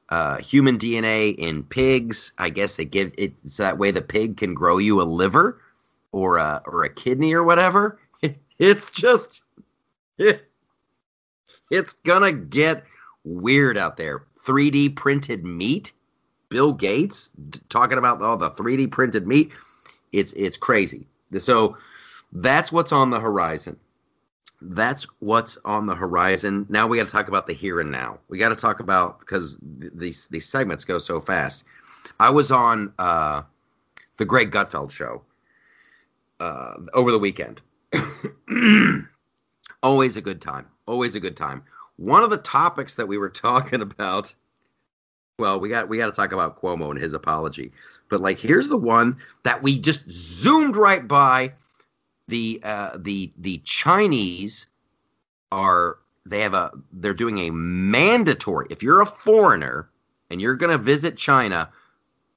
uh, 0.07 0.37
human 0.37 0.77
DNA 0.77 1.35
in 1.35 1.63
pigs. 1.63 2.31
I 2.37 2.49
guess 2.49 2.77
they 2.77 2.85
give 2.85 3.11
it 3.17 3.33
so 3.47 3.63
that 3.63 3.77
way 3.77 3.91
the 3.91 4.01
pig 4.01 4.37
can 4.37 4.53
grow 4.53 4.77
you 4.77 5.01
a 5.01 5.03
liver 5.03 5.59
or 6.11 6.37
a 6.37 6.61
or 6.65 6.83
a 6.83 6.89
kidney 6.89 7.33
or 7.33 7.43
whatever. 7.43 7.99
it's 8.59 8.91
just 8.91 9.43
it, 10.17 10.47
it's 11.69 11.93
gonna 11.93 12.31
get 12.31 12.83
weird 13.23 13.77
out 13.77 13.97
there. 13.97 14.25
3D 14.45 14.95
printed 14.95 15.45
meat. 15.45 15.93
Bill 16.49 16.73
Gates 16.73 17.29
d- 17.49 17.59
talking 17.69 17.97
about 17.97 18.21
all 18.21 18.35
the 18.35 18.51
3D 18.51 18.91
printed 18.91 19.25
meat. 19.25 19.53
It's 20.11 20.33
it's 20.33 20.57
crazy. 20.57 21.07
So 21.37 21.77
that's 22.33 22.71
what's 22.71 22.91
on 22.91 23.09
the 23.09 23.19
horizon. 23.19 23.77
That's 24.61 25.07
what's 25.19 25.57
on 25.65 25.85
the 25.85 25.95
horizon. 25.95 26.65
Now 26.69 26.87
we 26.87 26.97
got 26.97 27.05
to 27.05 27.11
talk 27.11 27.29
about 27.29 27.47
the 27.47 27.53
here 27.53 27.79
and 27.79 27.91
now. 27.91 28.19
We 28.27 28.37
got 28.37 28.49
to 28.49 28.55
talk 28.55 28.79
about 28.79 29.19
because 29.19 29.57
th- 29.79 29.93
these 29.95 30.27
these 30.27 30.47
segments 30.47 30.83
go 30.83 30.97
so 30.97 31.19
fast. 31.19 31.63
I 32.19 32.29
was 32.29 32.51
on 32.51 32.93
uh, 32.99 33.43
the 34.17 34.25
Greg 34.25 34.51
Gutfeld 34.51 34.91
show 34.91 35.23
uh, 36.41 36.73
over 36.93 37.11
the 37.11 37.19
weekend. 37.19 37.61
Always 39.83 40.17
a 40.17 40.21
good 40.21 40.41
time. 40.41 40.65
Always 40.87 41.15
a 41.15 41.19
good 41.19 41.37
time. 41.37 41.63
One 41.97 42.23
of 42.23 42.31
the 42.31 42.37
topics 42.37 42.95
that 42.95 43.07
we 43.07 43.17
were 43.17 43.29
talking 43.47 43.81
about. 43.81 44.33
Well, 45.39 45.59
we 45.59 45.69
got 45.69 45.87
we 45.87 45.97
got 45.97 46.07
to 46.07 46.11
talk 46.11 46.33
about 46.33 46.61
Cuomo 46.61 46.91
and 46.91 46.99
his 46.99 47.13
apology, 47.13 47.71
but 48.09 48.21
like 48.21 48.37
here's 48.37 48.67
the 48.67 48.77
one 48.77 49.17
that 49.43 49.63
we 49.63 49.79
just 49.79 50.09
zoomed 50.11 50.75
right 50.75 51.07
by. 51.07 51.53
The 52.27 52.59
uh, 52.63 52.97
the 52.99 53.31
the 53.37 53.59
Chinese 53.63 54.67
are 55.51 55.97
they 56.25 56.41
have 56.41 56.53
a 56.53 56.71
they're 56.93 57.13
doing 57.13 57.39
a 57.39 57.49
mandatory 57.49 58.67
if 58.69 58.83
you're 58.83 59.01
a 59.01 59.05
foreigner 59.05 59.89
and 60.29 60.39
you're 60.39 60.55
going 60.55 60.71
to 60.71 60.77
visit 60.77 61.17
China 61.17 61.69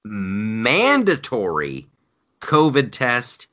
mandatory 0.04 1.86
COVID 2.40 2.90
test 2.90 3.48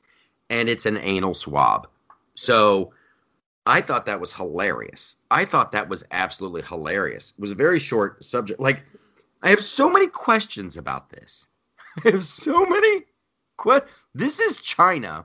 and 0.52 0.68
it's 0.68 0.84
an 0.84 0.98
anal 0.98 1.32
swab. 1.32 1.88
So 2.34 2.92
I 3.64 3.80
thought 3.80 4.04
that 4.04 4.20
was 4.20 4.34
hilarious. 4.34 5.16
I 5.30 5.46
thought 5.46 5.72
that 5.72 5.88
was 5.88 6.04
absolutely 6.10 6.62
hilarious. 6.62 7.32
It 7.36 7.40
was 7.40 7.52
a 7.52 7.56
very 7.56 7.78
short 7.78 8.22
subject. 8.22 8.60
Like, 8.60 8.84
I 9.42 9.48
have 9.48 9.64
so 9.64 9.88
many 9.88 10.08
questions 10.08 10.76
about 10.76 11.08
this. 11.08 11.48
I 12.04 12.10
have 12.10 12.24
so 12.24 12.66
many. 12.66 13.04
Que- 13.58 13.86
this 14.14 14.40
is 14.40 14.60
China. 14.60 15.24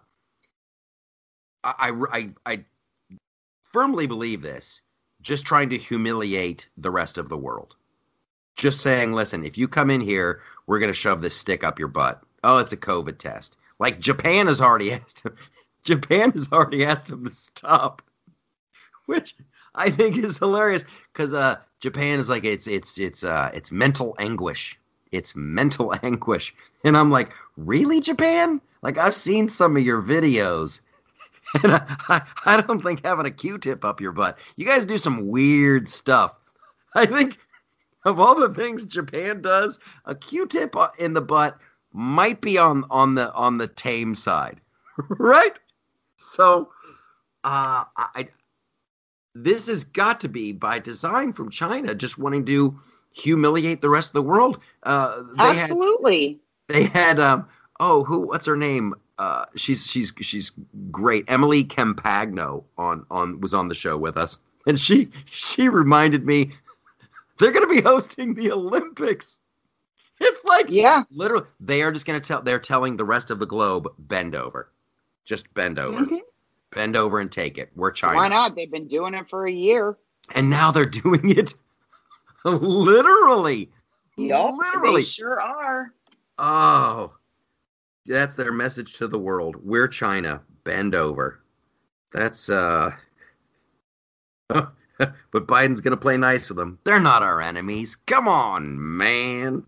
I, 1.63 1.91
I, 2.13 2.29
I 2.45 2.63
firmly 3.61 4.07
believe 4.07 4.41
this. 4.41 4.81
Just 5.21 5.45
trying 5.45 5.69
to 5.71 5.77
humiliate 5.77 6.69
the 6.77 6.91
rest 6.91 7.17
of 7.17 7.27
the 7.27 7.37
world. 7.37 7.75
Just 8.55 8.79
saying, 8.79 9.11
listen, 9.11 9.43
if 9.43 9.57
you 9.57 9.67
come 9.67 9.89
in 9.89 9.99
here, 9.99 10.39
we're 10.67 10.79
going 10.79 10.91
to 10.91 10.93
shove 10.93 11.21
this 11.21 11.35
stick 11.35 11.65
up 11.65 11.79
your 11.79 11.89
butt. 11.89 12.23
Oh, 12.45 12.59
it's 12.59 12.71
a 12.71 12.77
COVID 12.77 13.17
test. 13.17 13.57
Like 13.79 13.99
Japan 13.99 14.47
has 14.47 14.61
already 14.61 14.91
asked 14.93 15.25
him. 15.25 15.35
Japan 15.83 16.31
has 16.31 16.51
already 16.51 16.83
asked 16.83 17.09
him 17.09 17.23
to 17.25 17.31
stop, 17.31 18.01
which 19.05 19.35
I 19.75 19.89
think 19.89 20.17
is 20.17 20.37
hilarious 20.37 20.83
because 21.13 21.33
uh, 21.33 21.57
Japan 21.79 22.19
is 22.19 22.29
like 22.29 22.43
it's 22.43 22.67
it's 22.67 22.97
it's 22.97 23.23
uh, 23.23 23.51
it's 23.53 23.71
mental 23.71 24.15
anguish. 24.19 24.77
It's 25.11 25.35
mental 25.35 25.93
anguish, 26.03 26.53
and 26.83 26.97
I'm 26.97 27.11
like, 27.11 27.31
really, 27.55 28.01
Japan? 28.01 28.59
Like 28.81 28.97
I've 28.97 29.13
seen 29.13 29.47
some 29.47 29.77
of 29.77 29.83
your 29.83 30.01
videos, 30.01 30.81
and 31.63 31.73
I, 31.73 31.95
I, 32.09 32.21
I 32.45 32.61
don't 32.61 32.81
think 32.81 33.05
having 33.05 33.25
a 33.25 33.31
Q-tip 33.31 33.85
up 33.85 34.01
your 34.01 34.11
butt. 34.11 34.37
You 34.57 34.65
guys 34.65 34.85
do 34.85 34.97
some 34.97 35.27
weird 35.27 35.87
stuff. 35.87 36.37
I 36.95 37.05
think 37.05 37.37
of 38.05 38.19
all 38.19 38.35
the 38.35 38.53
things 38.53 38.83
Japan 38.83 39.41
does, 39.41 39.79
a 40.05 40.15
Q-tip 40.15 40.75
in 40.99 41.13
the 41.13 41.21
butt 41.21 41.57
might 41.93 42.41
be 42.41 42.57
on 42.57 42.85
on 42.89 43.15
the 43.15 43.33
on 43.33 43.57
the 43.57 43.67
tame 43.67 44.15
side, 44.15 44.59
right? 45.09 45.59
So, 46.15 46.69
uh, 47.43 47.85
I 47.95 48.27
this 49.35 49.67
has 49.67 49.83
got 49.83 50.19
to 50.21 50.29
be 50.29 50.51
by 50.51 50.79
design 50.79 51.33
from 51.33 51.49
China, 51.49 51.93
just 51.93 52.17
wanting 52.17 52.45
to 52.45 52.75
humiliate 53.11 53.81
the 53.81 53.89
rest 53.89 54.09
of 54.09 54.13
the 54.13 54.23
world. 54.23 54.59
Uh, 54.83 55.23
they 55.37 55.43
had 55.45 55.59
Absolutely. 55.59 56.39
they 56.67 56.83
had 56.83 57.19
um 57.19 57.47
oh 57.79 58.03
who 58.03 58.19
what's 58.19 58.45
her 58.45 58.57
name 58.57 58.93
uh 59.19 59.45
she's 59.55 59.85
she's 59.85 60.13
she's 60.19 60.51
great 60.91 61.25
emily 61.27 61.63
compagno 61.63 62.63
on 62.77 63.05
on 63.09 63.39
was 63.41 63.53
on 63.53 63.67
the 63.67 63.75
show 63.75 63.97
with 63.97 64.17
us 64.17 64.37
and 64.65 64.79
she 64.79 65.09
she 65.25 65.69
reminded 65.69 66.25
me 66.25 66.51
they're 67.39 67.51
going 67.51 67.67
to 67.67 67.73
be 67.73 67.81
hosting 67.81 68.33
the 68.33 68.51
olympics 68.51 69.41
it's 70.21 70.43
like 70.45 70.69
Yeah. 70.69 71.03
literally 71.11 71.45
they 71.59 71.81
are 71.81 71.91
just 71.91 72.05
going 72.05 72.19
to 72.19 72.25
tell 72.25 72.41
they're 72.41 72.59
telling 72.59 72.97
the 72.97 73.05
rest 73.05 73.31
of 73.31 73.39
the 73.39 73.45
globe 73.45 73.87
bend 73.99 74.35
over 74.35 74.71
just 75.25 75.53
bend 75.53 75.79
over 75.79 76.05
Mhm. 76.05 76.19
bend 76.71 76.95
over 76.95 77.19
and 77.19 77.31
take 77.31 77.57
it 77.57 77.71
we're 77.75 77.91
china 77.91 78.15
Why 78.17 78.27
not? 78.27 78.55
They've 78.55 78.71
been 78.71 78.87
doing 78.87 79.13
it 79.13 79.29
for 79.29 79.45
a 79.47 79.51
year. 79.51 79.97
and 80.35 80.49
now 80.49 80.71
they're 80.71 80.85
doing 80.85 81.29
it 81.29 81.53
literally 82.45 83.71
Yup, 84.19 84.55
literally 84.57 85.01
They 85.01 85.07
sure 85.07 85.39
are. 85.39 85.93
Oh, 86.39 87.13
that's 88.07 88.33
their 88.35 88.51
message 88.51 88.93
to 88.95 89.07
the 89.07 89.19
world. 89.19 89.57
We're 89.63 89.87
China. 89.87 90.41
Bend 90.63 90.95
over. 90.95 91.39
That's 92.13 92.49
uh. 92.49 92.91
but 94.49 94.71
Biden's 95.31 95.81
gonna 95.81 95.97
play 95.97 96.17
nice 96.17 96.49
with 96.49 96.57
them. 96.57 96.79
They're 96.83 96.99
not 96.99 97.21
our 97.21 97.41
enemies. 97.41 97.95
Come 98.07 98.27
on, 98.27 98.97
man. 98.97 99.63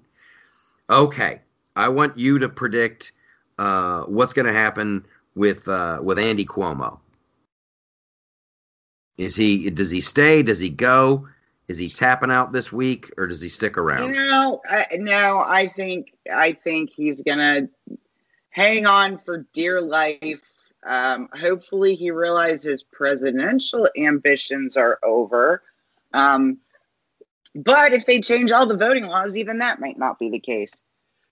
Okay, 0.90 1.42
I 1.76 1.88
want 1.90 2.18
you 2.18 2.40
to 2.40 2.50
predict 2.50 3.12
uh, 3.60 4.04
what's 4.04 4.34
going 4.34 4.48
to 4.48 4.54
happen 4.54 5.06
with 5.36 5.68
uh, 5.68 6.00
with 6.02 6.18
Andy 6.18 6.46
Cuomo? 6.46 7.00
Is 9.18 9.36
he 9.36 9.70
does 9.70 9.92
he 9.92 10.02
stay? 10.02 10.42
Does 10.42 10.60
he 10.60 10.70
go? 10.70 11.28
Is 11.68 11.78
he 11.78 11.88
tapping 11.88 12.32
out 12.32 12.52
this 12.52 12.72
week, 12.72 13.12
or 13.18 13.28
does 13.28 13.42
he 13.42 13.50
stick 13.50 13.78
around? 13.78 14.14
No, 14.14 14.60
I, 14.70 14.86
no. 14.98 15.44
I 15.46 15.68
think 15.76 16.14
I 16.34 16.54
think 16.54 16.90
he's 16.90 17.22
gonna 17.22 17.68
hang 18.50 18.88
on 18.88 19.20
for 19.20 19.46
dear 19.54 19.82
life. 19.82 20.42
Um, 20.86 21.30
hopefully, 21.40 21.96
he 21.96 22.12
realizes 22.12 22.84
presidential 22.84 23.88
ambitions 23.98 24.78
are 24.78 24.98
over. 25.04 25.62
Um, 26.14 26.58
but 27.56 27.94
if 27.94 28.06
they 28.06 28.22
change 28.22 28.52
all 28.52 28.66
the 28.66 28.78
voting 28.78 29.08
laws, 29.08 29.38
even 29.38 29.60
that 29.60 29.80
might 29.80 29.98
not 29.98 30.20
be 30.20 30.30
the 30.30 30.40
case. 30.40 30.82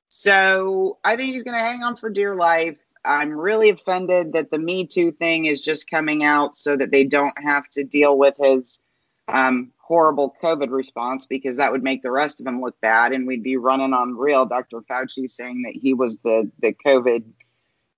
So 0.09 0.97
I 1.03 1.15
think 1.15 1.33
he's 1.33 1.43
going 1.43 1.57
to 1.57 1.63
hang 1.63 1.83
on 1.83 1.97
for 1.97 2.09
dear 2.09 2.35
life. 2.35 2.79
I'm 3.05 3.31
really 3.31 3.69
offended 3.69 4.33
that 4.33 4.51
the 4.51 4.59
Me 4.59 4.85
Too 4.85 5.11
thing 5.11 5.45
is 5.45 5.61
just 5.61 5.89
coming 5.89 6.23
out 6.23 6.57
so 6.57 6.75
that 6.75 6.91
they 6.91 7.03
don't 7.03 7.37
have 7.43 7.69
to 7.69 7.83
deal 7.83 8.17
with 8.17 8.35
his 8.37 8.81
um, 9.27 9.71
horrible 9.77 10.35
COVID 10.43 10.71
response 10.71 11.25
because 11.25 11.57
that 11.57 11.71
would 11.71 11.83
make 11.83 12.03
the 12.03 12.11
rest 12.11 12.39
of 12.39 12.47
him 12.47 12.61
look 12.61 12.79
bad, 12.81 13.13
and 13.13 13.27
we'd 13.27 13.43
be 13.43 13.57
running 13.57 13.93
on 13.93 14.17
real. 14.17 14.45
Dr. 14.45 14.81
Fauci 14.81 15.29
saying 15.29 15.63
that 15.63 15.73
he 15.73 15.93
was 15.93 16.17
the 16.23 16.49
the 16.59 16.73
COVID, 16.85 17.23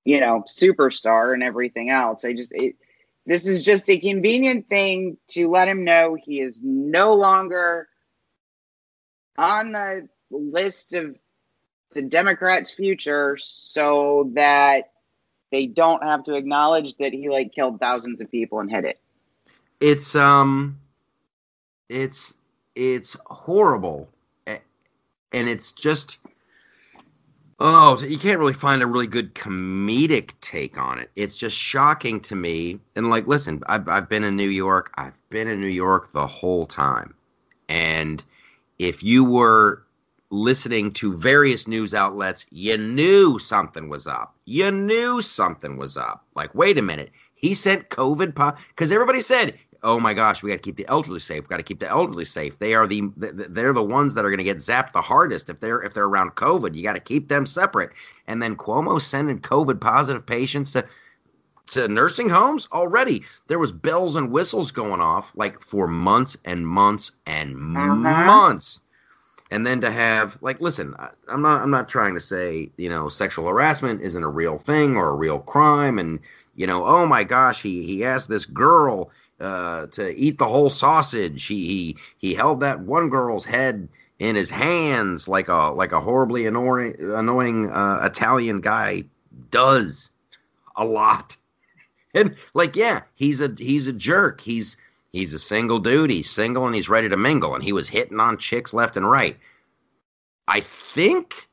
you 0.05 0.19
know, 0.19 0.43
superstar 0.47 1.33
and 1.33 1.43
everything 1.43 1.89
else. 1.89 2.25
I 2.25 2.33
just 2.33 2.51
it, 2.53 2.75
this 3.25 3.47
is 3.47 3.63
just 3.63 3.89
a 3.89 3.99
convenient 3.99 4.67
thing 4.69 5.17
to 5.29 5.49
let 5.49 5.67
him 5.67 5.83
know 5.83 6.17
he 6.19 6.39
is 6.39 6.59
no 6.61 7.13
longer 7.13 7.87
on 9.39 9.71
the 9.71 10.07
list 10.29 10.93
of 10.93 11.15
the 11.93 12.01
Democrats' 12.01 12.71
future 12.71 13.37
so 13.39 14.29
that 14.35 14.91
they 15.51 15.65
don't 15.65 16.03
have 16.03 16.23
to 16.23 16.35
acknowledge 16.35 16.95
that 16.97 17.13
he 17.13 17.29
like 17.29 17.53
killed 17.53 17.79
thousands 17.79 18.21
of 18.21 18.29
people 18.29 18.59
and 18.59 18.69
hit 18.69 18.85
it. 18.85 18.99
It's 19.79 20.15
um 20.15 20.77
it's 21.87 22.35
it's 22.75 23.15
horrible. 23.25 24.09
And 25.31 25.47
it's 25.47 25.71
just 25.71 26.17
oh, 27.59 28.01
you 28.03 28.17
can't 28.17 28.39
really 28.39 28.53
find 28.53 28.81
a 28.81 28.87
really 28.87 29.07
good 29.07 29.35
comedic 29.35 30.31
take 30.41 30.77
on 30.77 30.97
it. 30.97 31.11
It's 31.15 31.35
just 31.35 31.55
shocking 31.55 32.19
to 32.21 32.35
me. 32.35 32.79
And 32.95 33.09
like 33.09 33.25
listen, 33.25 33.63
I've 33.67 33.87
I've 33.87 34.09
been 34.09 34.23
in 34.23 34.35
New 34.35 34.49
York. 34.49 34.91
I've 34.97 35.19
been 35.29 35.47
in 35.47 35.61
New 35.61 35.67
York 35.67 36.11
the 36.11 36.27
whole 36.27 36.65
time. 36.65 37.13
And 37.69 38.23
if 38.79 39.03
you 39.03 39.23
were 39.23 39.83
listening 40.31 40.91
to 40.93 41.15
various 41.17 41.67
news 41.67 41.93
outlets, 41.93 42.45
you 42.51 42.77
knew 42.77 43.39
something 43.39 43.89
was 43.89 44.07
up. 44.07 44.35
You 44.45 44.71
knew 44.71 45.21
something 45.21 45.77
was 45.77 45.97
up. 45.97 46.25
Like, 46.35 46.53
wait 46.55 46.77
a 46.77 46.81
minute, 46.81 47.11
he 47.35 47.53
sent 47.53 47.89
COVID 47.89 48.35
because 48.69 48.91
everybody 48.91 49.21
said, 49.21 49.57
"Oh 49.81 49.99
my 49.99 50.13
gosh, 50.13 50.43
we 50.43 50.49
got 50.49 50.57
to 50.57 50.61
keep 50.61 50.75
the 50.75 50.87
elderly 50.87 51.19
safe. 51.21 51.47
Got 51.47 51.57
to 51.57 51.63
keep 51.63 51.79
the 51.79 51.89
elderly 51.89 52.25
safe. 52.25 52.59
They 52.59 52.73
are 52.73 52.85
the 52.85 53.09
they're 53.15 53.73
the 53.73 53.83
ones 53.83 54.13
that 54.13 54.25
are 54.25 54.29
going 54.29 54.39
to 54.39 54.43
get 54.43 54.57
zapped 54.57 54.91
the 54.91 55.01
hardest 55.01 55.49
if 55.49 55.59
they're 55.59 55.81
if 55.81 55.93
they're 55.93 56.05
around 56.05 56.35
COVID. 56.35 56.75
You 56.75 56.83
got 56.83 56.93
to 56.93 56.99
keep 56.99 57.29
them 57.29 57.45
separate." 57.45 57.91
And 58.27 58.41
then 58.41 58.57
Cuomo 58.57 59.01
sending 59.01 59.39
COVID 59.39 59.79
positive 59.79 60.25
patients 60.25 60.73
to 60.73 60.85
to 61.71 61.87
nursing 61.87 62.29
homes 62.29 62.67
already. 62.71 63.23
There 63.47 63.59
was 63.59 63.71
bells 63.71 64.15
and 64.15 64.31
whistles 64.31 64.71
going 64.71 65.01
off 65.01 65.31
like 65.35 65.61
for 65.61 65.87
months 65.87 66.37
and 66.45 66.67
months 66.67 67.11
and 67.25 67.55
uh-huh. 67.77 68.25
months. 68.25 68.81
And 69.51 69.65
then 69.65 69.81
to 69.81 69.89
have 69.89 70.37
like 70.41 70.61
listen 70.61 70.93
i'm 71.27 71.41
not 71.41 71.61
i'm 71.63 71.71
not 71.71 71.89
trying 71.89 72.13
to 72.13 72.19
say 72.19 72.69
you 72.77 72.87
know 72.87 73.09
sexual 73.09 73.47
harassment 73.47 73.99
isn't 74.03 74.23
a 74.23 74.29
real 74.29 74.59
thing 74.59 74.95
or 74.95 75.09
a 75.09 75.15
real 75.15 75.39
crime. 75.39 75.97
And 75.97 76.19
you 76.55 76.67
know 76.67 76.85
oh 76.85 77.07
my 77.07 77.23
gosh 77.23 77.61
he 77.61 77.83
he 77.83 78.05
asked 78.05 78.29
this 78.29 78.45
girl 78.45 79.09
uh, 79.39 79.87
to 79.87 80.13
eat 80.15 80.37
the 80.37 80.47
whole 80.47 80.69
sausage. 80.69 81.45
He 81.45 81.65
he 81.67 81.97
he 82.17 82.33
held 82.33 82.59
that 82.59 82.81
one 82.81 83.09
girl's 83.09 83.45
head 83.45 83.87
in 84.19 84.35
his 84.35 84.49
hands 84.49 85.27
like 85.27 85.47
a 85.47 85.71
like 85.71 85.93
a 85.93 86.01
horribly 86.01 86.45
annoying 86.45 86.93
annoying 86.99 87.71
uh, 87.71 88.01
italian 88.03 88.59
guy 88.59 89.03
does 89.49 90.11
a 90.75 90.85
lot 90.85 91.37
like, 92.53 92.75
yeah, 92.75 93.01
he's 93.15 93.41
a 93.41 93.53
he's 93.57 93.87
a 93.87 93.93
jerk. 93.93 94.41
He's 94.41 94.77
he's 95.11 95.33
a 95.33 95.39
single 95.39 95.79
dude. 95.79 96.09
He's 96.09 96.29
single 96.29 96.65
and 96.65 96.75
he's 96.75 96.89
ready 96.89 97.09
to 97.09 97.17
mingle. 97.17 97.55
And 97.55 97.63
he 97.63 97.73
was 97.73 97.89
hitting 97.89 98.19
on 98.19 98.37
chicks 98.37 98.73
left 98.73 98.97
and 98.97 99.09
right. 99.09 99.37
I 100.47 100.61
think 100.61 101.47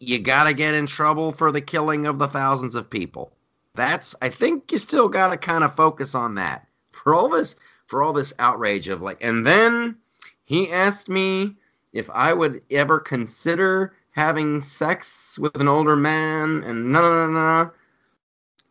you 0.00 0.18
got 0.18 0.44
to 0.44 0.54
get 0.54 0.74
in 0.74 0.86
trouble 0.86 1.32
for 1.32 1.50
the 1.50 1.60
killing 1.60 2.06
of 2.06 2.18
the 2.18 2.28
thousands 2.28 2.74
of 2.74 2.88
people. 2.88 3.32
That's 3.74 4.14
I 4.22 4.28
think 4.28 4.70
you 4.72 4.78
still 4.78 5.08
got 5.08 5.28
to 5.28 5.36
kind 5.36 5.64
of 5.64 5.74
focus 5.74 6.14
on 6.14 6.34
that 6.36 6.66
for 6.90 7.14
all 7.14 7.28
this 7.28 7.56
for 7.86 8.02
all 8.02 8.12
this 8.12 8.32
outrage 8.38 8.88
of 8.88 9.02
like. 9.02 9.18
And 9.20 9.46
then 9.46 9.96
he 10.44 10.70
asked 10.70 11.08
me 11.08 11.56
if 11.92 12.08
I 12.10 12.32
would 12.32 12.64
ever 12.70 13.00
consider 13.00 13.94
having 14.10 14.60
sex 14.60 15.38
with 15.38 15.60
an 15.60 15.68
older 15.68 15.96
man, 15.96 16.62
and 16.64 16.92
no, 16.92 17.00
no, 17.00 17.26
no, 17.26 17.62
no. 17.64 17.70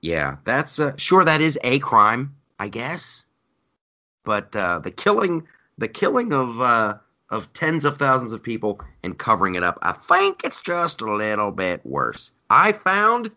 Yeah, 0.08 0.38
that's 0.45 0.80
uh, 0.80 0.95
sure 0.95 1.26
that 1.26 1.41
is 1.41 1.60
a 1.66 1.80
crime, 1.80 2.34
I 2.60 2.70
guess. 2.70 3.26
But 4.24 4.55
uh, 4.55 4.80
the 4.80 4.89
killing, 4.89 5.45
the 5.78 5.89
killing 5.89 6.32
of 6.32 6.62
uh, 6.62 6.95
of 7.30 7.51
tens 7.51 7.84
of 7.84 7.97
thousands 7.97 8.32
of 8.32 8.41
people 8.41 8.80
and 9.03 9.18
covering 9.18 9.55
it 9.55 9.64
up, 9.64 9.78
I 9.82 9.91
think 9.91 10.45
it's 10.45 10.62
just 10.62 11.01
a 11.01 11.14
little 11.14 11.51
bit 11.51 11.86
worse. 11.86 12.32
I 12.49 12.72
found 12.72 13.32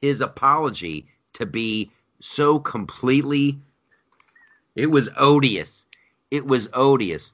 his 0.00 0.20
apology 0.20 1.06
to 1.34 1.46
be 1.46 1.92
so 2.18 2.58
completely. 2.58 3.60
It 4.74 4.90
was 4.90 5.08
odious. 5.16 5.86
It 6.32 6.44
was 6.48 6.68
odious. 6.74 7.32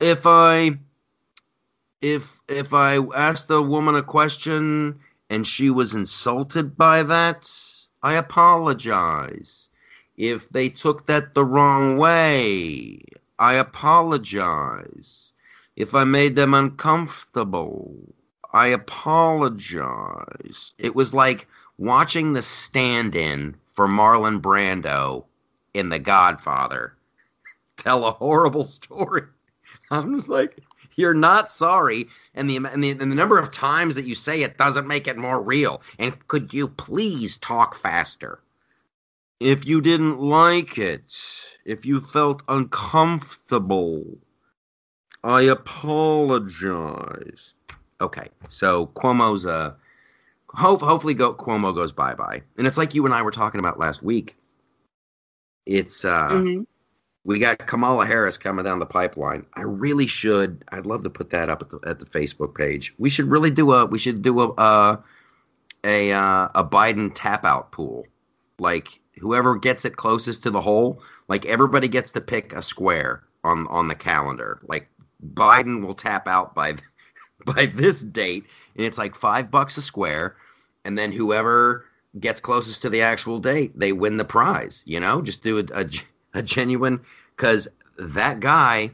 If 0.00 0.22
I 0.24 0.78
if 2.00 2.40
if 2.48 2.72
I 2.72 3.00
asked 3.14 3.48
the 3.48 3.60
woman 3.60 3.96
a 3.96 4.02
question 4.02 4.98
and 5.28 5.46
she 5.46 5.68
was 5.68 5.94
insulted 5.94 6.78
by 6.78 7.02
that, 7.02 7.44
I 8.04 8.12
apologize. 8.16 9.70
If 10.18 10.50
they 10.50 10.68
took 10.68 11.06
that 11.06 11.32
the 11.32 11.44
wrong 11.46 11.96
way, 11.96 13.00
I 13.38 13.54
apologize. 13.54 15.32
If 15.74 15.94
I 15.94 16.04
made 16.04 16.36
them 16.36 16.52
uncomfortable, 16.52 17.96
I 18.52 18.66
apologize. 18.66 19.54
It 20.76 20.94
was 20.94 21.14
like 21.14 21.48
watching 21.78 22.34
the 22.34 22.42
stand 22.42 23.16
in 23.16 23.56
for 23.70 23.88
Marlon 23.88 24.38
Brando 24.38 25.24
in 25.72 25.88
The 25.88 25.98
Godfather 25.98 26.98
tell 27.78 28.04
a 28.04 28.12
horrible 28.12 28.66
story. 28.66 29.22
I'm 29.90 30.14
just 30.14 30.28
like, 30.28 30.58
you're 30.96 31.14
not 31.14 31.50
sorry, 31.50 32.08
and 32.34 32.48
the, 32.48 32.56
and 32.56 32.82
the 32.82 32.90
and 32.90 33.00
the 33.00 33.06
number 33.06 33.38
of 33.38 33.52
times 33.52 33.94
that 33.94 34.04
you 34.04 34.14
say 34.14 34.42
it 34.42 34.58
doesn't 34.58 34.86
make 34.86 35.06
it 35.06 35.16
more 35.16 35.40
real. 35.40 35.82
And 35.98 36.14
could 36.28 36.52
you 36.52 36.68
please 36.68 37.36
talk 37.38 37.74
faster? 37.74 38.40
If 39.40 39.66
you 39.66 39.80
didn't 39.80 40.20
like 40.20 40.78
it, 40.78 41.14
if 41.64 41.84
you 41.84 42.00
felt 42.00 42.42
uncomfortable, 42.48 44.04
I 45.22 45.42
apologize. 45.42 46.74
Okay, 48.00 48.28
so 48.48 48.86
Cuomo's 48.88 49.46
uh, 49.46 49.74
hope 50.48 50.80
hopefully 50.80 51.14
go, 51.14 51.34
Cuomo 51.34 51.74
goes 51.74 51.92
bye 51.92 52.14
bye, 52.14 52.42
and 52.56 52.66
it's 52.66 52.78
like 52.78 52.94
you 52.94 53.04
and 53.04 53.14
I 53.14 53.22
were 53.22 53.30
talking 53.30 53.60
about 53.60 53.78
last 53.78 54.02
week. 54.02 54.36
It's 55.66 56.04
uh, 56.04 56.28
mm-hmm 56.28 56.62
we 57.24 57.38
got 57.38 57.66
Kamala 57.66 58.06
Harris 58.06 58.36
coming 58.36 58.64
down 58.64 58.78
the 58.78 58.86
pipeline. 58.86 59.46
I 59.54 59.62
really 59.62 60.06
should. 60.06 60.62
I'd 60.68 60.86
love 60.86 61.02
to 61.04 61.10
put 61.10 61.30
that 61.30 61.48
up 61.48 61.62
at 61.62 61.70
the 61.70 61.80
at 61.86 61.98
the 61.98 62.06
Facebook 62.06 62.54
page. 62.54 62.94
We 62.98 63.08
should 63.08 63.26
really 63.26 63.50
do 63.50 63.72
a. 63.72 63.86
We 63.86 63.98
should 63.98 64.22
do 64.22 64.40
a 64.40 64.52
uh, 64.52 64.96
a 65.84 66.12
uh, 66.12 66.48
a 66.54 66.64
Biden 66.64 67.12
tap 67.14 67.44
out 67.44 67.72
pool. 67.72 68.06
Like 68.58 69.00
whoever 69.18 69.56
gets 69.56 69.84
it 69.84 69.96
closest 69.96 70.42
to 70.42 70.50
the 70.50 70.60
hole, 70.60 71.02
like 71.28 71.46
everybody 71.46 71.88
gets 71.88 72.12
to 72.12 72.20
pick 72.20 72.52
a 72.52 72.60
square 72.60 73.24
on 73.42 73.66
on 73.68 73.88
the 73.88 73.94
calendar. 73.94 74.60
Like 74.68 74.88
Biden 75.32 75.84
will 75.84 75.94
tap 75.94 76.28
out 76.28 76.54
by 76.54 76.76
by 77.46 77.66
this 77.66 78.02
date, 78.02 78.44
and 78.76 78.84
it's 78.84 78.98
like 78.98 79.14
five 79.14 79.50
bucks 79.50 79.78
a 79.78 79.82
square, 79.82 80.36
and 80.84 80.98
then 80.98 81.10
whoever 81.10 81.86
gets 82.20 82.38
closest 82.38 82.82
to 82.82 82.90
the 82.90 83.00
actual 83.00 83.38
date, 83.40 83.76
they 83.78 83.92
win 83.92 84.18
the 84.18 84.24
prize. 84.24 84.84
You 84.86 85.00
know, 85.00 85.22
just 85.22 85.42
do 85.42 85.58
a, 85.58 85.64
a 85.72 85.88
a 86.34 86.42
genuine 86.42 87.00
because 87.36 87.68
that 87.98 88.40
guy 88.40 88.90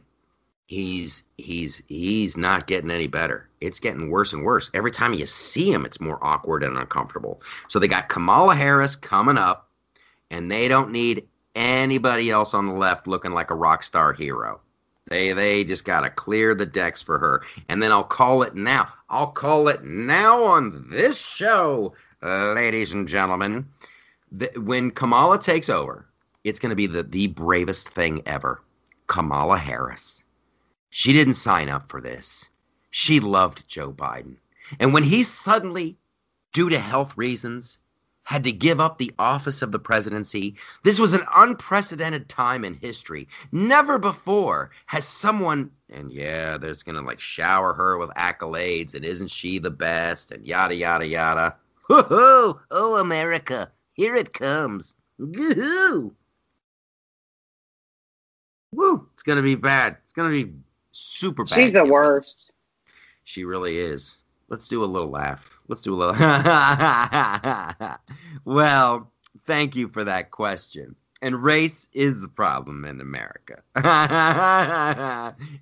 he's 0.67 1.25
he's 1.37 1.83
he's 1.89 2.37
not 2.37 2.67
getting 2.67 2.91
any 2.91 3.09
better. 3.09 3.49
It's 3.61 3.81
getting 3.81 4.11
worse 4.11 4.33
and 4.33 4.45
worse. 4.45 4.71
Every 4.73 4.91
time 4.91 5.15
you 5.15 5.27
see 5.27 5.73
him 5.73 5.85
it's 5.85 6.01
more 6.01 6.19
awkward 6.23 6.63
and 6.63 6.77
uncomfortable. 6.79 7.43
So 7.69 7.79
they 7.79 7.89
got 7.89 8.09
kamala 8.09 8.55
harris 8.55 8.95
coming 8.95 9.39
up 9.39 9.69
and 10.31 10.51
they 10.51 10.69
don't 10.69 10.93
need 10.93 11.27
anybody 11.57 12.31
else 12.31 12.55
on 12.55 12.67
the 12.67 12.73
left 12.73 13.07
looking 13.07 13.33
like 13.33 13.51
a 13.51 13.57
rock 13.57 13.83
star 13.83 14.13
hero. 14.13 14.61
They 15.09 15.33
they 15.33 15.65
just 15.65 15.85
got 15.85 16.01
to 16.03 16.11
clear 16.11 16.55
the 16.55 16.67
decks 16.67 17.03
for 17.03 17.19
her. 17.19 17.43
And 17.69 17.83
then 17.83 17.91
i'll 17.91 18.05
call 18.05 18.43
it 18.43 18.55
now. 18.55 18.93
I'll 19.09 19.27
call 19.27 19.67
it 19.69 19.83
now 19.83 20.45
on 20.45 20.87
this 20.89 21.19
show 21.19 21.95
ladies 22.23 22.93
and 22.93 23.09
gentlemen, 23.09 23.67
when 24.57 24.91
Kamala 24.91 25.39
takes 25.39 25.69
over, 25.69 26.07
it's 26.45 26.59
going 26.59 26.71
to 26.71 26.77
be 26.77 26.87
the, 26.87 27.03
the 27.03 27.29
bravest 27.29 27.89
thing 27.89 28.23
ever. 28.27 28.63
Kamala 29.07 29.59
Harris. 29.59 30.25
She 30.91 31.13
didn't 31.13 31.35
sign 31.35 31.69
up 31.69 31.89
for 31.89 32.01
this. 32.01 32.49
She 32.91 33.21
loved 33.21 33.69
Joe 33.69 33.93
Biden. 33.93 34.37
And 34.79 34.93
when 34.93 35.05
he 35.05 35.23
suddenly, 35.23 35.97
due 36.53 36.69
to 36.69 36.79
health 36.79 37.17
reasons, 37.17 37.79
had 38.25 38.45
to 38.45 38.53
give 38.53 38.81
up 38.81 38.99
the 38.99 39.13
office 39.19 39.63
of 39.63 39.73
the 39.73 39.79
presidency, 39.79 40.55
this 40.85 41.01
was 41.01 41.15
an 41.15 41.25
unprecedented 41.35 42.29
time 42.29 42.65
in 42.65 42.75
history. 42.75 43.27
Never 43.51 43.99
before 43.99 44.71
has 44.87 45.05
someone, 45.05 45.71
and 45.89 46.13
yeah, 46.13 46.57
there's 46.57 46.85
going 46.85 46.95
to 46.95 47.03
like 47.03 47.19
shower 47.19 47.75
her 47.75 47.99
with 47.99 48.11
accolades 48.11 48.95
and 48.95 49.05
isn't 49.05 49.31
she 49.31 49.59
the 49.59 49.71
best 49.71 50.31
and 50.31 50.47
yada, 50.47 50.75
yada, 50.77 51.07
yada. 51.07 51.57
Woohoo! 51.89 52.61
Oh, 52.71 52.97
America, 52.97 53.73
here 53.95 54.15
it 54.15 54.33
comes. 54.33 54.95
Woohoo! 55.19 56.13
Woo! 58.73 59.07
It's 59.13 59.23
going 59.23 59.37
to 59.37 59.43
be 59.43 59.55
bad. 59.55 59.97
It's 60.05 60.13
going 60.13 60.31
to 60.31 60.45
be 60.45 60.53
super 60.93 61.45
bad. 61.45 61.55
She's 61.55 61.73
the 61.73 61.85
worst. 61.85 62.53
She 63.25 63.45
really 63.45 63.79
is. 63.79 64.25
Let's 64.49 64.67
do 64.67 64.83
a 64.83 64.87
little 64.87 65.11
laugh. 65.11 65.59
Let's 65.69 65.81
do 65.81 65.95
a 65.95 65.99
little. 65.99 66.15
well, 68.45 69.13
thank 69.47 69.77
you 69.77 69.89
for 69.89 70.05
that 70.05 70.33
question. 70.33 70.97
And 71.23 71.43
race 71.43 71.89
is 71.93 72.23
the 72.23 72.29
problem 72.29 72.85
in 72.85 73.01
America. 73.01 73.63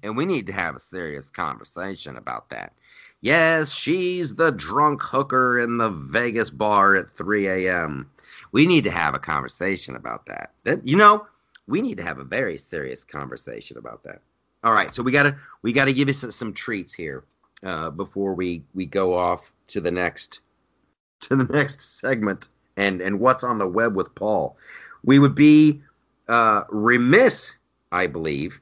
and 0.02 0.16
we 0.16 0.24
need 0.24 0.46
to 0.46 0.52
have 0.52 0.76
a 0.76 0.80
serious 0.80 1.30
conversation 1.30 2.16
about 2.16 2.48
that. 2.50 2.72
Yes, 3.20 3.74
she's 3.74 4.36
the 4.36 4.52
drunk 4.52 5.02
hooker 5.02 5.59
in 5.59 5.78
the 5.78 5.90
Vegas 5.90 6.50
bar 6.50 6.94
at 6.94 7.11
3 7.11 7.48
a.m. 7.48 8.09
We 8.52 8.64
need 8.64 8.84
to 8.84 8.92
have 8.92 9.14
a 9.14 9.18
conversation 9.18 9.96
about 9.96 10.26
that. 10.26 10.52
You 10.84 10.96
know, 10.96 11.26
we 11.69 11.81
need 11.81 11.99
to 11.99 12.03
have 12.03 12.19
a 12.19 12.25
very 12.25 12.57
serious 12.57 13.05
conversation 13.05 13.77
about 13.77 14.03
that. 14.03 14.23
All 14.64 14.73
right, 14.73 14.93
so 14.93 15.03
we 15.03 15.12
gotta 15.12 15.37
we 15.62 15.73
gotta 15.73 15.93
give 15.93 16.09
you 16.09 16.14
some, 16.14 16.33
some 16.33 16.53
treats 16.53 16.93
here 16.93 17.25
uh, 17.62 17.91
before 17.91 18.35
we 18.35 18.64
we 18.75 18.87
go 18.87 19.14
off 19.14 19.53
to 19.69 19.81
the 19.81 19.91
next 19.91 20.41
to 21.21 21.37
the 21.37 21.45
next 21.45 22.01
segment 22.01 22.49
and 22.77 23.01
and 23.01 23.21
what's 23.21 23.45
on 23.45 23.59
the 23.59 23.69
web 23.69 23.95
with 23.95 24.12
Paul. 24.16 24.57
We 25.05 25.21
would 25.21 25.37
be 25.37 25.81
uh, 26.27 26.64
remiss, 26.71 27.55
I 27.93 28.09
believe, 28.09 28.61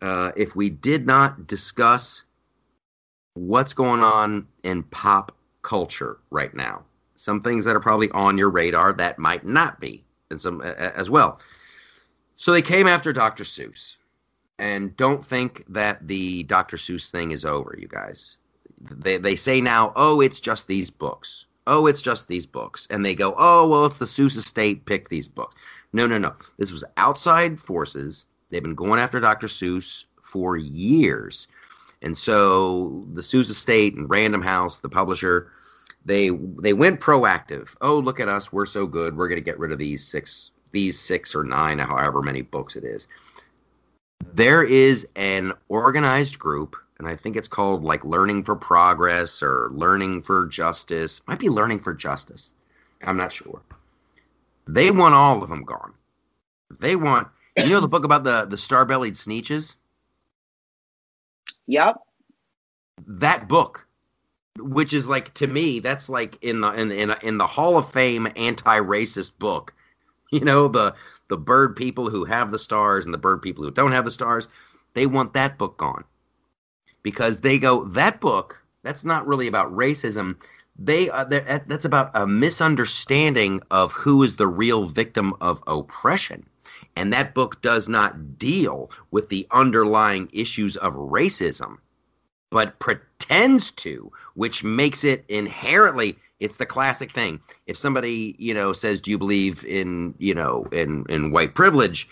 uh, 0.00 0.32
if 0.36 0.56
we 0.56 0.70
did 0.70 1.06
not 1.06 1.46
discuss 1.46 2.24
what's 3.34 3.74
going 3.74 4.00
on 4.02 4.46
in 4.62 4.82
pop 4.84 5.36
culture 5.62 6.18
right 6.30 6.54
now. 6.54 6.82
Some 7.16 7.42
things 7.42 7.64
that 7.64 7.76
are 7.76 7.80
probably 7.80 8.10
on 8.12 8.38
your 8.38 8.50
radar 8.50 8.92
that 8.94 9.18
might 9.18 9.44
not 9.44 9.80
be, 9.80 10.04
and 10.30 10.40
some 10.40 10.62
as 10.62 11.10
well. 11.10 11.40
So 12.36 12.52
they 12.52 12.62
came 12.62 12.86
after 12.86 13.12
Dr. 13.12 13.44
Seuss 13.44 13.96
and 14.58 14.96
don't 14.96 15.24
think 15.24 15.64
that 15.68 16.06
the 16.06 16.42
Dr. 16.44 16.76
Seuss 16.76 17.10
thing 17.10 17.30
is 17.30 17.44
over, 17.44 17.76
you 17.78 17.88
guys. 17.88 18.38
They 18.80 19.16
they 19.16 19.36
say 19.36 19.60
now, 19.60 19.92
oh, 19.96 20.20
it's 20.20 20.40
just 20.40 20.66
these 20.66 20.90
books. 20.90 21.46
Oh, 21.66 21.86
it's 21.86 22.02
just 22.02 22.28
these 22.28 22.46
books, 22.46 22.86
and 22.90 23.04
they 23.04 23.14
go, 23.14 23.34
oh, 23.36 23.66
well, 23.66 23.86
it's 23.86 23.98
the 23.98 24.04
Seuss 24.04 24.36
estate 24.36 24.86
picked 24.86 25.10
these 25.10 25.26
books. 25.26 25.56
No, 25.92 26.06
no, 26.06 26.16
no. 26.16 26.34
This 26.58 26.70
was 26.70 26.84
outside 26.96 27.58
forces. 27.60 28.26
They've 28.48 28.62
been 28.62 28.76
going 28.76 29.00
after 29.00 29.18
Dr. 29.18 29.48
Seuss 29.48 30.04
for 30.22 30.56
years, 30.56 31.48
and 32.02 32.16
so 32.16 33.04
the 33.14 33.20
Seuss 33.20 33.50
estate 33.50 33.96
and 33.96 34.08
Random 34.08 34.42
House, 34.42 34.78
the 34.78 34.88
publisher, 34.88 35.50
they 36.04 36.30
they 36.60 36.72
went 36.72 37.00
proactive. 37.00 37.74
Oh, 37.80 37.98
look 37.98 38.20
at 38.20 38.28
us, 38.28 38.52
we're 38.52 38.66
so 38.66 38.86
good. 38.86 39.16
We're 39.16 39.28
going 39.28 39.40
to 39.40 39.44
get 39.44 39.58
rid 39.58 39.72
of 39.72 39.78
these 39.78 40.06
six, 40.06 40.52
these 40.72 40.98
six 40.98 41.34
or 41.34 41.44
nine, 41.44 41.78
however 41.78 42.22
many 42.22 42.42
books 42.42 42.76
it 42.76 42.84
is 42.84 43.08
there 44.34 44.62
is 44.62 45.06
an 45.16 45.52
organized 45.68 46.38
group 46.38 46.76
and 46.98 47.06
I 47.06 47.14
think 47.14 47.36
it's 47.36 47.48
called 47.48 47.84
like 47.84 48.04
Learning 48.04 48.42
for 48.42 48.56
Progress 48.56 49.42
or 49.42 49.70
Learning 49.72 50.22
for 50.22 50.46
Justice. 50.46 51.20
Might 51.26 51.38
be 51.38 51.50
Learning 51.50 51.78
for 51.78 51.92
Justice. 51.92 52.54
I'm 53.02 53.18
not 53.18 53.32
sure. 53.32 53.60
They 54.66 54.90
want 54.90 55.14
all 55.14 55.42
of 55.42 55.48
them 55.50 55.62
gone. 55.62 55.92
They 56.80 56.96
want 56.96 57.28
you 57.58 57.68
know 57.68 57.80
the 57.80 57.88
book 57.88 58.04
about 58.04 58.24
the 58.24 58.46
the 58.46 58.56
star-bellied 58.56 59.14
sneetches? 59.14 59.74
Yep. 61.66 61.96
That 63.06 63.48
book 63.48 63.86
which 64.58 64.94
is 64.94 65.06
like 65.06 65.34
to 65.34 65.46
me 65.46 65.80
that's 65.80 66.08
like 66.08 66.42
in 66.42 66.62
the 66.62 66.72
in 66.72 66.90
in, 66.90 67.14
in 67.22 67.36
the 67.36 67.46
Hall 67.46 67.76
of 67.76 67.90
Fame 67.90 68.28
anti-racist 68.36 69.38
book. 69.38 69.74
You 70.32 70.40
know, 70.40 70.66
the 70.66 70.94
the 71.28 71.36
bird 71.36 71.76
people 71.76 72.10
who 72.10 72.24
have 72.24 72.50
the 72.50 72.58
stars 72.58 73.04
and 73.04 73.14
the 73.14 73.18
bird 73.18 73.42
people 73.42 73.62
who 73.62 73.70
don't 73.70 73.92
have 73.92 74.04
the 74.04 74.10
stars, 74.10 74.48
they 74.94 75.06
want 75.06 75.34
that 75.34 75.56
book 75.56 75.76
gone. 75.76 76.04
Because 77.04 77.40
they 77.40 77.58
go, 77.58 77.84
that 77.84 78.20
book, 78.20 78.60
that's 78.82 79.04
not 79.04 79.26
really 79.26 79.46
about 79.46 79.72
racism. 79.72 80.36
They 80.76 81.08
uh, 81.10 81.24
that's 81.24 81.84
about 81.84 82.10
a 82.14 82.26
misunderstanding 82.26 83.62
of 83.70 83.92
who 83.92 84.22
is 84.24 84.36
the 84.36 84.48
real 84.48 84.84
victim 84.84 85.32
of 85.40 85.62
oppression. 85.66 86.44
And 86.96 87.12
that 87.12 87.34
book 87.34 87.62
does 87.62 87.88
not 87.88 88.38
deal 88.38 88.90
with 89.10 89.28
the 89.28 89.46
underlying 89.50 90.28
issues 90.32 90.76
of 90.76 90.94
racism, 90.94 91.76
but 92.50 92.78
pretends 92.78 93.70
to, 93.72 94.10
which 94.34 94.64
makes 94.64 95.04
it 95.04 95.24
inherently 95.28 96.18
it's 96.40 96.56
the 96.56 96.66
classic 96.66 97.12
thing. 97.12 97.40
If 97.66 97.76
somebody, 97.76 98.36
you 98.38 98.54
know, 98.54 98.72
says, 98.72 99.00
"Do 99.00 99.10
you 99.10 99.18
believe 99.18 99.64
in, 99.64 100.14
you 100.18 100.34
know, 100.34 100.66
in 100.72 101.04
in 101.08 101.30
white 101.30 101.54
privilege?" 101.54 102.08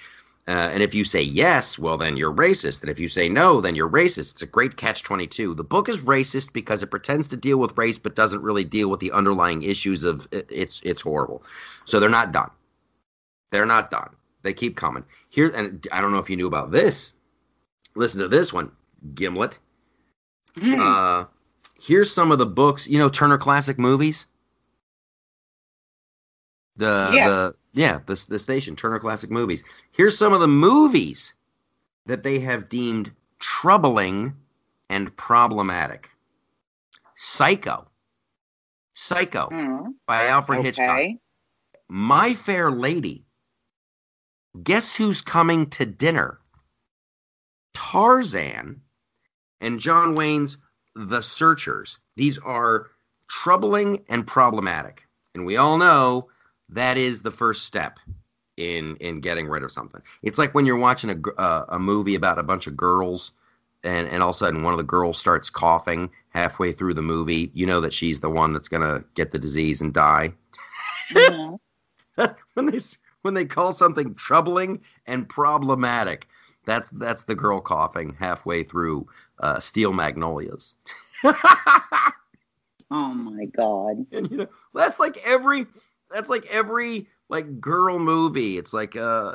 Uh, 0.47 0.69
and 0.73 0.83
if 0.83 0.95
you 0.95 1.05
say 1.05 1.23
yes, 1.23 1.79
well, 1.79 1.97
then 1.97 2.19
you're 2.19 2.33
racist. 2.33 2.83
And 2.83 2.91
if 2.91 2.99
you 2.99 3.09
say 3.09 3.31
no, 3.31 3.63
then 3.63 3.75
you're 3.75 3.89
racist. 3.89 4.33
It's 4.33 4.43
a 4.43 4.47
great 4.47 4.77
catch 4.77 5.03
22. 5.03 5.55
The 5.55 5.65
book 5.65 5.89
is 5.89 5.99
racist 5.99 6.53
because 6.53 6.83
it 6.83 6.91
pretends 6.91 7.29
to 7.29 7.37
deal 7.37 7.57
with 7.57 7.79
race, 7.79 7.99
but 7.99 8.15
doesn't 8.15 8.43
really 8.43 8.65
deal 8.65 8.91
with 8.91 9.01
the 9.01 9.11
underlying 9.13 9.63
issues 9.63 10.05
of 10.05 10.29
it, 10.33 10.47
it's 10.51 10.83
it's 10.85 11.03
horrible. 11.03 11.43
So 11.87 11.99
they're 11.99 12.11
not 12.11 12.33
done. 12.33 12.51
They're 13.51 13.65
not 13.65 13.91
done. 13.91 14.11
They 14.43 14.53
keep 14.53 14.77
coming. 14.77 15.05
Here, 15.31 15.49
and 15.55 15.87
I 15.91 16.03
don't 16.03 16.13
know 16.13 16.19
if 16.19 16.29
you 16.29 16.37
knew 16.37 16.47
about 16.47 16.71
this. 16.71 17.13
Listen 17.95 18.21
to 18.21 18.29
this 18.29 18.53
one, 18.53 18.71
Gimlet. 19.15 19.59
Mm. 20.57 20.79
Uh, 20.79 21.27
here's 21.81 22.11
some 22.11 22.33
of 22.33 22.39
the 22.39 22.47
books. 22.47 22.87
You 22.87 22.99
know, 22.99 23.09
Turner 23.09 23.39
Classic 23.39 23.79
Movies. 23.79 24.27
The 26.77 27.11
yeah. 27.15 27.29
the 27.29 27.55
yeah 27.73 28.01
the 28.07 28.25
the 28.29 28.39
station 28.39 28.77
Turner 28.77 28.99
Classic 28.99 29.31
Movies. 29.31 29.63
Here's 29.93 30.19
some 30.19 30.33
of 30.33 30.41
the 30.41 30.49
movies 30.49 31.35
that 32.07 32.23
they 32.23 32.39
have 32.41 32.69
deemed 32.69 33.13
troubling 33.39 34.35
and 34.89 35.17
problematic. 35.17 36.11
Psycho. 37.15 37.87
Psycho 38.95 39.49
mm. 39.51 39.95
by 40.07 40.27
Alfred 40.27 40.61
okay. 40.61 40.67
Hitchcock. 40.67 41.21
My 41.89 42.35
Fair 42.35 42.71
Lady. 42.71 43.25
Guess 44.63 44.97
who's 44.97 45.21
coming 45.21 45.69
to 45.71 45.85
dinner? 45.85 46.39
Tarzan 47.75 48.81
and 49.61 49.81
John 49.81 50.15
Wayne's 50.15 50.59
the 50.95 51.21
searchers. 51.21 51.99
These 52.17 52.39
are 52.39 52.91
troubling 53.29 54.05
and 54.09 54.27
problematic. 54.27 55.07
And 55.35 55.45
we 55.45 55.57
all 55.57 55.79
know 55.79 56.29
that 56.69 56.97
is 56.97 57.23
the 57.23 57.31
first 57.31 57.65
step 57.65 57.99
in 58.57 58.97
in 58.97 59.21
getting 59.21 59.49
rid 59.49 59.63
of 59.63 59.73
something. 59.73 60.01
It's 60.23 60.39
like 60.39 60.55
when 60.55 60.67
you're 60.67 60.77
watching 60.77 61.11
a 61.11 61.41
uh, 61.41 61.67
a 61.71 61.79
movie 61.79 62.15
about 62.15 62.39
a 62.39 62.43
bunch 62.43 62.67
of 62.67 62.77
girls 62.77 63.33
and 63.83 64.09
and 64.09 64.23
all 64.23 64.31
of 64.31 64.37
a 64.37 64.39
sudden 64.39 64.63
one 64.63 64.73
of 64.73 64.79
the 64.79 64.85
girls 64.85 65.19
starts 65.19 65.51
coughing 65.51 66.11
halfway 66.31 66.73
through 66.73 66.95
the 66.95 67.03
movie, 67.03 67.51
you 67.55 67.67
know 67.67 67.81
that 67.81 67.93
she's 67.93 68.21
the 68.21 68.31
one 68.31 68.53
that's 68.53 68.69
going 68.69 68.83
to 68.83 69.05
get 69.15 69.31
the 69.31 69.39
disease 69.39 69.81
and 69.81 69.93
die. 69.93 70.33
Mm-hmm. 71.11 71.55
when 72.55 72.67
they 72.67 72.79
when 73.23 73.35
they 73.35 73.45
call 73.45 73.73
something 73.73 74.15
troubling 74.15 74.81
and 75.07 75.29
problematic, 75.29 76.29
that's 76.65 76.91
that's 76.91 77.25
the 77.25 77.35
girl 77.35 77.61
coughing 77.61 78.17
halfway 78.19 78.63
through 78.63 79.07
uh, 79.41 79.59
Steel 79.59 79.93
Magnolias. 79.93 80.75
oh 81.25 81.35
my 82.91 83.47
god! 83.47 84.07
And 84.13 84.31
you 84.31 84.37
know 84.39 84.49
that's 84.75 84.99
like 84.99 85.19
every 85.25 85.67
that's 86.11 86.29
like 86.29 86.47
every 86.47 87.09
like 87.29 87.61
girl 87.61 87.99
movie. 87.99 88.59
It's 88.59 88.73
like 88.73 88.97
uh, 88.97 89.33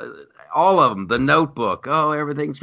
all 0.54 0.78
of 0.80 0.90
them. 0.90 1.06
The 1.08 1.18
Notebook. 1.18 1.86
Oh, 1.88 2.12
everything's 2.12 2.60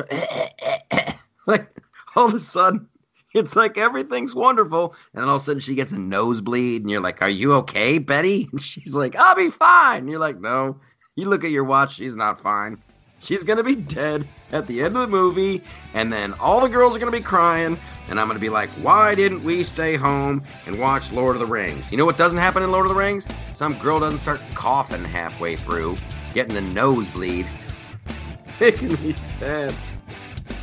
like 1.45 1.69
all 2.15 2.25
of 2.25 2.33
a 2.33 2.39
sudden. 2.39 2.87
It's 3.33 3.55
like 3.55 3.77
everything's 3.77 4.33
wonderful, 4.33 4.95
and 5.13 5.21
then 5.21 5.29
all 5.29 5.35
of 5.35 5.41
a 5.41 5.45
sudden 5.45 5.59
she 5.59 5.75
gets 5.75 5.91
a 5.91 5.99
nosebleed, 5.99 6.81
and 6.81 6.89
you're 6.89 7.01
like, 7.01 7.21
"Are 7.21 7.29
you 7.29 7.53
okay, 7.55 7.99
Betty?" 7.99 8.47
And 8.51 8.59
she's 8.59 8.95
like, 8.95 9.15
"I'll 9.15 9.35
be 9.35 9.49
fine." 9.49 9.99
And 9.99 10.09
you're 10.09 10.19
like, 10.19 10.39
"No." 10.39 10.79
You 11.15 11.27
look 11.29 11.43
at 11.43 11.51
your 11.51 11.63
watch; 11.63 11.95
she's 11.95 12.15
not 12.15 12.39
fine. 12.39 12.81
She's 13.19 13.43
gonna 13.43 13.63
be 13.63 13.75
dead 13.75 14.27
at 14.51 14.67
the 14.67 14.81
end 14.81 14.95
of 14.95 15.01
the 15.01 15.07
movie, 15.07 15.63
and 15.93 16.11
then 16.11 16.33
all 16.33 16.61
the 16.61 16.69
girls 16.69 16.95
are 16.95 16.99
gonna 16.99 17.11
be 17.11 17.21
crying, 17.21 17.77
and 18.09 18.19
I'm 18.19 18.27
going 18.27 18.37
to 18.37 18.41
be 18.41 18.49
like, 18.49 18.69
why 18.81 19.15
didn't 19.15 19.43
we 19.43 19.63
stay 19.63 19.95
home 19.95 20.43
and 20.65 20.79
watch 20.79 21.11
Lord 21.11 21.35
of 21.35 21.39
the 21.39 21.45
Rings? 21.45 21.91
You 21.91 21.97
know 21.97 22.05
what 22.05 22.17
doesn't 22.17 22.39
happen 22.39 22.63
in 22.63 22.71
Lord 22.71 22.85
of 22.85 22.89
the 22.89 22.97
Rings? 22.97 23.27
Some 23.53 23.77
girl 23.79 23.99
doesn't 23.99 24.19
start 24.19 24.39
coughing 24.55 25.03
halfway 25.03 25.55
through, 25.55 25.97
getting 26.33 26.57
a 26.57 26.61
nosebleed, 26.61 27.45
making 28.59 28.89
me 29.03 29.11
sad. 29.39 29.73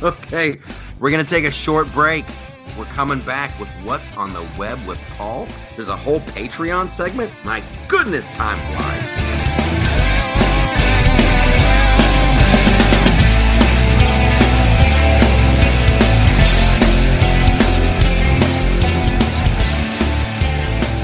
Okay, 0.01 0.59
we're 0.99 1.11
going 1.11 1.23
to 1.23 1.29
take 1.29 1.45
a 1.45 1.51
short 1.51 1.91
break. 1.93 2.25
We're 2.77 2.85
coming 2.85 3.19
back 3.21 3.57
with 3.59 3.69
What's 3.83 4.11
on 4.17 4.33
the 4.33 4.45
Web 4.57 4.83
with 4.87 4.99
Paul. 5.15 5.47
There's 5.75 5.87
a 5.87 5.95
whole 5.95 6.19
Patreon 6.21 6.89
segment. 6.89 7.31
My 7.45 7.63
goodness, 7.87 8.27
time 8.29 8.57
flies. 8.75 9.24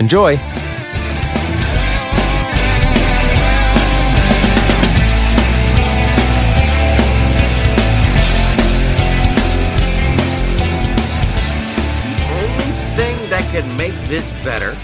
Enjoy! 0.00 0.34
The 0.34 0.42
only 12.32 12.70
thing 12.96 13.28
that 13.28 13.46
could 13.52 13.66
make 13.76 13.92
this 14.08 14.30
better 14.42 14.74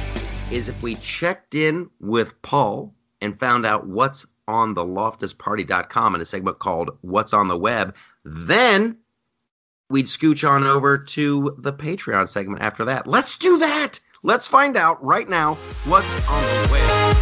is 0.50 0.68
if 0.68 0.82
we 0.82 0.96
checked 0.96 1.54
in 1.54 1.88
with 1.98 2.40
Paul 2.42 2.94
and 3.22 3.40
found 3.40 3.64
out 3.64 3.86
what's 3.86 4.26
on 4.46 4.74
the 4.74 4.84
loftusparty.com 4.84 6.14
in 6.14 6.20
a 6.20 6.26
segment 6.26 6.58
called 6.58 6.90
What's 7.00 7.32
on 7.32 7.48
the 7.48 7.56
Web. 7.56 7.94
Then 8.22 8.98
we'd 9.88 10.06
scooch 10.06 10.46
on 10.46 10.64
over 10.64 10.98
to 10.98 11.56
the 11.58 11.72
Patreon 11.72 12.28
segment 12.28 12.60
after 12.60 12.84
that. 12.84 13.06
Let's 13.06 13.38
do 13.38 13.56
that. 13.60 13.98
Let's 14.26 14.48
find 14.48 14.76
out 14.76 15.00
right 15.04 15.28
now 15.28 15.54
what's 15.84 16.28
on 16.28 16.42
the 16.42 16.68
web. 16.72 17.16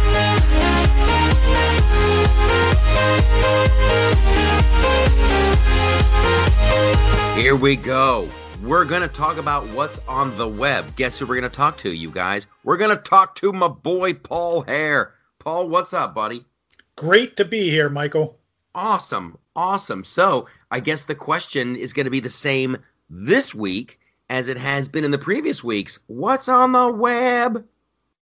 Here 7.37 7.55
we 7.55 7.75
go. 7.75 8.27
We're 8.63 8.85
going 8.85 9.03
to 9.03 9.07
talk 9.07 9.37
about 9.37 9.67
what's 9.67 9.99
on 10.07 10.35
the 10.35 10.47
web. 10.47 10.95
Guess 10.95 11.19
who 11.19 11.27
we're 11.27 11.39
going 11.39 11.43
to 11.43 11.55
talk 11.55 11.77
to, 11.77 11.91
you 11.91 12.09
guys? 12.09 12.47
We're 12.63 12.77
going 12.77 12.97
to 12.97 13.03
talk 13.03 13.35
to 13.35 13.53
my 13.53 13.67
boy, 13.67 14.15
Paul 14.15 14.61
Hair. 14.63 15.13
Paul, 15.37 15.69
what's 15.69 15.93
up, 15.93 16.15
buddy? 16.15 16.43
Great 16.95 17.37
to 17.37 17.45
be 17.45 17.69
here, 17.69 17.91
Michael. 17.91 18.39
Awesome. 18.73 19.37
Awesome. 19.55 20.03
So, 20.03 20.47
I 20.71 20.79
guess 20.79 21.03
the 21.03 21.13
question 21.13 21.75
is 21.75 21.93
going 21.93 22.05
to 22.05 22.09
be 22.09 22.19
the 22.19 22.31
same 22.31 22.79
this 23.11 23.53
week 23.53 23.99
as 24.29 24.49
it 24.49 24.57
has 24.57 24.87
been 24.87 25.03
in 25.03 25.11
the 25.11 25.17
previous 25.17 25.63
weeks. 25.63 25.99
What's 26.07 26.49
on 26.49 26.71
the 26.71 26.87
web? 26.89 27.65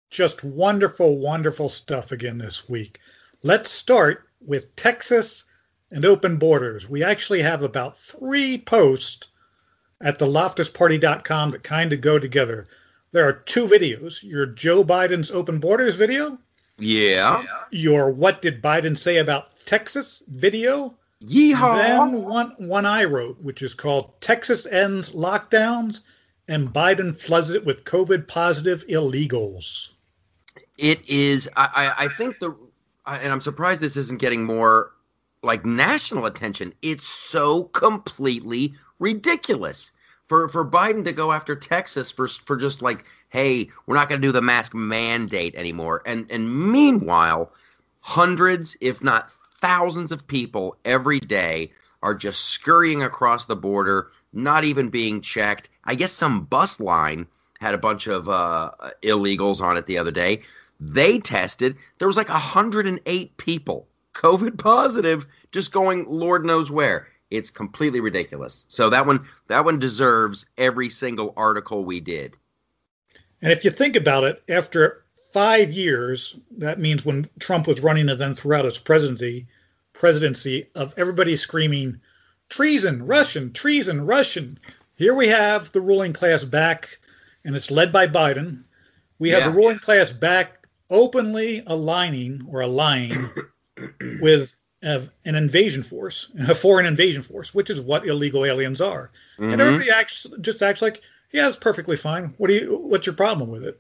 Just 0.10 0.44
wonderful, 0.44 1.18
wonderful 1.18 1.70
stuff 1.70 2.12
again 2.12 2.38
this 2.38 2.70
week. 2.70 3.00
Let's 3.44 3.70
start 3.70 4.28
with 4.46 4.76
Texas 4.76 5.46
and 5.92 6.04
open 6.06 6.38
borders. 6.38 6.90
We 6.90 7.04
actually 7.04 7.42
have 7.42 7.64
about 7.64 7.98
three 7.98 8.58
posts 8.58 9.28
at 10.02 10.20
the 10.20 10.26
loftusparty.com 10.26 11.52
that 11.52 11.64
kind 11.64 11.92
of 11.94 12.02
go 12.02 12.20
together. 12.20 12.68
There 13.12 13.28
are 13.28 13.34
two 13.34 13.66
videos 13.66 14.24
your 14.24 14.46
Joe 14.46 14.84
Biden's 14.84 15.32
open 15.32 15.60
borders 15.60 15.96
video, 15.96 16.38
Yeah. 16.78 17.44
your 17.72 18.12
What 18.12 18.42
Did 18.42 18.62
Biden 18.62 18.98
Say 18.98 19.18
About 19.18 19.50
Texas 19.66 20.24
video, 20.28 20.96
Yeehaw. 21.24 21.76
then 21.78 22.24
one, 22.24 22.54
one 22.60 22.86
I 22.86 23.04
wrote, 23.06 23.38
which 23.42 23.62
is 23.62 23.74
called 23.74 24.14
Texas 24.22 24.68
Ends 24.68 25.14
Lockdowns 25.14 26.02
and 26.48 26.70
Biden 26.70 27.16
Floods 27.16 27.52
It 27.52 27.66
with 27.66 27.84
COVID 27.86 28.28
Positive 28.28 28.86
Illegals. 28.88 29.94
it 30.78 31.00
is 31.10 31.50
I, 31.58 31.70
I 31.98 32.06
i 32.06 32.08
think 32.08 32.38
the 32.40 32.56
I- 33.06 33.18
and 33.18 33.32
i'm 33.32 33.42
surprised 33.42 33.82
this 33.82 33.98
isn't 33.98 34.20
getting 34.20 34.44
more 34.44 34.92
like 35.42 35.66
national 35.66 36.26
attention 36.28 36.72
it's 36.84 37.08
so 37.08 37.64
completely 37.64 38.74
ridiculous 39.00 39.92
for 40.28 40.48
for 40.50 40.64
biden 40.64 41.04
to 41.06 41.12
go 41.14 41.32
after 41.32 41.56
texas 41.56 42.12
for 42.12 42.28
for 42.28 42.56
just 42.56 42.82
like 42.84 43.06
hey 43.30 43.68
we're 43.88 43.96
not 43.96 44.08
going 44.08 44.22
to 44.22 44.28
do 44.28 44.32
the 44.32 44.42
mask 44.42 44.76
mandate 44.76 45.56
anymore 45.56 46.04
and 46.06 46.28
and 46.30 46.72
meanwhile 46.72 47.52
hundreds 48.02 48.78
if 48.80 49.04
not 49.04 49.34
thousands 49.60 50.12
of 50.12 50.28
people 50.28 50.76
every 50.86 51.20
day 51.20 51.72
are 52.04 52.14
just 52.14 52.46
scurrying 52.46 53.02
across 53.02 53.46
the 53.46 53.56
border 53.56 54.10
not 54.34 54.64
even 54.64 54.90
being 54.90 55.22
checked. 55.22 55.70
I 55.86 55.96
guess 55.96 56.12
some 56.12 56.44
bus 56.46 56.80
line 56.80 57.28
had 57.60 57.74
a 57.74 57.80
bunch 57.80 58.08
of 58.08 58.30
uh, 58.30 58.72
illegals 59.02 59.62
on 59.62 59.78
it 59.78 59.88
the 59.88 59.98
other 59.98 60.12
day. 60.12 60.44
They 60.80 61.18
tested 61.20 61.76
there 61.98 62.08
was 62.08 62.18
like 62.18 62.30
108 62.30 63.38
people 63.38 63.88
covid 64.14 64.58
positive 64.60 65.26
just 65.52 65.72
going 65.72 66.06
lord 66.08 66.46
knows 66.46 66.72
where. 66.72 67.08
It's 67.30 67.50
completely 67.50 68.00
ridiculous. 68.00 68.66
So 68.70 68.90
that 68.90 69.06
one 69.06 69.26
that 69.48 69.66
one 69.66 69.80
deserves 69.80 70.46
every 70.58 70.90
single 70.90 71.34
article 71.36 71.84
we 71.84 72.00
did. 72.00 72.38
And 73.42 73.52
if 73.52 73.64
you 73.64 73.70
think 73.70 73.96
about 73.96 74.24
it, 74.24 74.42
after 74.50 75.04
five 75.34 75.72
years, 75.72 76.40
that 76.58 76.80
means 76.80 77.06
when 77.06 77.30
Trump 77.40 77.68
was 77.68 77.84
running 77.84 78.10
and 78.10 78.20
then 78.20 78.34
throughout 78.34 78.66
his 78.66 78.80
presidency, 78.80 79.46
presidency 79.94 80.68
of 80.76 80.94
everybody 80.98 81.36
screaming, 81.36 82.00
treason, 82.50 83.06
Russian, 83.06 83.52
treason, 83.54 84.06
Russian. 84.06 84.58
Here 84.98 85.14
we 85.14 85.28
have 85.28 85.72
the 85.72 85.82
ruling 85.82 86.14
class 86.14 86.46
back, 86.46 87.00
and 87.46 87.56
it's 87.56 87.72
led 87.72 87.92
by 87.92 88.08
Biden. 88.08 88.64
We 89.20 89.30
have 89.30 89.42
Yeah. 89.42 89.50
the 89.50 89.56
ruling 89.56 89.80
class 89.80 90.14
back 90.14 90.68
openly 90.90 91.64
aligning 91.68 92.46
or 92.50 92.62
allying 92.62 93.30
with 94.22 94.56
uh, 94.84 95.02
an 95.26 95.36
invasion 95.36 95.82
force, 95.84 96.30
a 96.48 96.54
foreign 96.54 96.86
invasion 96.86 97.24
force, 97.24 97.54
which 97.54 97.70
is 97.70 97.82
what 97.82 98.08
illegal 98.08 98.46
aliens 98.46 98.80
are. 98.80 99.10
And 99.40 99.54
Mhm. 99.54 99.60
everybody 99.60 99.90
acts 99.90 100.28
just 100.40 100.62
acts 100.62 100.82
like, 100.84 101.02
yeah, 101.32 101.48
it's 101.48 101.58
perfectly 101.58 101.98
fine. 101.98 102.34
What 102.38 102.48
do 102.48 102.54
you? 102.54 102.78
What's 102.78 103.06
your 103.08 103.16
problem 103.16 103.50
with 103.50 103.66
it? 103.66 103.80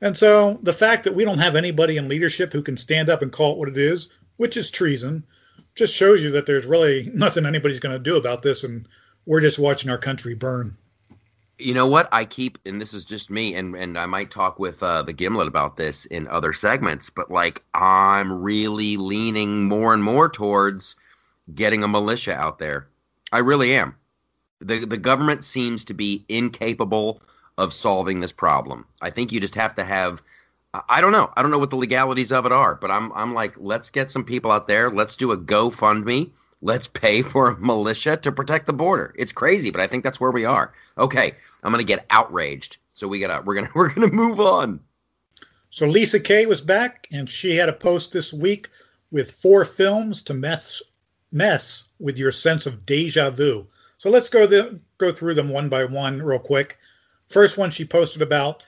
And 0.00 0.16
so 0.16 0.54
the 0.62 0.72
fact 0.72 1.04
that 1.04 1.14
we 1.14 1.24
don't 1.24 1.38
have 1.38 1.56
anybody 1.56 1.96
in 1.96 2.08
leadership 2.08 2.52
who 2.52 2.62
can 2.62 2.76
stand 2.76 3.08
up 3.10 3.22
and 3.22 3.32
call 3.32 3.52
it 3.52 3.58
what 3.58 3.68
it 3.68 3.76
is, 3.76 4.08
which 4.36 4.56
is 4.56 4.70
treason, 4.70 5.24
just 5.74 5.94
shows 5.94 6.22
you 6.22 6.30
that 6.32 6.46
there's 6.46 6.66
really 6.66 7.10
nothing 7.14 7.46
anybody's 7.46 7.80
going 7.80 7.96
to 7.96 8.02
do 8.02 8.16
about 8.16 8.42
this, 8.42 8.64
and 8.64 8.86
we're 9.26 9.40
just 9.40 9.58
watching 9.58 9.90
our 9.90 9.98
country 9.98 10.34
burn. 10.34 10.76
you 11.58 11.74
know 11.74 11.86
what? 11.86 12.08
I 12.12 12.24
keep 12.24 12.58
and 12.64 12.80
this 12.80 12.94
is 12.94 13.04
just 13.04 13.30
me 13.30 13.54
and 13.54 13.74
and 13.74 13.98
i 13.98 14.06
might 14.06 14.30
talk 14.30 14.58
with 14.58 14.82
uh, 14.82 15.02
the 15.02 15.12
gimlet 15.12 15.48
about 15.48 15.76
this 15.76 16.04
in 16.06 16.28
other 16.28 16.52
segments 16.52 17.10
but 17.10 17.30
like 17.30 17.62
i'm 17.74 18.32
really 18.32 18.96
leaning 18.96 19.64
more 19.64 19.92
and 19.92 20.02
more 20.04 20.28
towards 20.28 20.94
getting 21.54 21.82
a 21.82 21.88
militia 21.88 22.34
out 22.34 22.58
there. 22.58 22.88
I 23.32 23.38
really 23.38 23.74
am. 23.74 23.96
The 24.60 24.84
the 24.84 24.96
government 24.96 25.44
seems 25.44 25.84
to 25.86 25.94
be 25.94 26.24
incapable 26.28 27.22
of 27.58 27.74
solving 27.74 28.20
this 28.20 28.32
problem 28.32 28.86
i 29.02 29.10
think 29.10 29.30
you 29.30 29.38
just 29.38 29.54
have 29.54 29.74
to 29.74 29.84
have 29.84 30.22
I- 30.74 31.00
don't 31.00 31.12
know. 31.12 31.32
I 31.36 31.42
don't 31.42 31.50
know 31.50 31.58
what 31.58 31.70
the 31.70 31.76
legalities 31.76 32.30
of 32.30 32.44
it 32.44 32.52
are, 32.52 32.74
but 32.74 32.90
I'm 32.90 33.10
I'm 33.12 33.32
like, 33.32 33.54
let's 33.56 33.88
get 33.90 34.10
some 34.10 34.24
people 34.24 34.50
out 34.50 34.68
there. 34.68 34.90
Let's 34.90 35.16
do 35.16 35.32
a 35.32 35.36
GoFundMe. 35.36 36.30
Let's 36.60 36.88
pay 36.88 37.22
for 37.32 37.50
a 37.50 37.58
militia 37.58 38.16
to 38.18 38.32
protect 38.32 38.66
the 38.66 38.72
border. 38.72 39.14
It's 39.16 39.32
crazy, 39.32 39.70
but 39.70 39.80
I 39.80 39.86
think 39.86 40.04
that's 40.04 40.20
where 40.20 40.30
we 40.30 40.44
are. 40.44 40.72
Okay, 40.98 41.34
I'm 41.62 41.72
gonna 41.72 41.84
get 41.84 42.06
outraged. 42.10 42.76
So 42.92 43.08
we 43.08 43.18
gotta 43.20 43.42
we're 43.44 43.54
gonna 43.54 43.70
we're 43.74 43.92
gonna 43.92 44.08
move 44.08 44.40
on. 44.40 44.80
So 45.70 45.86
Lisa 45.86 46.20
Kay 46.20 46.46
was 46.46 46.60
back, 46.60 47.08
and 47.12 47.28
she 47.28 47.56
had 47.56 47.68
a 47.68 47.74
post 47.74 48.12
this 48.12 48.32
week 48.32 48.68
with 49.10 49.32
four 49.32 49.64
films 49.64 50.22
to 50.22 50.34
mess 50.34 50.82
mess 51.32 51.84
with 51.98 52.18
your 52.18 52.32
sense 52.32 52.66
of 52.66 52.84
deja 52.84 53.30
vu. 53.30 53.66
So 53.96 54.10
let's 54.10 54.28
go 54.28 54.46
the, 54.46 54.80
go 54.98 55.10
through 55.12 55.34
them 55.34 55.50
one 55.50 55.68
by 55.68 55.84
one 55.84 56.22
real 56.22 56.38
quick. 56.38 56.78
First 57.28 57.58
one 57.58 57.70
she 57.70 57.84
posted 57.84 58.22
about 58.22 58.64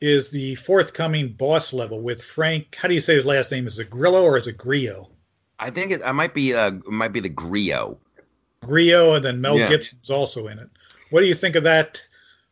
is 0.00 0.30
the 0.30 0.56
forthcoming 0.56 1.28
boss 1.28 1.72
level 1.72 2.02
with 2.02 2.22
Frank. 2.22 2.76
How 2.76 2.88
do 2.88 2.94
you 2.94 3.00
say 3.00 3.14
his 3.14 3.26
last 3.26 3.52
name? 3.52 3.66
Is 3.66 3.78
it 3.78 3.90
Grillo 3.90 4.22
or 4.22 4.36
is 4.36 4.48
it 4.48 4.56
Grillo? 4.58 5.08
I 5.60 5.70
think 5.70 5.92
it, 5.92 6.02
I 6.04 6.12
might 6.12 6.34
be 6.34 6.54
uh 6.54 6.72
might 6.86 7.12
be 7.12 7.20
the 7.20 7.28
Grio. 7.28 7.98
Grillo, 8.62 9.14
and 9.14 9.24
then 9.24 9.40
Mel 9.40 9.58
Yeah. 9.58 9.68
Gibson's 9.68 10.10
also 10.10 10.48
in 10.48 10.58
it. 10.58 10.68
What 11.10 11.20
do 11.20 11.26
you 11.26 11.34
think 11.34 11.56
of 11.56 11.64
that 11.64 12.00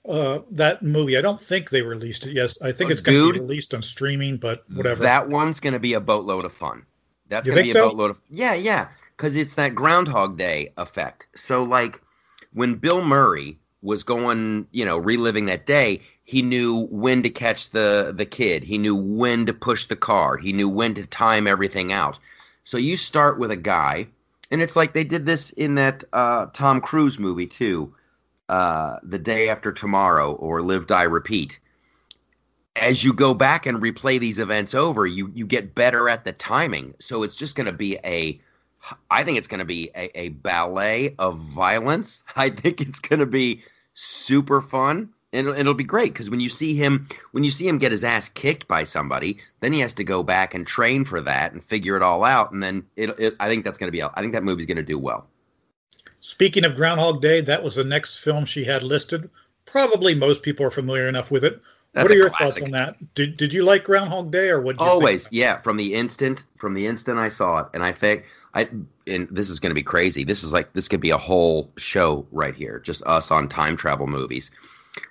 uh, 0.08 0.40
that 0.52 0.82
movie? 0.82 1.16
I 1.18 1.20
don't 1.20 1.40
think 1.40 1.70
they 1.70 1.82
released 1.82 2.26
it. 2.26 2.32
Yes, 2.32 2.60
I 2.62 2.72
think 2.72 2.90
Uh, 2.90 2.92
it's 2.92 3.00
going 3.00 3.18
to 3.18 3.32
be 3.34 3.40
released 3.40 3.74
on 3.74 3.82
streaming, 3.82 4.36
but 4.38 4.64
whatever. 4.72 5.02
That 5.02 5.28
one's 5.28 5.60
gonna 5.60 5.78
be 5.78 5.94
a 5.94 6.00
boatload 6.00 6.44
of 6.44 6.52
fun. 6.52 6.84
That's 7.28 7.46
You 7.46 7.52
gonna 7.52 7.62
think 7.62 7.74
be 7.74 7.78
a 7.78 7.82
so? 7.82 7.88
boatload 7.88 8.10
of 8.10 8.20
yeah, 8.30 8.54
yeah, 8.54 8.88
because 9.16 9.36
it's 9.36 9.54
that 9.54 9.74
Groundhog 9.74 10.38
Day 10.38 10.72
effect. 10.76 11.26
So 11.36 11.62
like 11.62 12.00
when 12.52 12.74
Bill 12.76 13.04
Murray 13.04 13.58
was 13.82 14.02
going, 14.02 14.66
you 14.72 14.84
know, 14.84 14.98
reliving 14.98 15.46
that 15.46 15.66
day, 15.66 16.00
he 16.24 16.42
knew 16.42 16.86
when 16.90 17.22
to 17.22 17.30
catch 17.30 17.70
the 17.70 18.12
the 18.14 18.26
kid. 18.26 18.64
He 18.64 18.78
knew 18.78 18.94
when 18.94 19.46
to 19.46 19.52
push 19.52 19.86
the 19.86 19.96
car. 19.96 20.36
He 20.36 20.52
knew 20.52 20.68
when 20.68 20.94
to 20.94 21.06
time 21.06 21.46
everything 21.46 21.92
out. 21.92 22.18
So 22.64 22.76
you 22.76 22.96
start 22.96 23.38
with 23.38 23.50
a 23.50 23.56
guy, 23.56 24.06
and 24.50 24.62
it's 24.62 24.76
like 24.76 24.92
they 24.92 25.04
did 25.04 25.26
this 25.26 25.50
in 25.50 25.76
that 25.76 26.04
uh, 26.12 26.46
Tom 26.52 26.80
Cruise 26.80 27.18
movie 27.18 27.46
too, 27.46 27.94
uh, 28.48 28.96
The 29.02 29.18
Day 29.18 29.48
After 29.48 29.72
Tomorrow 29.72 30.32
or 30.34 30.62
Live 30.62 30.86
Die 30.86 31.02
Repeat 31.02 31.58
as 32.76 33.04
you 33.04 33.12
go 33.12 33.34
back 33.34 33.66
and 33.66 33.82
replay 33.82 34.18
these 34.18 34.38
events 34.38 34.74
over, 34.74 35.06
you 35.06 35.30
you 35.34 35.46
get 35.46 35.74
better 35.74 36.08
at 36.08 36.24
the 36.24 36.32
timing. 36.32 36.94
So 36.98 37.22
it's 37.22 37.34
just 37.34 37.56
going 37.56 37.66
to 37.66 37.72
be 37.72 37.98
a, 38.04 38.40
I 39.10 39.24
think 39.24 39.38
it's 39.38 39.48
going 39.48 39.60
to 39.60 39.64
be 39.64 39.90
a, 39.94 40.18
a 40.18 40.28
ballet 40.28 41.14
of 41.18 41.38
violence. 41.38 42.22
I 42.36 42.50
think 42.50 42.80
it's 42.80 43.00
going 43.00 43.20
to 43.20 43.26
be 43.26 43.62
super 43.94 44.60
fun, 44.60 45.10
and 45.32 45.46
it'll, 45.46 45.58
it'll 45.58 45.74
be 45.74 45.84
great 45.84 46.12
because 46.12 46.30
when 46.30 46.40
you 46.40 46.48
see 46.48 46.74
him 46.74 47.06
when 47.32 47.44
you 47.44 47.50
see 47.50 47.68
him 47.68 47.78
get 47.78 47.92
his 47.92 48.04
ass 48.04 48.28
kicked 48.28 48.66
by 48.68 48.84
somebody, 48.84 49.38
then 49.60 49.72
he 49.72 49.80
has 49.80 49.94
to 49.94 50.04
go 50.04 50.22
back 50.22 50.54
and 50.54 50.66
train 50.66 51.04
for 51.04 51.20
that 51.20 51.52
and 51.52 51.62
figure 51.62 51.96
it 51.96 52.02
all 52.02 52.24
out, 52.24 52.52
and 52.52 52.62
then 52.62 52.84
it. 52.96 53.14
it 53.18 53.36
I 53.40 53.48
think 53.48 53.64
that's 53.64 53.78
going 53.78 53.88
to 53.88 53.92
be. 53.92 54.02
I 54.02 54.20
think 54.20 54.32
that 54.32 54.44
movie's 54.44 54.66
going 54.66 54.76
to 54.76 54.82
do 54.82 54.98
well. 54.98 55.26
Speaking 56.20 56.64
of 56.64 56.74
Groundhog 56.74 57.22
Day, 57.22 57.40
that 57.40 57.62
was 57.62 57.76
the 57.76 57.84
next 57.84 58.22
film 58.22 58.44
she 58.44 58.64
had 58.64 58.82
listed. 58.82 59.30
Probably 59.64 60.14
most 60.14 60.42
people 60.42 60.66
are 60.66 60.70
familiar 60.70 61.08
enough 61.08 61.30
with 61.30 61.44
it. 61.44 61.62
That's 61.92 62.04
what 62.04 62.12
are 62.12 62.16
your 62.16 62.28
classic. 62.28 62.62
thoughts 62.62 62.64
on 62.64 62.70
that? 62.72 63.14
Did, 63.14 63.36
did 63.36 63.52
you 63.52 63.64
like 63.64 63.84
Groundhog 63.84 64.30
Day 64.30 64.48
or 64.50 64.60
what? 64.60 64.78
Always, 64.78 65.30
yeah. 65.32 65.60
From 65.60 65.76
the 65.76 65.94
instant, 65.94 66.44
from 66.58 66.74
the 66.74 66.86
instant 66.86 67.18
I 67.18 67.28
saw 67.28 67.60
it, 67.60 67.66
and 67.74 67.82
I 67.82 67.92
think 67.92 68.26
I, 68.54 68.68
and 69.06 69.28
this 69.30 69.48
is 69.48 69.60
going 69.60 69.70
to 69.70 69.74
be 69.74 69.82
crazy. 69.82 70.24
This 70.24 70.42
is 70.42 70.52
like 70.52 70.72
this 70.72 70.88
could 70.88 71.00
be 71.00 71.10
a 71.10 71.18
whole 71.18 71.70
show 71.76 72.26
right 72.32 72.54
here, 72.54 72.80
just 72.80 73.02
us 73.04 73.30
on 73.30 73.48
time 73.48 73.76
travel 73.76 74.06
movies. 74.06 74.50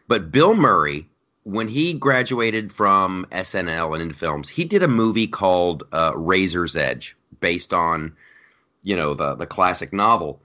But 0.08 0.32
Bill 0.32 0.56
Murray, 0.56 1.08
when 1.44 1.68
he 1.68 1.94
graduated 1.94 2.72
from 2.72 3.26
SNL 3.32 3.94
and 3.94 4.02
into 4.02 4.16
films, 4.16 4.50
he 4.50 4.66
did 4.66 4.84
a 4.84 4.88
movie 4.88 5.28
called 5.28 5.84
uh, 5.92 6.12
Razor's 6.16 6.76
Edge, 6.76 7.16
based 7.40 7.74
on, 7.74 8.14
you 8.84 8.96
know, 8.96 9.14
the 9.14 9.36
the 9.36 9.48
classic 9.48 9.94
novel. 9.94 10.42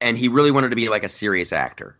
And 0.00 0.18
he 0.18 0.28
really 0.28 0.50
wanted 0.50 0.70
to 0.70 0.76
be 0.76 0.88
like 0.88 1.04
a 1.04 1.08
serious 1.08 1.52
actor 1.52 1.96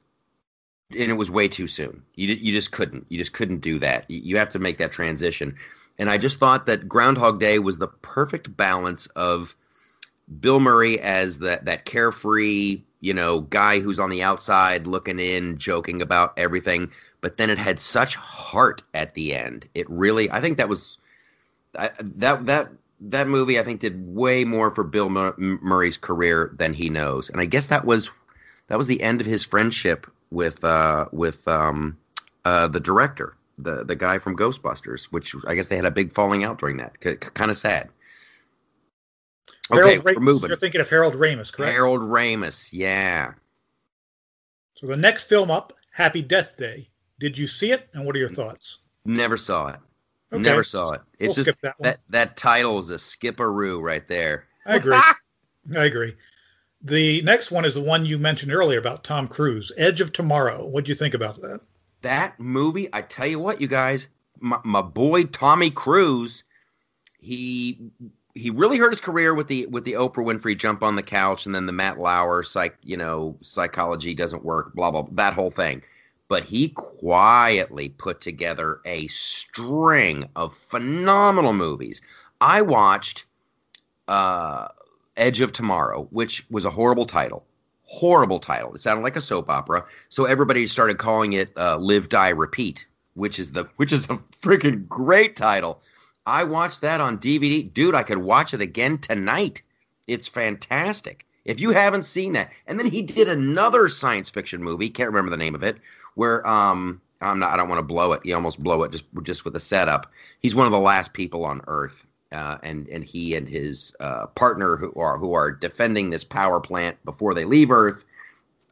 and 0.91 1.11
it 1.11 1.15
was 1.15 1.31
way 1.31 1.49
too 1.49 1.67
soon. 1.67 2.03
You 2.15 2.29
you 2.35 2.53
just 2.53 2.73
couldn't. 2.73 3.07
You 3.09 3.19
just 3.19 3.33
couldn't 3.33 3.61
do 3.61 3.79
that. 3.79 4.11
You, 4.11 4.21
you 4.21 4.37
have 4.37 4.51
to 4.51 4.59
make 4.59 4.79
that 4.79 4.93
transition. 4.93 5.57
And 5.99 6.11
I 6.11 6.19
just 6.19 6.39
thought 6.39 6.67
that 6.67 6.89
Groundhog 6.89 7.41
Day 7.41 7.59
was 7.59 7.79
the 7.79 7.89
perfect 7.89 8.57
balance 8.57 9.07
of 9.09 9.55
Bill 10.41 10.61
Murray 10.61 11.01
as 11.01 11.39
that 11.41 11.65
that 11.65 11.85
carefree, 11.85 12.83
you 13.01 13.15
know, 13.15 13.41
guy 13.43 13.81
who's 13.81 13.99
on 13.99 14.11
the 14.11 14.23
outside 14.23 14.87
looking 14.87 15.19
in, 15.21 15.59
joking 15.59 16.01
about 16.01 16.33
everything, 16.39 16.91
but 17.21 17.37
then 17.37 17.51
it 17.51 17.59
had 17.59 17.81
such 17.81 18.17
heart 18.17 18.83
at 18.95 19.15
the 19.15 19.35
end. 19.35 19.69
It 19.75 19.89
really 19.91 20.31
I 20.31 20.41
think 20.41 20.57
that 20.59 20.69
was 20.69 20.97
I, 21.79 21.91
that 22.01 22.47
that 22.47 22.69
that 23.01 23.29
movie 23.29 23.59
I 23.59 23.63
think 23.63 23.81
did 23.81 24.15
way 24.15 24.45
more 24.45 24.71
for 24.71 24.85
Bill 24.85 25.11
Mur- 25.11 25.35
Murray's 25.39 25.97
career 25.97 26.55
than 26.57 26.73
he 26.73 26.89
knows. 26.89 27.29
And 27.31 27.41
I 27.41 27.45
guess 27.45 27.67
that 27.67 27.85
was 27.85 28.11
that 28.69 28.79
was 28.79 28.87
the 28.87 29.03
end 29.03 29.21
of 29.21 29.27
his 29.27 29.45
friendship 29.45 30.07
with 30.31 30.65
uh 30.65 31.07
with 31.13 31.47
um 31.47 31.97
uh 32.45 32.69
the 32.69 32.81
director 32.81 33.37
the 33.59 33.85
the 33.85 33.95
guy 33.95 34.19
from 34.19 34.37
ghostbusters 34.37 35.05
which 35.07 35.35
i 35.47 35.55
guess 35.55 35.69
they 35.69 35.77
had 35.77 35.85
a 35.85 35.91
big 35.91 36.13
falling 36.13 36.43
out 36.43 36.59
during 36.59 36.77
that 36.77 36.93
C- 37.03 37.15
kind 37.15 37.51
of 37.51 37.57
sad 37.57 37.89
okay 39.73 39.99
Harold 39.99 40.05
we're 40.05 40.15
Ramis. 40.15 40.21
moving 40.21 40.49
You're 40.49 40.57
thinking 40.57 40.81
of 40.81 40.91
Harold 40.91 41.15
Ramis, 41.15 41.53
correct? 41.53 41.73
harold 41.73 42.01
ramis 42.03 42.69
yeah 42.73 43.33
So 44.75 44.87
the 44.87 44.97
next 44.97 45.29
film 45.29 45.51
up, 45.51 45.73
Happy 45.93 46.23
Death 46.23 46.57
Day. 46.57 46.89
Did 47.21 47.39
you 47.39 47.47
see 47.47 47.71
it, 47.71 47.89
and 47.95 48.05
what 48.05 48.17
are 48.17 48.19
your 48.19 48.29
thoughts? 48.29 48.79
never 49.05 49.37
saw 49.37 49.69
it 49.69 49.81
Okay. 50.33 50.43
never 50.43 50.65
saw 50.65 50.93
it 50.93 51.01
We'll 51.21 51.29
it's 51.31 51.37
just 51.37 51.45
skip 51.51 51.61
that 51.63 51.75
one. 51.79 51.91
that 51.91 52.01
that 52.09 52.37
title 52.37 52.79
is 52.79 52.91
a 52.91 52.97
skipperoo 52.97 53.81
right 53.83 54.07
there 54.09 54.47
I 54.67 54.77
agree. 54.77 54.97
I 55.77 55.85
agree. 55.85 56.15
The 56.83 57.23
next 57.23 57.51
one 57.51 57.65
is 57.65 57.75
the 57.77 57.83
one 57.83 58.05
you 58.05 58.19
mentioned 58.19 58.53
earlier 58.53 58.79
about 58.79 59.05
Tom 59.05 59.29
Cruise, 59.29 59.73
Edge 59.77 60.01
of 60.01 60.13
Tomorrow. 60.13 60.67
What 60.67 60.85
do 60.85 60.89
you 60.91 60.95
think 60.95 61.15
about 61.15 61.41
that? 61.43 61.61
that 62.03 62.39
movie 62.39 62.89
i 62.93 63.01
tell 63.01 63.27
you 63.27 63.39
what 63.39 63.61
you 63.61 63.67
guys 63.67 64.09
my, 64.41 64.59
my 64.65 64.83
boy 64.83 65.25
tommy 65.25 65.71
cruise 65.71 66.45
he 67.19 67.81
he 68.35 68.51
really 68.51 68.77
hurt 68.77 68.93
his 68.93 69.01
career 69.01 69.35
with 69.35 69.47
the 69.47 69.67
with 69.67 69.85
the 69.85 69.93
oprah 69.93 70.25
winfrey 70.25 70.57
jump 70.57 70.83
on 70.83 70.97
the 70.97 71.03
couch 71.03 71.47
and 71.47 71.55
then 71.55 71.67
the 71.67 71.73
matt 71.73 71.99
lauer 71.99 72.43
psych 72.43 72.77
you 72.83 72.97
know 72.97 73.37
psychology 73.41 74.15
doesn't 74.15 74.45
work 74.45 74.75
blah 74.75 74.91
blah 74.91 75.07
that 75.13 75.35
whole 75.35 75.51
thing 75.51 75.83
but 76.29 76.45
he 76.45 76.69
quietly 76.71 77.91
put 77.91 78.21
together 78.21 78.81
a 78.85 79.07
string 79.09 80.29
of 80.37 80.55
phenomenal 80.55 81.53
movies 81.53 82.03
i 82.41 82.61
watched 82.61 83.25
uh 84.09 84.69
edge 85.17 85.41
of 85.41 85.53
tomorrow 85.53 86.09
which 86.11 86.45
was 86.51 86.65
a 86.65 86.71
horrible 86.71 87.07
title 87.07 87.45
horrible 87.87 88.39
title. 88.39 88.75
It 88.75 88.81
sounded 88.81 89.03
like 89.03 89.17
a 89.17 89.21
soap 89.21 89.49
opera, 89.51 89.85
so 90.09 90.25
everybody 90.25 90.67
started 90.67 90.99
calling 90.99 91.35
it 91.35 91.53
uh, 91.57 91.77
"Live, 91.77 92.09
Die, 92.09 92.29
Repeat," 92.31 92.87
which 93.15 93.39
is 93.39 93.53
the 93.53 93.65
which 93.77 93.93
is 93.93 94.07
a 94.07 94.17
freaking 94.33 94.89
great 94.89 95.37
title. 95.37 95.81
I 96.27 96.45
watched 96.45 96.81
that 96.81 97.01
on 97.01 97.19
DVD, 97.19 97.73
dude. 97.73 97.95
I 97.95 98.03
could 98.03 98.19
watch 98.19 98.55
it 98.55 98.61
again 98.61 98.99
tonight. 98.99 99.63
It's 100.07 100.27
fantastic. 100.27 101.27
If 101.45 101.61
you 101.61 101.71
haven't 101.71 102.05
seen 102.05 102.33
that, 102.33 102.51
and 102.67 102.79
then 102.79 102.91
he 102.91 103.03
did 103.03 103.29
another 103.29 103.89
science 103.89 104.31
fiction 104.31 104.63
movie. 104.63 104.89
Can't 104.89 105.11
remember 105.11 105.31
the 105.31 105.37
name 105.37 105.55
of 105.55 105.63
it. 105.63 105.77
Where 106.15 106.47
um, 106.47 107.03
I'm 107.21 107.39
not. 107.39 107.53
I 107.53 107.57
don't 107.57 107.69
want 107.69 107.81
to 107.81 107.83
blow 107.87 108.13
it. 108.13 108.25
You 108.25 108.35
almost 108.35 108.63
blow 108.63 108.83
it 108.83 108.93
just 108.93 109.05
just 109.23 109.45
with 109.45 109.55
a 109.57 109.61
setup. 109.61 110.11
He's 110.41 110.55
one 110.55 110.67
of 110.67 110.73
the 110.73 110.79
last 110.79 111.13
people 111.13 111.45
on 111.45 111.61
Earth, 111.67 112.07
uh, 112.33 112.59
and 112.63 112.89
and 112.89 113.05
he 113.05 113.35
and 113.35 113.47
his 113.47 113.95
uh, 114.01 114.27
partner 114.29 114.77
who 114.77 114.93
are 114.95 115.19
who 115.19 115.35
are 115.35 115.51
defending 115.53 116.09
this 116.09 116.25
power 116.25 116.61
plant 116.61 117.03
before 117.05 117.35
they 117.35 117.45
leave 117.45 117.71
Earth. 117.71 118.05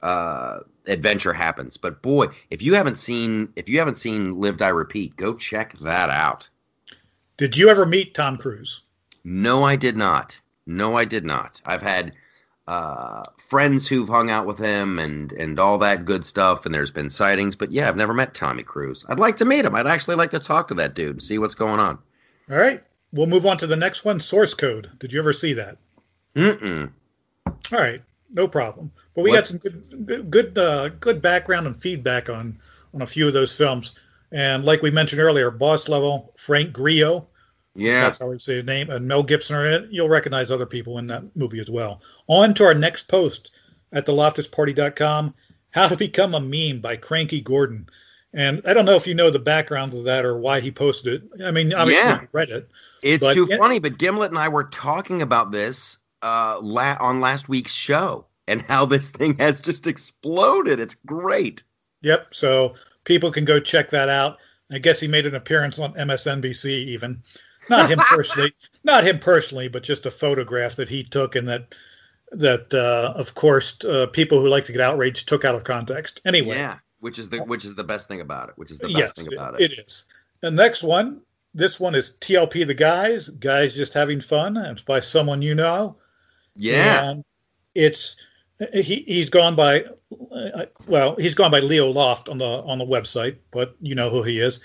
Uh, 0.02 0.60
adventure 0.86 1.32
happens, 1.32 1.76
but 1.76 2.02
boy, 2.02 2.26
if 2.50 2.62
you 2.62 2.74
haven't 2.74 2.96
seen 2.96 3.52
if 3.56 3.68
you 3.68 3.78
haven't 3.78 3.98
seen 3.98 4.40
Live 4.40 4.56
Die 4.56 4.68
Repeat, 4.68 5.16
go 5.16 5.34
check 5.34 5.74
that 5.80 6.08
out. 6.08 6.48
Did 7.42 7.56
you 7.56 7.68
ever 7.70 7.84
meet 7.84 8.14
Tom 8.14 8.36
Cruise? 8.36 8.82
No, 9.24 9.64
I 9.64 9.74
did 9.74 9.96
not. 9.96 10.38
No, 10.64 10.94
I 10.96 11.04
did 11.04 11.24
not. 11.24 11.60
I've 11.66 11.82
had 11.82 12.12
uh, 12.68 13.24
friends 13.48 13.88
who've 13.88 14.08
hung 14.08 14.30
out 14.30 14.46
with 14.46 14.58
him 14.60 15.00
and 15.00 15.32
and 15.32 15.58
all 15.58 15.76
that 15.78 16.04
good 16.04 16.24
stuff, 16.24 16.64
and 16.64 16.72
there's 16.72 16.92
been 16.92 17.10
sightings. 17.10 17.56
But 17.56 17.72
yeah, 17.72 17.88
I've 17.88 17.96
never 17.96 18.14
met 18.14 18.32
Tommy 18.32 18.62
Cruise. 18.62 19.04
I'd 19.08 19.18
like 19.18 19.34
to 19.38 19.44
meet 19.44 19.64
him. 19.64 19.74
I'd 19.74 19.88
actually 19.88 20.14
like 20.14 20.30
to 20.30 20.38
talk 20.38 20.68
to 20.68 20.74
that 20.74 20.94
dude 20.94 21.10
and 21.16 21.20
see 21.22 21.38
what's 21.38 21.56
going 21.56 21.80
on. 21.80 21.98
All 22.48 22.58
right. 22.58 22.80
We'll 23.12 23.26
move 23.26 23.44
on 23.44 23.56
to 23.56 23.66
the 23.66 23.74
next 23.74 24.04
one, 24.04 24.20
Source 24.20 24.54
Code. 24.54 24.88
Did 25.00 25.12
you 25.12 25.18
ever 25.18 25.32
see 25.32 25.52
that? 25.54 25.78
Mm-mm. 26.36 26.92
All 27.72 27.78
right, 27.80 28.00
no 28.30 28.46
problem. 28.46 28.92
But 29.16 29.24
we 29.24 29.30
What- 29.30 29.38
got 29.38 29.46
some 29.48 29.58
good, 29.58 30.06
good, 30.06 30.30
good, 30.30 30.56
uh, 30.58 30.90
good 31.00 31.20
background 31.20 31.66
and 31.66 31.74
feedback 31.76 32.30
on 32.30 32.56
on 32.94 33.02
a 33.02 33.06
few 33.06 33.26
of 33.26 33.32
those 33.32 33.58
films. 33.58 33.96
And 34.30 34.64
like 34.64 34.80
we 34.80 34.92
mentioned 34.92 35.20
earlier, 35.20 35.50
Boss 35.50 35.88
Level, 35.88 36.32
Frank 36.36 36.72
Grillo, 36.72 37.26
Yeah. 37.74 38.02
that's 38.02 38.18
how 38.20 38.28
we 38.28 38.38
say 38.38 38.56
his 38.56 38.64
name, 38.64 38.90
and 38.90 39.06
Mel 39.08 39.22
Gibson 39.22 39.56
are 39.56 39.66
in 39.66 39.84
it. 39.84 39.90
You'll 39.90 40.08
recognize 40.08 40.50
other 40.50 40.66
people 40.66 40.98
in 40.98 41.06
that 41.06 41.24
movie 41.36 41.58
as 41.60 41.70
well. 41.70 42.02
On 42.28 42.52
to 42.54 42.64
our 42.64 42.74
next 42.74 43.04
post 43.08 43.54
at 43.92 44.06
theloftusparty.com, 44.06 45.34
How 45.70 45.88
to 45.88 45.96
Become 45.96 46.34
a 46.34 46.40
Meme 46.40 46.80
by 46.80 46.96
Cranky 46.96 47.40
Gordon. 47.40 47.88
And 48.34 48.62
I 48.66 48.72
don't 48.72 48.86
know 48.86 48.94
if 48.96 49.06
you 49.06 49.14
know 49.14 49.30
the 49.30 49.38
background 49.38 49.92
of 49.92 50.04
that 50.04 50.24
or 50.24 50.38
why 50.38 50.60
he 50.60 50.70
posted 50.70 51.22
it. 51.34 51.42
I 51.44 51.50
mean, 51.50 51.72
obviously 51.74 52.08
Yeah. 52.08 52.20
you 52.22 52.28
read 52.32 52.48
it. 52.48 52.68
It's 53.02 53.20
But 53.22 53.34
too 53.34 53.46
yeah- 53.48 53.58
funny, 53.58 53.78
but 53.78 53.98
Gimlet 53.98 54.30
and 54.30 54.38
I 54.38 54.48
were 54.48 54.64
talking 54.64 55.20
about 55.22 55.52
this 55.52 55.98
uh, 56.22 56.58
la- 56.62 56.96
on 57.00 57.20
last 57.20 57.48
week's 57.48 57.72
show 57.72 58.24
and 58.48 58.62
how 58.62 58.86
this 58.86 59.10
thing 59.10 59.36
has 59.38 59.60
just 59.60 59.86
exploded. 59.86 60.78
It's 60.80 60.94
great. 61.04 61.62
Yep. 62.02 62.28
So 62.34 62.74
people 63.04 63.30
can 63.32 63.44
go 63.44 63.58
check 63.60 63.90
that 63.90 64.08
out. 64.08 64.38
I 64.70 64.78
guess 64.78 65.00
he 65.00 65.08
made 65.08 65.26
an 65.26 65.34
appearance 65.34 65.78
on 65.78 65.92
MSNBC 65.94 66.66
even. 66.70 67.20
Not 67.68 67.90
him 67.90 67.98
personally, 67.98 68.52
not 68.84 69.04
him 69.04 69.18
personally, 69.18 69.68
but 69.68 69.82
just 69.82 70.06
a 70.06 70.10
photograph 70.10 70.76
that 70.76 70.88
he 70.88 71.02
took 71.02 71.36
and 71.36 71.46
that 71.48 71.74
that 72.32 72.72
uh, 72.74 73.12
of 73.16 73.34
course 73.34 73.84
uh, 73.84 74.06
people 74.06 74.40
who 74.40 74.48
like 74.48 74.64
to 74.64 74.72
get 74.72 74.80
outraged 74.80 75.28
took 75.28 75.44
out 75.44 75.54
of 75.54 75.64
context. 75.64 76.20
Anyway, 76.24 76.56
yeah, 76.56 76.78
which 77.00 77.18
is 77.18 77.28
the 77.28 77.38
which 77.44 77.64
is 77.64 77.74
the 77.74 77.84
best 77.84 78.08
thing 78.08 78.20
about 78.20 78.48
it. 78.48 78.58
Which 78.58 78.70
is 78.70 78.78
the 78.78 78.88
best 78.88 78.98
yes, 78.98 79.12
thing 79.12 79.34
about 79.34 79.54
it. 79.54 79.72
It 79.72 79.78
is. 79.78 80.06
The 80.40 80.50
next 80.50 80.82
one, 80.82 81.20
this 81.54 81.78
one 81.78 81.94
is 81.94 82.16
TLP 82.20 82.66
the 82.66 82.74
guys, 82.74 83.28
guys 83.28 83.76
just 83.76 83.94
having 83.94 84.20
fun. 84.20 84.56
It's 84.56 84.82
by 84.82 85.00
someone 85.00 85.42
you 85.42 85.54
know. 85.54 85.98
Yeah, 86.56 87.10
and 87.10 87.24
it's 87.74 88.16
he 88.72 89.04
he's 89.06 89.30
gone 89.30 89.54
by 89.54 89.84
uh, 90.30 90.66
well 90.86 91.16
he's 91.16 91.34
gone 91.34 91.50
by 91.50 91.60
Leo 91.60 91.90
Loft 91.90 92.28
on 92.28 92.38
the 92.38 92.44
on 92.44 92.78
the 92.78 92.86
website, 92.86 93.36
but 93.50 93.76
you 93.80 93.94
know 93.94 94.10
who 94.10 94.22
he 94.22 94.40
is, 94.40 94.60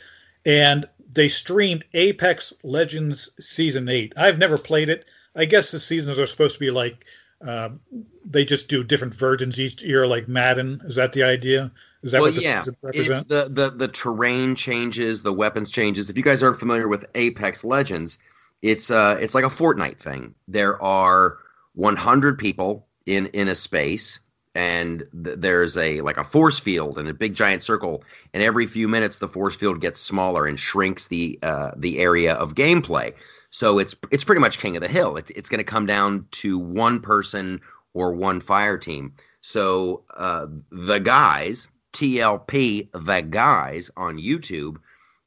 and 0.45 0.85
they 1.11 1.27
streamed 1.27 1.85
Apex 1.93 2.53
Legends 2.63 3.29
season 3.39 3.89
eight. 3.89 4.13
I've 4.17 4.39
never 4.39 4.57
played 4.57 4.89
it. 4.89 5.09
I 5.35 5.45
guess 5.45 5.71
the 5.71 5.79
seasons 5.79 6.19
are 6.19 6.25
supposed 6.25 6.55
to 6.55 6.59
be 6.59 6.71
like 6.71 7.05
um, 7.41 7.79
they 8.25 8.43
just 8.43 8.67
do 8.69 8.83
different 8.83 9.13
versions 9.13 9.59
each 9.59 9.83
year, 9.83 10.07
like 10.07 10.27
Madden. 10.27 10.81
Is 10.85 10.95
that 10.95 11.13
the 11.13 11.23
idea? 11.23 11.71
Is 12.01 12.11
that 12.11 12.21
well, 12.21 12.31
what 12.31 12.35
the 12.35 12.41
yeah. 12.41 12.61
season 12.61 12.77
represents? 12.81 13.19
It's 13.21 13.29
the, 13.29 13.49
the 13.49 13.69
the 13.69 13.87
terrain 13.87 14.55
changes, 14.55 15.23
the 15.23 15.33
weapons 15.33 15.69
changes. 15.69 16.09
If 16.09 16.17
you 16.17 16.23
guys 16.23 16.41
aren't 16.41 16.57
familiar 16.57 16.87
with 16.87 17.05
Apex 17.15 17.63
Legends, 17.63 18.17
it's 18.61 18.89
uh 18.89 19.17
it's 19.19 19.35
like 19.35 19.45
a 19.45 19.49
Fortnite 19.49 19.99
thing. 19.99 20.33
There 20.47 20.81
are 20.81 21.37
100 21.75 22.39
people 22.39 22.87
in 23.05 23.27
in 23.27 23.47
a 23.47 23.55
space 23.55 24.19
and 24.57 25.03
th- 25.23 25.37
there's 25.39 25.77
a 25.77 26.01
like 26.01 26.17
a 26.17 26.23
force 26.23 26.59
field 26.59 26.97
and 26.97 27.07
a 27.07 27.13
big 27.13 27.35
giant 27.35 27.61
circle 27.61 28.03
and 28.33 28.41
every 28.41 28.65
few 28.65 28.87
minutes 28.87 29.19
the 29.19 29.27
force 29.27 29.55
field 29.55 29.79
gets 29.79 29.99
smaller 29.99 30.47
and 30.47 30.59
shrinks 30.59 31.07
the 31.07 31.37
uh, 31.43 31.71
the 31.77 31.99
area 31.99 32.33
of 32.33 32.55
gameplay. 32.55 33.13
So 33.51 33.77
it's 33.77 33.95
it's 34.11 34.23
pretty 34.23 34.41
much 34.41 34.57
king 34.57 34.75
of 34.75 34.81
the 34.81 34.87
hill. 34.87 35.15
It, 35.15 35.29
it's 35.35 35.47
going 35.47 35.59
to 35.59 35.63
come 35.63 35.85
down 35.85 36.25
to 36.31 36.57
one 36.57 36.99
person 36.99 37.61
or 37.93 38.13
one 38.13 38.41
fire 38.41 38.79
team. 38.79 39.13
So 39.41 40.03
uh, 40.17 40.47
the 40.71 40.99
guys 40.99 41.67
tlp 41.93 42.89
the 42.93 43.21
guys 43.21 43.89
on 43.97 44.19
youtube 44.19 44.75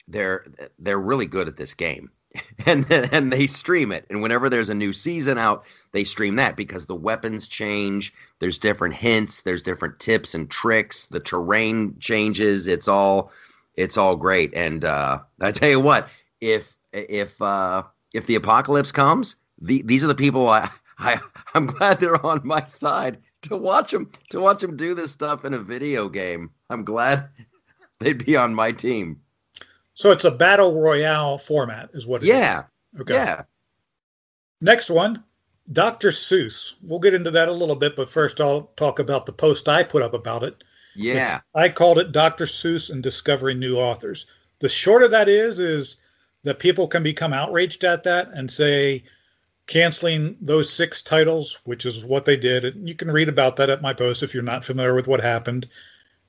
they're 0.07 0.45
they're 0.79 1.01
really 1.01 1.27
good 1.27 1.49
at 1.49 1.57
this 1.57 1.75
game 1.75 2.11
and 2.67 2.91
and 2.91 3.33
they 3.33 3.47
stream 3.47 3.93
it. 3.93 4.07
And 4.11 4.23
whenever 4.23 4.49
there's 4.49 4.71
a 4.71 4.75
new 4.75 4.93
season 4.93 5.39
out 5.39 5.65
they 5.93 6.05
stream 6.05 6.37
that 6.37 6.57
because 6.57 6.87
the 6.87 6.95
weapons 6.95 7.49
change. 7.49 8.13
There's 8.39 8.59
different 8.59 8.95
hints. 8.95 9.43
There's 9.43 9.63
different 9.63 9.99
tips 9.99 10.35
and 10.35 10.51
tricks. 10.51 11.07
The 11.07 11.21
terrain 11.21 11.97
changes. 11.99 12.67
It's 12.67 12.89
all 12.89 13.33
it's 13.77 13.97
all 13.97 14.17
great. 14.17 14.53
And 14.55 14.85
uh 14.85 15.21
i 15.41 15.53
tell 15.53 15.71
you 15.71 15.81
what 15.81 16.09
if 16.41 16.77
if 16.93 17.41
uh 17.43 17.83
if 18.13 18.27
the 18.27 18.35
apocalypse 18.35 18.93
comes 18.93 19.37
the, 19.61 19.83
these 19.83 20.03
are 20.03 20.09
the 20.09 20.15
people 20.15 20.49
i 20.49 20.69
i 20.99 21.21
i'm 21.55 21.67
glad 21.67 22.01
they're 22.01 22.25
on 22.25 22.41
my 22.45 22.63
side 22.65 23.19
to 23.43 23.57
watch 23.57 23.91
them 23.91 24.11
to 24.31 24.41
watch 24.41 24.61
them 24.61 24.77
do 24.77 24.95
this 24.95 25.13
stuff 25.13 25.45
in 25.45 25.55
a 25.55 25.59
video 25.59 26.09
game. 26.09 26.51
I'm 26.69 26.85
glad 26.85 27.29
they'd 28.01 28.25
be 28.25 28.37
on 28.37 28.55
my 28.55 28.73
team 28.73 29.21
so 30.01 30.11
it's 30.13 30.25
a 30.25 30.31
battle 30.31 30.81
royale 30.81 31.37
format, 31.37 31.91
is 31.93 32.07
what 32.07 32.23
it 32.23 32.29
yeah. 32.29 32.63
is. 32.95 33.03
Okay. 33.03 33.13
Yeah. 33.13 33.43
Next 34.63 34.89
one, 34.89 35.23
Dr. 35.71 36.09
Seuss. 36.09 36.77
We'll 36.83 37.01
get 37.01 37.13
into 37.13 37.31
that 37.33 37.49
a 37.49 37.53
little 37.53 37.77
bit, 37.77 37.97
but 37.97 38.09
first 38.09 38.41
I'll 38.41 38.73
talk 38.77 38.99
about 38.99 39.27
the 39.27 39.33
post 39.33 39.69
I 39.69 39.83
put 39.83 40.01
up 40.01 40.15
about 40.15 40.43
it. 40.43 40.65
Yeah. 40.97 41.21
It's, 41.21 41.43
I 41.55 41.69
called 41.69 41.99
it 41.99 42.13
Dr. 42.13 42.47
Seuss 42.47 42.91
and 42.91 43.03
Discovering 43.03 43.59
New 43.59 43.77
Authors. 43.77 44.25
The 44.61 44.71
short 44.71 45.03
of 45.03 45.11
that 45.11 45.29
is, 45.29 45.61
is 45.61 45.99
that 46.45 46.61
people 46.61 46.89
can 46.89 47.03
become 47.03 47.35
outraged 47.35 47.85
at 47.85 48.03
that 48.05 48.31
and 48.31 48.51
say, 48.51 49.05
canceling 49.67 50.35
those 50.41 50.73
six 50.73 51.03
titles, 51.03 51.61
which 51.65 51.85
is 51.85 52.07
what 52.07 52.25
they 52.25 52.39
did. 52.39 52.65
And 52.65 52.89
you 52.89 52.95
can 52.95 53.11
read 53.11 53.29
about 53.29 53.57
that 53.57 53.69
at 53.69 53.83
my 53.83 53.93
post 53.93 54.23
if 54.23 54.33
you're 54.33 54.43
not 54.43 54.65
familiar 54.65 54.95
with 54.95 55.09
what 55.09 55.21
happened. 55.21 55.69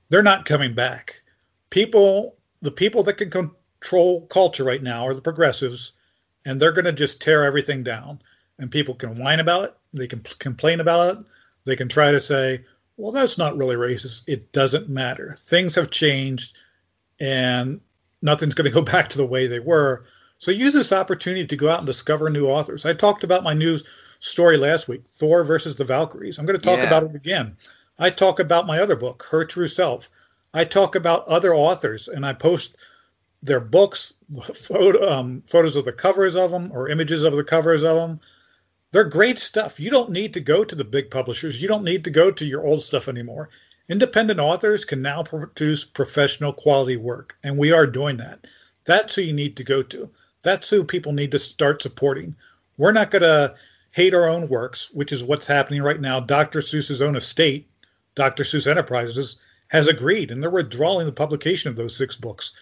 They're 0.10 0.22
not 0.22 0.44
coming 0.44 0.74
back. 0.74 1.22
People, 1.70 2.36
the 2.62 2.70
people 2.70 3.02
that 3.04 3.14
can 3.14 3.52
control 3.82 4.22
culture 4.28 4.64
right 4.64 4.84
now 4.84 5.06
are 5.06 5.14
the 5.14 5.22
progressives, 5.22 5.94
and 6.46 6.60
they're 6.62 6.72
going 6.72 6.86
to 6.86 6.94
just 6.94 7.22
tear 7.22 7.44
everything 7.44 7.84
down. 7.84 8.22
And 8.60 8.72
people 8.72 8.94
can 8.94 9.18
whine 9.18 9.40
about 9.40 9.64
it, 9.66 9.76
they 9.92 10.08
can 10.08 10.20
p- 10.20 10.34
complain 10.40 10.80
about 10.80 11.18
it, 11.18 11.26
they 11.66 11.76
can 11.76 11.90
try 11.90 12.12
to 12.12 12.22
say, 12.22 12.64
well, 12.98 13.12
that's 13.12 13.38
not 13.38 13.58
really 13.58 13.76
racist. 13.76 14.24
It 14.28 14.52
doesn't 14.52 14.88
matter. 14.88 15.34
Things 15.38 15.74
have 15.76 15.90
changed, 15.90 16.58
and 17.20 17.82
nothing's 18.22 18.54
going 18.54 18.66
to 18.70 18.74
go 18.74 18.84
back 18.84 19.08
to 19.10 19.18
the 19.18 19.26
way 19.26 19.48
they 19.48 19.60
were. 19.60 20.04
So 20.38 20.52
use 20.52 20.74
this 20.74 20.94
opportunity 20.94 21.46
to 21.46 21.56
go 21.56 21.70
out 21.70 21.80
and 21.80 21.88
discover 21.88 22.30
new 22.30 22.48
authors. 22.48 22.86
I 22.86 22.94
talked 22.94 23.24
about 23.24 23.44
my 23.44 23.54
news 23.54 23.84
story 24.20 24.58
last 24.58 24.88
week, 24.88 25.04
Thor 25.08 25.44
versus 25.44 25.76
the 25.76 25.84
Valkyries. 25.84 26.38
I'm 26.38 26.46
going 26.46 26.60
to 26.60 26.64
talk 26.64 26.80
Yeah. 26.80 26.88
about 26.88 27.04
it 27.04 27.16
again. 27.16 27.56
I 27.98 28.10
talk 28.12 28.40
about 28.40 28.68
my 28.68 28.80
other 28.80 28.96
book, 28.96 29.28
Her 29.32 29.44
True 29.44 29.68
Self. 29.68 30.10
I 30.54 30.66
talk 30.66 30.96
about 30.96 31.28
other 31.28 31.56
authors, 31.56 32.08
and 32.08 32.26
I 32.26 32.34
post 32.34 32.78
their 33.44 33.60
books, 33.60 34.14
photo, 34.54 35.12
um, 35.12 35.44
photos 35.48 35.76
of 35.76 35.86
the 35.86 35.94
covers 35.94 36.36
of 36.36 36.52
them, 36.52 36.72
or 36.74 36.90
images 36.90 37.24
of 37.24 37.34
the 37.34 37.44
covers 37.44 37.84
of 37.84 37.96
them. 37.96 38.20
They're 38.92 39.04
great 39.06 39.40
stuff. 39.40 39.80
You 39.80 39.90
don't 39.90 40.12
need 40.12 40.34
to 40.34 40.40
go 40.40 40.64
to 40.64 40.76
the 40.76 40.84
big 40.84 41.10
publishers. 41.10 41.62
You 41.62 41.68
don't 41.68 41.84
need 41.84 42.04
to 42.04 42.12
go 42.12 42.30
to 42.30 42.46
your 42.46 42.66
old 42.66 42.82
stuff 42.82 43.08
anymore. 43.08 43.50
Independent 43.90 44.40
authors 44.40 44.86
can 44.86 45.02
now 45.02 45.24
produce 45.24 45.86
professional 45.86 46.54
quality 46.54 46.98
work, 46.98 47.38
and 47.44 47.58
we 47.58 47.72
are 47.72 47.88
doing 47.88 48.18
that. 48.18 48.48
That's 48.86 49.16
who 49.16 49.22
you 49.22 49.34
need 49.34 49.56
to 49.58 49.64
go 49.64 49.82
to. 49.82 50.10
That's 50.44 50.70
who 50.70 50.84
people 50.84 51.14
need 51.14 51.32
to 51.32 51.40
start 51.40 51.82
supporting. 51.82 52.36
We're 52.78 52.92
not 52.92 53.12
going 53.12 53.24
to 53.24 53.56
hate 53.92 54.14
our 54.14 54.28
own 54.28 54.48
works, 54.48 54.92
which 54.92 55.12
is 55.12 55.24
what's 55.24 55.48
happening 55.48 55.82
right 55.82 56.00
now. 56.00 56.20
Dr. 56.20 56.60
Seuss's 56.60 57.02
own 57.02 57.16
estate, 57.16 57.70
Dr. 58.16 58.44
Seuss 58.44 58.68
Enterprises, 58.68 59.38
has 59.68 59.88
agreed, 59.88 60.32
and 60.32 60.42
they're 60.42 60.50
withdrawing 60.50 61.06
the 61.06 61.12
publication 61.12 61.70
of 61.70 61.76
those 61.76 61.96
six 61.96 62.16
books. 62.16 62.54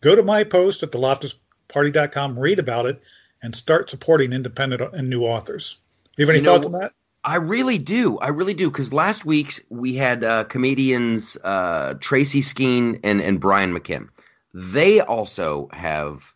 Go 0.00 0.14
to 0.14 0.22
my 0.22 0.44
post 0.44 0.82
at 0.82 0.92
theloftusparty.com, 0.92 2.38
read 2.38 2.58
about 2.58 2.86
it, 2.86 3.02
and 3.42 3.54
start 3.54 3.90
supporting 3.90 4.32
independent 4.32 4.82
and 4.94 5.10
new 5.10 5.22
authors. 5.24 5.76
Do 6.16 6.22
you 6.22 6.26
have 6.26 6.30
any 6.30 6.38
You 6.38 6.44
know, 6.46 6.54
thoughts 6.54 6.66
on 6.66 6.72
that? 6.80 6.92
I 7.24 7.36
really 7.36 7.78
do. 7.78 8.18
I 8.18 8.28
really 8.28 8.54
do. 8.54 8.70
Because 8.70 8.92
last 8.92 9.24
week's 9.24 9.60
we 9.70 9.94
had 9.94 10.24
uh, 10.24 10.44
comedians 10.44 11.36
uh, 11.44 11.94
Traci 11.94 12.42
Skene 12.42 12.98
and, 13.02 13.20
and 13.20 13.40
Brian 13.40 13.72
McKim. 13.72 14.08
They 14.54 15.00
also 15.00 15.68
have 15.72 16.34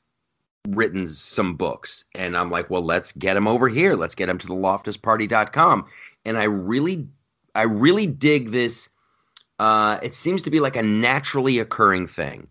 written 0.68 1.06
some 1.08 1.54
books. 1.54 2.04
And 2.14 2.36
I'm 2.36 2.50
like, 2.50 2.68
well, 2.70 2.82
let's 2.82 3.12
get 3.12 3.34
them 3.34 3.48
over 3.48 3.68
here. 3.68 3.94
Let's 3.94 4.14
get 4.14 4.26
them 4.26 4.38
to 4.38 4.46
the 4.46 4.54
loftusparty.com. 4.54 5.86
And 6.24 6.38
I 6.38 6.44
really, 6.44 7.06
I 7.54 7.62
really 7.62 8.06
dig 8.06 8.50
this. 8.50 8.88
Uh, 9.58 9.98
it 10.02 10.14
seems 10.14 10.42
to 10.42 10.50
be 10.50 10.60
like 10.60 10.76
a 10.76 10.82
naturally 10.82 11.58
occurring 11.58 12.06
thing. 12.06 12.48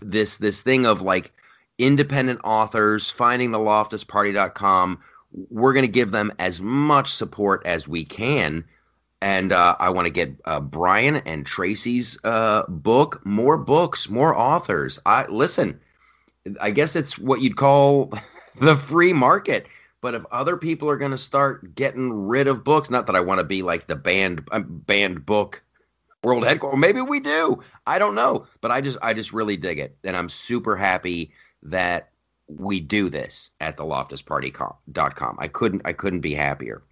This 0.00 0.36
this 0.36 0.60
thing 0.60 0.86
of 0.86 1.02
like 1.02 1.32
independent 1.78 2.40
authors 2.44 3.10
finding 3.10 3.52
the 3.52 3.58
loftusparty.com 3.58 4.98
we're 5.32 5.72
going 5.72 5.84
to 5.84 5.88
give 5.92 6.10
them 6.10 6.32
as 6.38 6.60
much 6.60 7.12
support 7.12 7.62
as 7.64 7.86
we 7.86 8.04
can. 8.04 8.64
And 9.20 9.52
uh, 9.52 9.76
I 9.78 9.90
want 9.90 10.06
to 10.06 10.12
get 10.12 10.32
uh, 10.44 10.60
Brian 10.60 11.16
and 11.16 11.44
Traci's 11.44 12.18
uh, 12.24 12.62
book, 12.68 13.24
more 13.26 13.58
books, 13.58 14.08
more 14.08 14.36
authors. 14.36 14.98
I 15.06 15.26
listen. 15.26 15.80
I 16.60 16.70
guess 16.70 16.94
it's 16.96 17.18
what 17.18 17.40
you'd 17.40 17.56
call 17.56 18.12
the 18.60 18.76
free 18.76 19.12
market. 19.12 19.66
But 20.00 20.14
if 20.14 20.24
other 20.30 20.56
people 20.56 20.88
are 20.88 20.96
going 20.96 21.10
to 21.10 21.18
start 21.18 21.74
getting 21.74 22.12
rid 22.12 22.46
of 22.46 22.62
books, 22.62 22.90
not 22.90 23.06
that 23.06 23.16
I 23.16 23.20
want 23.20 23.38
to 23.38 23.44
be 23.44 23.62
like 23.62 23.88
the 23.88 23.96
banned 23.96 24.46
uh, 24.52 24.60
banned 24.60 25.26
book 25.26 25.62
world 26.22 26.44
headquarters. 26.44 26.78
Maybe 26.78 27.00
we 27.00 27.20
do. 27.20 27.60
I 27.86 27.98
don't 27.98 28.14
know. 28.14 28.46
But 28.60 28.70
I 28.70 28.80
just 28.80 28.98
I 29.02 29.14
just 29.14 29.32
really 29.32 29.56
dig 29.56 29.78
it, 29.78 29.96
and 30.04 30.16
I'm 30.16 30.28
super 30.28 30.76
happy 30.76 31.32
that 31.62 32.10
we 32.48 32.80
do 32.80 33.08
this 33.10 33.50
at 33.60 33.76
the 33.76 33.84
loftusparty.com. 33.84 35.36
I 35.38 35.48
couldn't 35.48 35.82
I 35.84 35.92
couldn't 35.92 36.20
be 36.20 36.34
happier. 36.34 36.82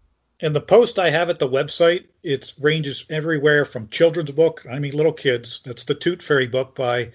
And 0.41 0.55
the 0.55 0.61
post 0.61 0.99
I 0.99 1.09
have 1.09 1.31
at 1.31 1.39
the 1.39 1.49
website, 1.49 2.05
it 2.23 2.53
ranges 2.61 3.07
everywhere 3.09 3.65
from 3.65 3.89
children's 3.89 4.33
book, 4.33 4.67
I 4.71 4.79
mean 4.79 4.93
little 4.93 5.13
kids. 5.13 5.63
That's 5.65 5.85
the 5.85 5.95
Toot 5.95 6.23
Fairy 6.23 6.47
book 6.47 6.75
by 6.75 7.11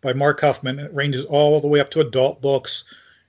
by 0.00 0.12
Mark 0.12 0.40
Huffman. 0.40 0.78
It 0.80 0.92
ranges 0.92 1.24
all 1.26 1.60
the 1.60 1.68
way 1.68 1.80
up 1.80 1.90
to 1.90 2.00
adult 2.00 2.42
books. 2.42 2.84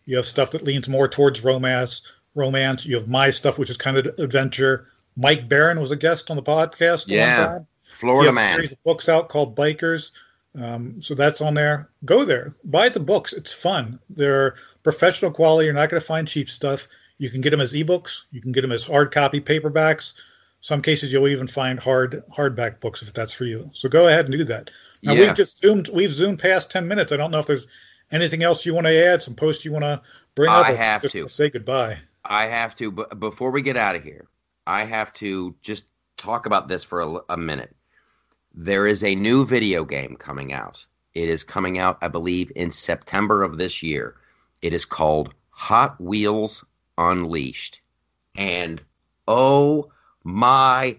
You 0.06 0.18
have 0.18 0.26
stuff 0.26 0.52
that 0.52 0.64
leans 0.64 0.90
more 0.90 1.08
towards 1.08 1.44
romance. 1.44 2.02
Romance. 2.34 2.86
You 2.86 2.98
have 2.98 3.08
my 3.08 3.30
stuff, 3.30 3.58
which 3.58 3.70
is 3.70 3.78
kind 3.78 3.98
of 3.98 4.06
adventure. 4.20 4.88
Mike 5.16 5.48
Baron 5.48 5.80
was 5.80 5.92
a 5.92 5.96
guest 5.96 6.30
on 6.30 6.36
the 6.36 6.44
podcast 6.44 7.06
Yeah. 7.08 7.38
one 7.40 7.48
time. 7.48 7.68
Florida 8.06 8.32
he 8.32 8.36
has 8.38 8.46
a 8.46 8.50
man. 8.50 8.54
series 8.56 8.72
of 8.72 8.84
books 8.84 9.10
out 9.10 9.30
called 9.30 9.56
Bikers. 9.56 10.12
Um, 10.58 11.02
so 11.02 11.14
that's 11.16 11.42
on 11.42 11.54
there. 11.54 11.90
Go 12.06 12.24
there, 12.24 12.54
buy 12.64 12.88
the 12.88 13.00
books. 13.00 13.34
It's 13.34 13.52
fun. 13.52 14.00
They're 14.10 14.56
professional 14.84 15.32
quality. 15.32 15.66
You're 15.66 15.74
not 15.76 15.90
going 15.90 16.00
to 16.00 16.08
find 16.08 16.28
cheap 16.28 16.50
stuff. 16.50 16.88
You 17.18 17.30
can 17.30 17.42
get 17.42 17.50
them 17.50 17.62
as 17.62 17.74
ebooks. 17.74 18.24
You 18.32 18.42
can 18.42 18.52
get 18.54 18.62
them 18.62 18.72
as 18.72 18.86
hard 18.86 19.12
copy 19.12 19.42
paperbacks. 19.42 20.14
Some 20.62 20.82
cases 20.82 21.12
you'll 21.12 21.28
even 21.28 21.48
find 21.48 21.80
hard 21.80 22.24
hardback 22.32 22.80
books 22.80 23.02
if 23.02 23.14
that's 23.14 23.34
for 23.34 23.44
you. 23.46 23.70
So 23.74 23.90
go 23.90 24.08
ahead 24.08 24.26
and 24.26 24.32
do 24.32 24.44
that. 24.46 24.72
Now 25.04 25.14
Yeah. 25.14 25.22
we've 25.22 25.36
just 25.36 25.60
zoomed 25.60 25.90
we've 25.90 26.12
zoomed 26.12 26.40
past 26.40 26.72
ten 26.72 26.88
minutes. 26.88 27.12
I 27.12 27.18
don't 27.18 27.32
know 27.32 27.40
if 27.40 27.48
there's 27.48 27.68
anything 28.12 28.42
else 28.44 28.66
you 28.66 28.74
want 28.74 28.88
to 28.88 29.06
add, 29.06 29.22
some 29.22 29.36
posts 29.36 29.66
you 29.66 29.72
want 29.72 29.84
to 29.84 30.02
bring 30.36 30.50
up. 30.50 30.66
I 30.66 30.72
have 30.72 31.02
just 31.02 31.14
to. 31.14 31.28
say 31.28 31.50
goodbye. 31.50 31.98
I 32.24 32.46
have 32.46 32.76
to, 32.76 32.92
but 32.92 33.20
before 33.20 33.52
we 33.52 33.62
get 33.62 33.78
out 33.78 33.96
of 33.96 34.04
here, 34.04 34.28
I 34.66 34.86
have 34.86 35.14
to 35.16 35.56
just 35.62 35.86
talk 36.18 36.46
about 36.46 36.68
this 36.68 36.84
for 36.84 37.02
a, 37.02 37.20
a 37.30 37.38
minute. 37.38 37.76
There 38.58 38.88
is 38.88 39.04
a 39.04 39.16
new 39.16 39.46
video 39.46 39.84
game 39.84 40.16
coming 40.16 40.54
out. 40.54 40.86
It 41.14 41.28
is 41.28 41.44
coming 41.44 41.78
out, 41.78 41.98
I 42.02 42.08
believe, 42.08 42.54
in 42.56 42.72
September 42.72 43.44
of 43.44 43.58
this 43.58 43.84
year. 43.84 44.16
It 44.62 44.74
is 44.74 44.86
called 44.86 45.34
Hot 45.50 46.00
Wheels 46.00 46.64
Unleashed. 46.98 47.82
And 48.38 48.82
oh 49.28 49.92
my 50.24 50.98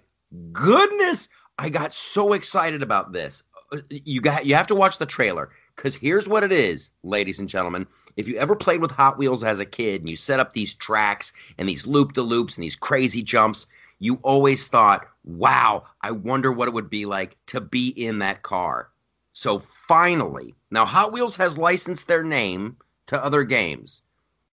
goodness, 0.53 1.31
I 1.59 1.71
got 1.71 1.95
so 1.95 2.35
excited 2.35 2.83
about 2.83 3.13
this. 3.13 3.43
You 3.89 4.21
got 4.21 4.45
you 4.45 4.55
have 4.55 4.67
to 4.67 4.75
watch 4.75 4.99
the 4.99 5.07
trailer 5.07 5.49
cuz 5.77 5.97
here's 5.97 6.29
what 6.29 6.45
it 6.45 6.53
is, 6.53 6.91
ladies 7.05 7.39
and 7.39 7.49
gentlemen. 7.49 7.87
If 8.17 8.29
you 8.29 8.37
ever 8.37 8.55
played 8.55 8.83
with 8.83 8.91
Hot 8.91 9.17
Wheels 9.17 9.43
as 9.43 9.61
a 9.61 9.65
kid 9.65 10.03
and 10.03 10.11
you 10.11 10.17
set 10.19 10.41
up 10.41 10.53
these 10.53 10.75
tracks 10.75 11.33
and 11.57 11.67
these 11.67 11.87
loop 11.87 12.13
de 12.13 12.23
loops 12.23 12.57
and 12.57 12.65
these 12.65 12.77
crazy 12.77 13.23
jumps, 13.23 13.67
you 13.99 14.19
always 14.23 14.69
thought, 14.69 15.07
"Wow, 15.25 15.85
I 16.03 16.11
wonder 16.11 16.53
what 16.53 16.69
it 16.69 16.75
would 16.75 16.91
be 16.91 17.07
like 17.07 17.37
to 17.47 17.61
be 17.61 17.89
in 17.89 18.19
that 18.21 18.43
car." 18.43 18.91
So 19.33 19.59
finally, 19.59 20.55
now 20.71 20.85
Hot 20.85 21.13
Wheels 21.13 21.37
has 21.37 21.59
licensed 21.59 22.09
their 22.09 22.25
name 22.25 22.77
to 23.07 23.23
other 23.23 23.45
games. 23.45 24.03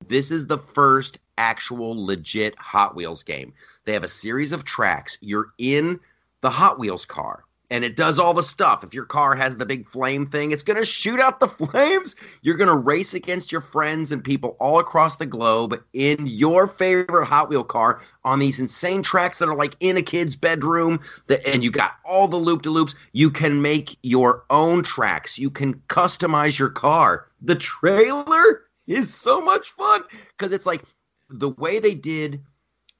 This 0.08 0.30
is 0.30 0.46
the 0.46 0.58
first 0.58 1.18
actual 1.38 2.04
legit 2.04 2.56
Hot 2.58 2.94
Wheels 2.94 3.22
game. 3.22 3.52
They 3.84 3.92
have 3.92 4.04
a 4.04 4.08
series 4.08 4.52
of 4.52 4.64
tracks. 4.64 5.18
You're 5.20 5.52
in 5.58 6.00
the 6.40 6.50
Hot 6.50 6.78
Wheels 6.78 7.04
car 7.04 7.44
and 7.70 7.84
it 7.84 7.94
does 7.94 8.18
all 8.18 8.34
the 8.34 8.42
stuff. 8.42 8.82
If 8.82 8.92
your 8.92 9.04
car 9.04 9.36
has 9.36 9.56
the 9.56 9.64
big 9.64 9.88
flame 9.88 10.26
thing, 10.26 10.50
it's 10.50 10.62
going 10.62 10.76
to 10.76 10.84
shoot 10.84 11.20
out 11.20 11.40
the 11.40 11.48
flames. 11.48 12.16
You're 12.42 12.56
going 12.56 12.68
to 12.68 12.76
race 12.76 13.14
against 13.14 13.52
your 13.52 13.60
friends 13.60 14.12
and 14.12 14.22
people 14.22 14.56
all 14.58 14.80
across 14.80 15.16
the 15.16 15.26
globe 15.26 15.80
in 15.92 16.26
your 16.26 16.66
favorite 16.66 17.26
Hot 17.26 17.48
Wheel 17.48 17.64
car 17.64 18.00
on 18.24 18.38
these 18.38 18.58
insane 18.58 19.02
tracks 19.02 19.38
that 19.38 19.48
are 19.48 19.56
like 19.56 19.76
in 19.80 19.96
a 19.96 20.02
kid's 20.02 20.36
bedroom. 20.36 21.00
That, 21.28 21.46
and 21.46 21.62
you 21.62 21.70
got 21.70 21.92
all 22.04 22.26
the 22.26 22.36
loop 22.36 22.62
de 22.62 22.70
loops. 22.70 22.94
You 23.12 23.30
can 23.30 23.62
make 23.62 23.96
your 24.02 24.44
own 24.50 24.82
tracks, 24.82 25.38
you 25.38 25.50
can 25.50 25.74
customize 25.88 26.58
your 26.58 26.70
car. 26.70 27.26
The 27.42 27.54
trailer 27.54 28.64
is 28.86 29.14
so 29.14 29.40
much 29.40 29.70
fun 29.70 30.02
because 30.36 30.52
it's 30.52 30.66
like 30.66 30.82
the 31.28 31.50
way 31.50 31.78
they 31.78 31.94
did 31.94 32.42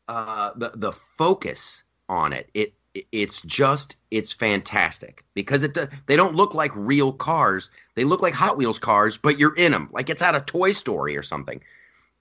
uh, 0.09 0.53
the 0.57 0.73
the 0.75 0.93
focus 0.93 1.85
on 2.09 2.33
it. 2.33 2.49
It 2.55 2.75
it's 3.13 3.43
just 3.43 3.97
it's 4.11 4.33
fantastic 4.33 5.25
because 5.35 5.63
it 5.63 5.77
they 6.07 6.17
don't 6.17 6.35
look 6.35 6.55
like 6.55 6.73
real 6.75 7.13
cars. 7.13 7.71
They 7.95 8.05
look 8.05 8.23
like 8.23 8.35
Hot 8.35 8.57
Wheels 8.57 8.79
cars, 8.79 9.17
but 9.17 9.39
you're 9.39 9.55
in 9.55 9.73
them 9.73 9.89
like 9.93 10.11
it's 10.11 10.23
out 10.23 10.35
of 10.35 10.47
Toy 10.47 10.73
Story 10.73 11.17
or 11.17 11.23
something. 11.23 11.61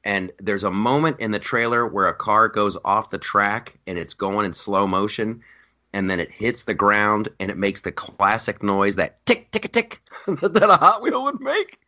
And 0.03 0.31
there's 0.39 0.63
a 0.63 0.71
moment 0.71 1.19
in 1.19 1.31
the 1.31 1.39
trailer 1.39 1.85
where 1.85 2.07
a 2.07 2.13
car 2.15 2.47
goes 2.47 2.77
off 2.85 3.09
the 3.09 3.17
track 3.17 3.77
and 3.85 3.97
it's 3.97 4.13
going 4.13 4.45
in 4.45 4.53
slow 4.53 4.87
motion, 4.87 5.41
and 5.91 6.09
then 6.09 6.19
it 6.19 6.31
hits 6.31 6.63
the 6.63 6.73
ground 6.73 7.29
and 7.39 7.51
it 7.51 7.57
makes 7.57 7.81
the 7.81 7.91
classic 7.91 8.63
noise 8.63 8.95
that 8.95 9.25
tick 9.25 9.51
tick 9.51 9.71
tick 9.71 10.01
that 10.27 10.69
a 10.69 10.77
Hot 10.77 11.01
Wheel 11.01 11.23
would 11.23 11.41
make. 11.41 11.79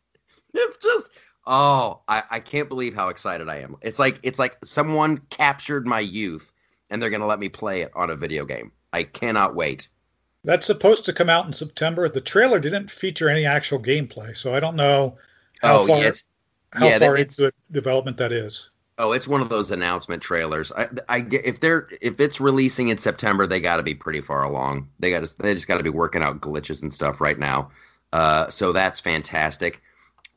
It's 0.53 0.77
just 0.77 1.09
oh, 1.45 2.01
I, 2.07 2.23
I 2.29 2.39
can't 2.39 2.69
believe 2.69 2.95
how 2.95 3.09
excited 3.09 3.47
I 3.47 3.59
am. 3.59 3.77
It's 3.81 3.99
like 3.99 4.19
it's 4.23 4.39
like 4.39 4.57
someone 4.63 5.19
captured 5.29 5.85
my 5.85 5.99
youth 5.99 6.51
and 6.91 7.01
they're 7.01 7.09
gonna 7.09 7.25
let 7.25 7.39
me 7.39 7.49
play 7.49 7.81
it 7.81 7.91
on 7.95 8.11
a 8.11 8.15
video 8.15 8.45
game. 8.45 8.71
I 8.93 9.03
cannot 9.03 9.55
wait. 9.55 9.87
That's 10.43 10.67
supposed 10.67 11.05
to 11.05 11.13
come 11.13 11.29
out 11.29 11.45
in 11.47 11.53
September. 11.53 12.07
The 12.09 12.21
trailer 12.21 12.59
didn't 12.59 12.91
feature 12.91 13.29
any 13.29 13.45
actual 13.45 13.79
gameplay, 13.79 14.35
so 14.35 14.53
I 14.53 14.59
don't 14.59 14.75
know 14.75 15.17
how 15.61 15.79
oh 15.79 15.87
far 15.87 16.11
how 16.73 16.87
yeah, 16.87 16.99
far 16.99 17.17
into 17.17 17.51
development 17.71 18.17
that 18.17 18.31
is. 18.31 18.69
oh, 18.97 19.11
it's 19.11 19.27
one 19.27 19.41
of 19.41 19.49
those 19.49 19.71
announcement 19.71 20.21
trailers. 20.21 20.71
I, 20.71 20.87
I 21.09 21.19
get 21.21 21.45
if 21.45 21.59
they're 21.59 21.87
if 22.01 22.19
it's 22.19 22.39
releasing 22.39 22.89
in 22.89 22.97
September, 22.97 23.47
they 23.47 23.59
got 23.61 23.77
to 23.77 23.83
be 23.83 23.95
pretty 23.95 24.21
far 24.21 24.43
along. 24.43 24.89
They 24.99 25.11
got 25.11 25.25
to 25.25 25.37
they 25.41 25.53
just 25.53 25.67
got 25.67 25.77
to 25.77 25.83
be 25.83 25.89
working 25.89 26.21
out 26.21 26.41
glitches 26.41 26.81
and 26.83 26.93
stuff 26.93 27.21
right 27.21 27.39
now. 27.39 27.71
Uh, 28.13 28.49
so 28.49 28.71
that's 28.73 28.99
fantastic. 28.99 29.81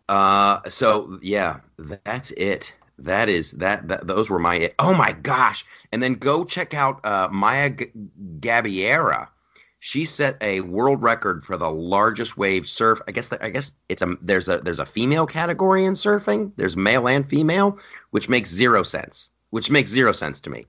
Uh, 0.08 0.60
so 0.68 1.18
yeah, 1.22 1.60
that's 2.04 2.30
it. 2.32 2.74
That 2.98 3.28
is 3.28 3.52
that, 3.52 3.88
that 3.88 4.06
those 4.06 4.30
were 4.30 4.38
my 4.38 4.70
oh 4.78 4.94
my 4.94 5.12
gosh! 5.12 5.64
And 5.92 6.02
then 6.02 6.14
go 6.14 6.44
check 6.44 6.74
out 6.74 7.04
uh, 7.04 7.28
Maya 7.30 7.70
G- 7.70 7.90
Gabeira. 8.38 9.28
She 9.80 10.04
set 10.06 10.38
a 10.40 10.60
world 10.62 11.02
record 11.02 11.44
for 11.44 11.58
the 11.58 11.70
largest 11.70 12.38
wave 12.38 12.66
surf. 12.66 13.02
I 13.06 13.12
guess 13.12 13.30
I 13.32 13.50
guess 13.50 13.72
it's 13.88 14.00
a 14.00 14.16
there's 14.22 14.48
a 14.48 14.58
there's 14.58 14.78
a 14.78 14.86
female 14.86 15.26
category 15.26 15.84
in 15.84 15.94
surfing. 15.94 16.52
There's 16.56 16.76
male 16.76 17.06
and 17.08 17.28
female, 17.28 17.78
which 18.10 18.28
makes 18.28 18.50
zero 18.50 18.82
sense. 18.82 19.28
Which 19.50 19.70
makes 19.70 19.90
zero 19.90 20.12
sense 20.12 20.40
to 20.42 20.50
me. 20.50 20.64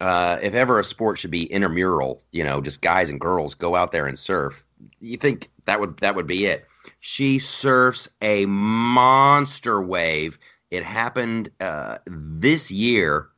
Uh, 0.00 0.38
if 0.40 0.54
ever 0.54 0.78
a 0.78 0.84
sport 0.84 1.18
should 1.18 1.30
be 1.30 1.44
intramural, 1.52 2.22
you 2.32 2.42
know, 2.42 2.60
just 2.60 2.80
guys 2.80 3.10
and 3.10 3.20
girls 3.20 3.54
go 3.54 3.76
out 3.76 3.92
there 3.92 4.06
and 4.06 4.18
surf. 4.18 4.64
You 5.00 5.16
think 5.18 5.50
that 5.66 5.78
would 5.78 5.98
that 5.98 6.14
would 6.14 6.26
be 6.26 6.46
it? 6.46 6.66
She 7.00 7.38
surfs 7.38 8.08
a 8.20 8.46
monster 8.46 9.80
wave. 9.80 10.38
It 10.70 10.84
happened 10.84 11.50
uh, 11.60 11.98
this 12.06 12.70
year, 12.70 13.28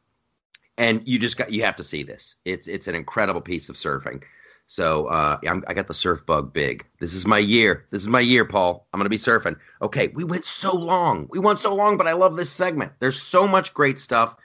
and 0.77 1.07
you 1.07 1.19
just 1.19 1.37
got 1.37 1.51
you 1.51 1.63
have 1.63 1.77
to 1.77 1.83
see 1.83 2.03
this. 2.03 2.37
It's 2.45 2.69
it's 2.69 2.89
an 2.89 2.95
incredible 2.95 3.41
piece 3.41 3.69
of 3.69 3.77
surfing. 3.77 4.23
So 4.67 5.07
uh, 5.07 5.39
I 5.67 5.75
got 5.75 5.87
the 5.87 5.95
surf 5.95 6.25
bug 6.25 6.53
big. 6.53 6.87
This 6.99 7.13
is 7.15 7.27
my 7.27 7.39
year. 7.39 7.87
This 7.91 8.03
is 8.03 8.09
my 8.09 8.21
year, 8.21 8.45
Paul. 8.45 8.87
I'm 8.93 8.99
gonna 8.99 9.11
be 9.11 9.17
surfing. 9.17 9.57
Okay, 9.83 10.09
we 10.09 10.25
went 10.25 10.45
so 10.45 10.75
long. 10.75 11.27
We 11.31 11.39
went 11.39 11.59
so 11.59 11.75
long, 11.75 11.97
but 11.97 12.07
I 12.07 12.13
love 12.13 12.37
this 12.37 12.51
segment. 12.51 12.93
There's 12.99 13.21
so 13.21 13.47
much 13.47 13.75
great 13.75 13.99
stuff. 13.99 14.37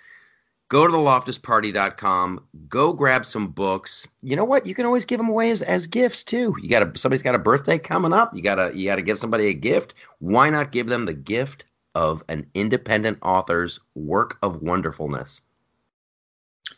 Go 0.69 0.85
to 0.85 0.91
the 0.91 0.97
loftusparty.com. 0.97 2.43
Go 2.67 2.91
grab 2.91 3.25
some 3.25 3.47
books. 3.47 4.05
You 4.21 4.35
know 4.35 4.43
what? 4.43 4.65
You 4.65 4.75
can 4.75 4.85
always 4.85 5.05
give 5.05 5.17
them 5.17 5.29
away 5.29 5.49
as, 5.49 5.61
as 5.61 5.87
gifts 5.87 6.25
too. 6.25 6.53
You 6.61 6.67
got 6.67 6.97
somebody's 6.97 7.23
got 7.23 7.35
a 7.35 7.39
birthday 7.39 7.77
coming 7.77 8.11
up. 8.11 8.35
You 8.35 8.41
gotta 8.41 8.71
you 8.75 8.85
gotta 8.85 9.01
give 9.01 9.19
somebody 9.19 9.47
a 9.47 9.53
gift. 9.53 9.93
Why 10.19 10.49
not 10.49 10.73
give 10.73 10.87
them 10.87 11.05
the 11.05 11.13
gift 11.13 11.63
of 11.97 12.23
an 12.29 12.45
independent 12.53 13.17
author's 13.23 13.79
work 13.95 14.37
of 14.43 14.61
wonderfulness? 14.61 15.41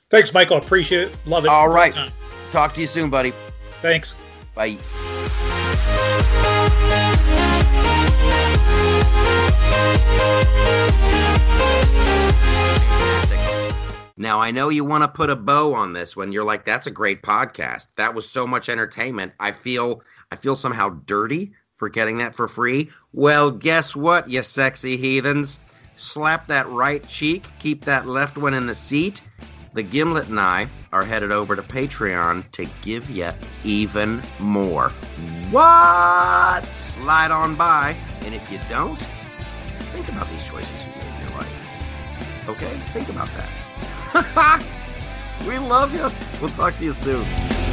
Thanks, 0.10 0.34
Michael. 0.34 0.56
Appreciate 0.56 1.10
it. 1.10 1.18
Love 1.26 1.44
it. 1.44 1.50
All 1.50 1.68
right. 1.68 1.92
Time. 1.92 2.14
Talk 2.54 2.74
to 2.76 2.82
you 2.82 2.88
soon, 2.88 3.10
buddy. 3.10 3.34
Thanks. 3.82 4.16
Bye. 4.56 4.78
Now, 14.16 14.40
I 14.40 14.52
know 14.52 14.70
you 14.70 14.86
want 14.86 15.04
to 15.04 15.08
put 15.10 15.30
a 15.30 15.36
bow 15.36 15.74
on 15.74 15.92
this 15.92 16.16
when 16.16 16.32
you're 16.32 16.44
like, 16.46 16.64
that's 16.64 16.88
a 16.88 16.92
great 16.92 17.22
podcast. 17.24 17.94
That 17.96 18.14
was 18.14 18.30
so 18.30 18.48
much 18.48 18.70
entertainment. 18.70 19.34
I 19.40 19.52
feel 19.52 20.02
I 20.32 20.38
feel 20.38 20.56
somehow 20.56 20.90
dirty 21.06 21.54
for 21.80 21.90
getting 21.90 22.18
that 22.18 22.36
for 22.36 22.48
free. 22.48 22.90
Well, 23.14 23.50
guess 23.50 23.96
what, 23.96 24.30
you 24.30 24.44
sexy 24.44 24.98
heathens? 24.98 25.58
Slap 25.96 26.48
that 26.48 26.70
right 26.70 27.06
cheek, 27.08 27.48
keep 27.58 27.86
that 27.86 28.06
left 28.06 28.38
one 28.38 28.54
in 28.54 28.68
the 28.68 28.76
seat. 28.76 29.24
The 29.74 29.84
Gimlet 29.84 30.28
and 30.28 30.40
I 30.40 30.68
are 30.92 31.06
headed 31.06 31.32
over 31.32 31.56
to 31.56 31.62
Patreon 31.62 32.52
to 32.52 32.66
give 32.82 33.10
you 33.10 33.30
even 33.64 34.22
more. 34.40 34.90
What? 35.52 36.66
Slide 36.66 37.32
on 37.32 37.56
by. 37.56 37.96
And 38.22 38.36
if 38.36 38.52
you 38.52 38.60
don't, 38.70 39.00
think 39.00 40.10
about 40.10 40.28
these 40.30 40.46
choices 40.46 40.74
you 40.84 40.92
made 40.96 41.16
in 41.16 41.30
your 41.30 41.38
life. 41.38 42.50
Okay? 42.50 42.78
Think 42.92 43.10
about 43.10 43.30
that. 43.38 44.66
we 45.48 45.60
love 45.60 45.94
you. 45.94 46.10
We'll 46.42 46.50
talk 46.50 46.76
to 46.78 46.84
you 46.84 46.92
soon. 46.92 47.69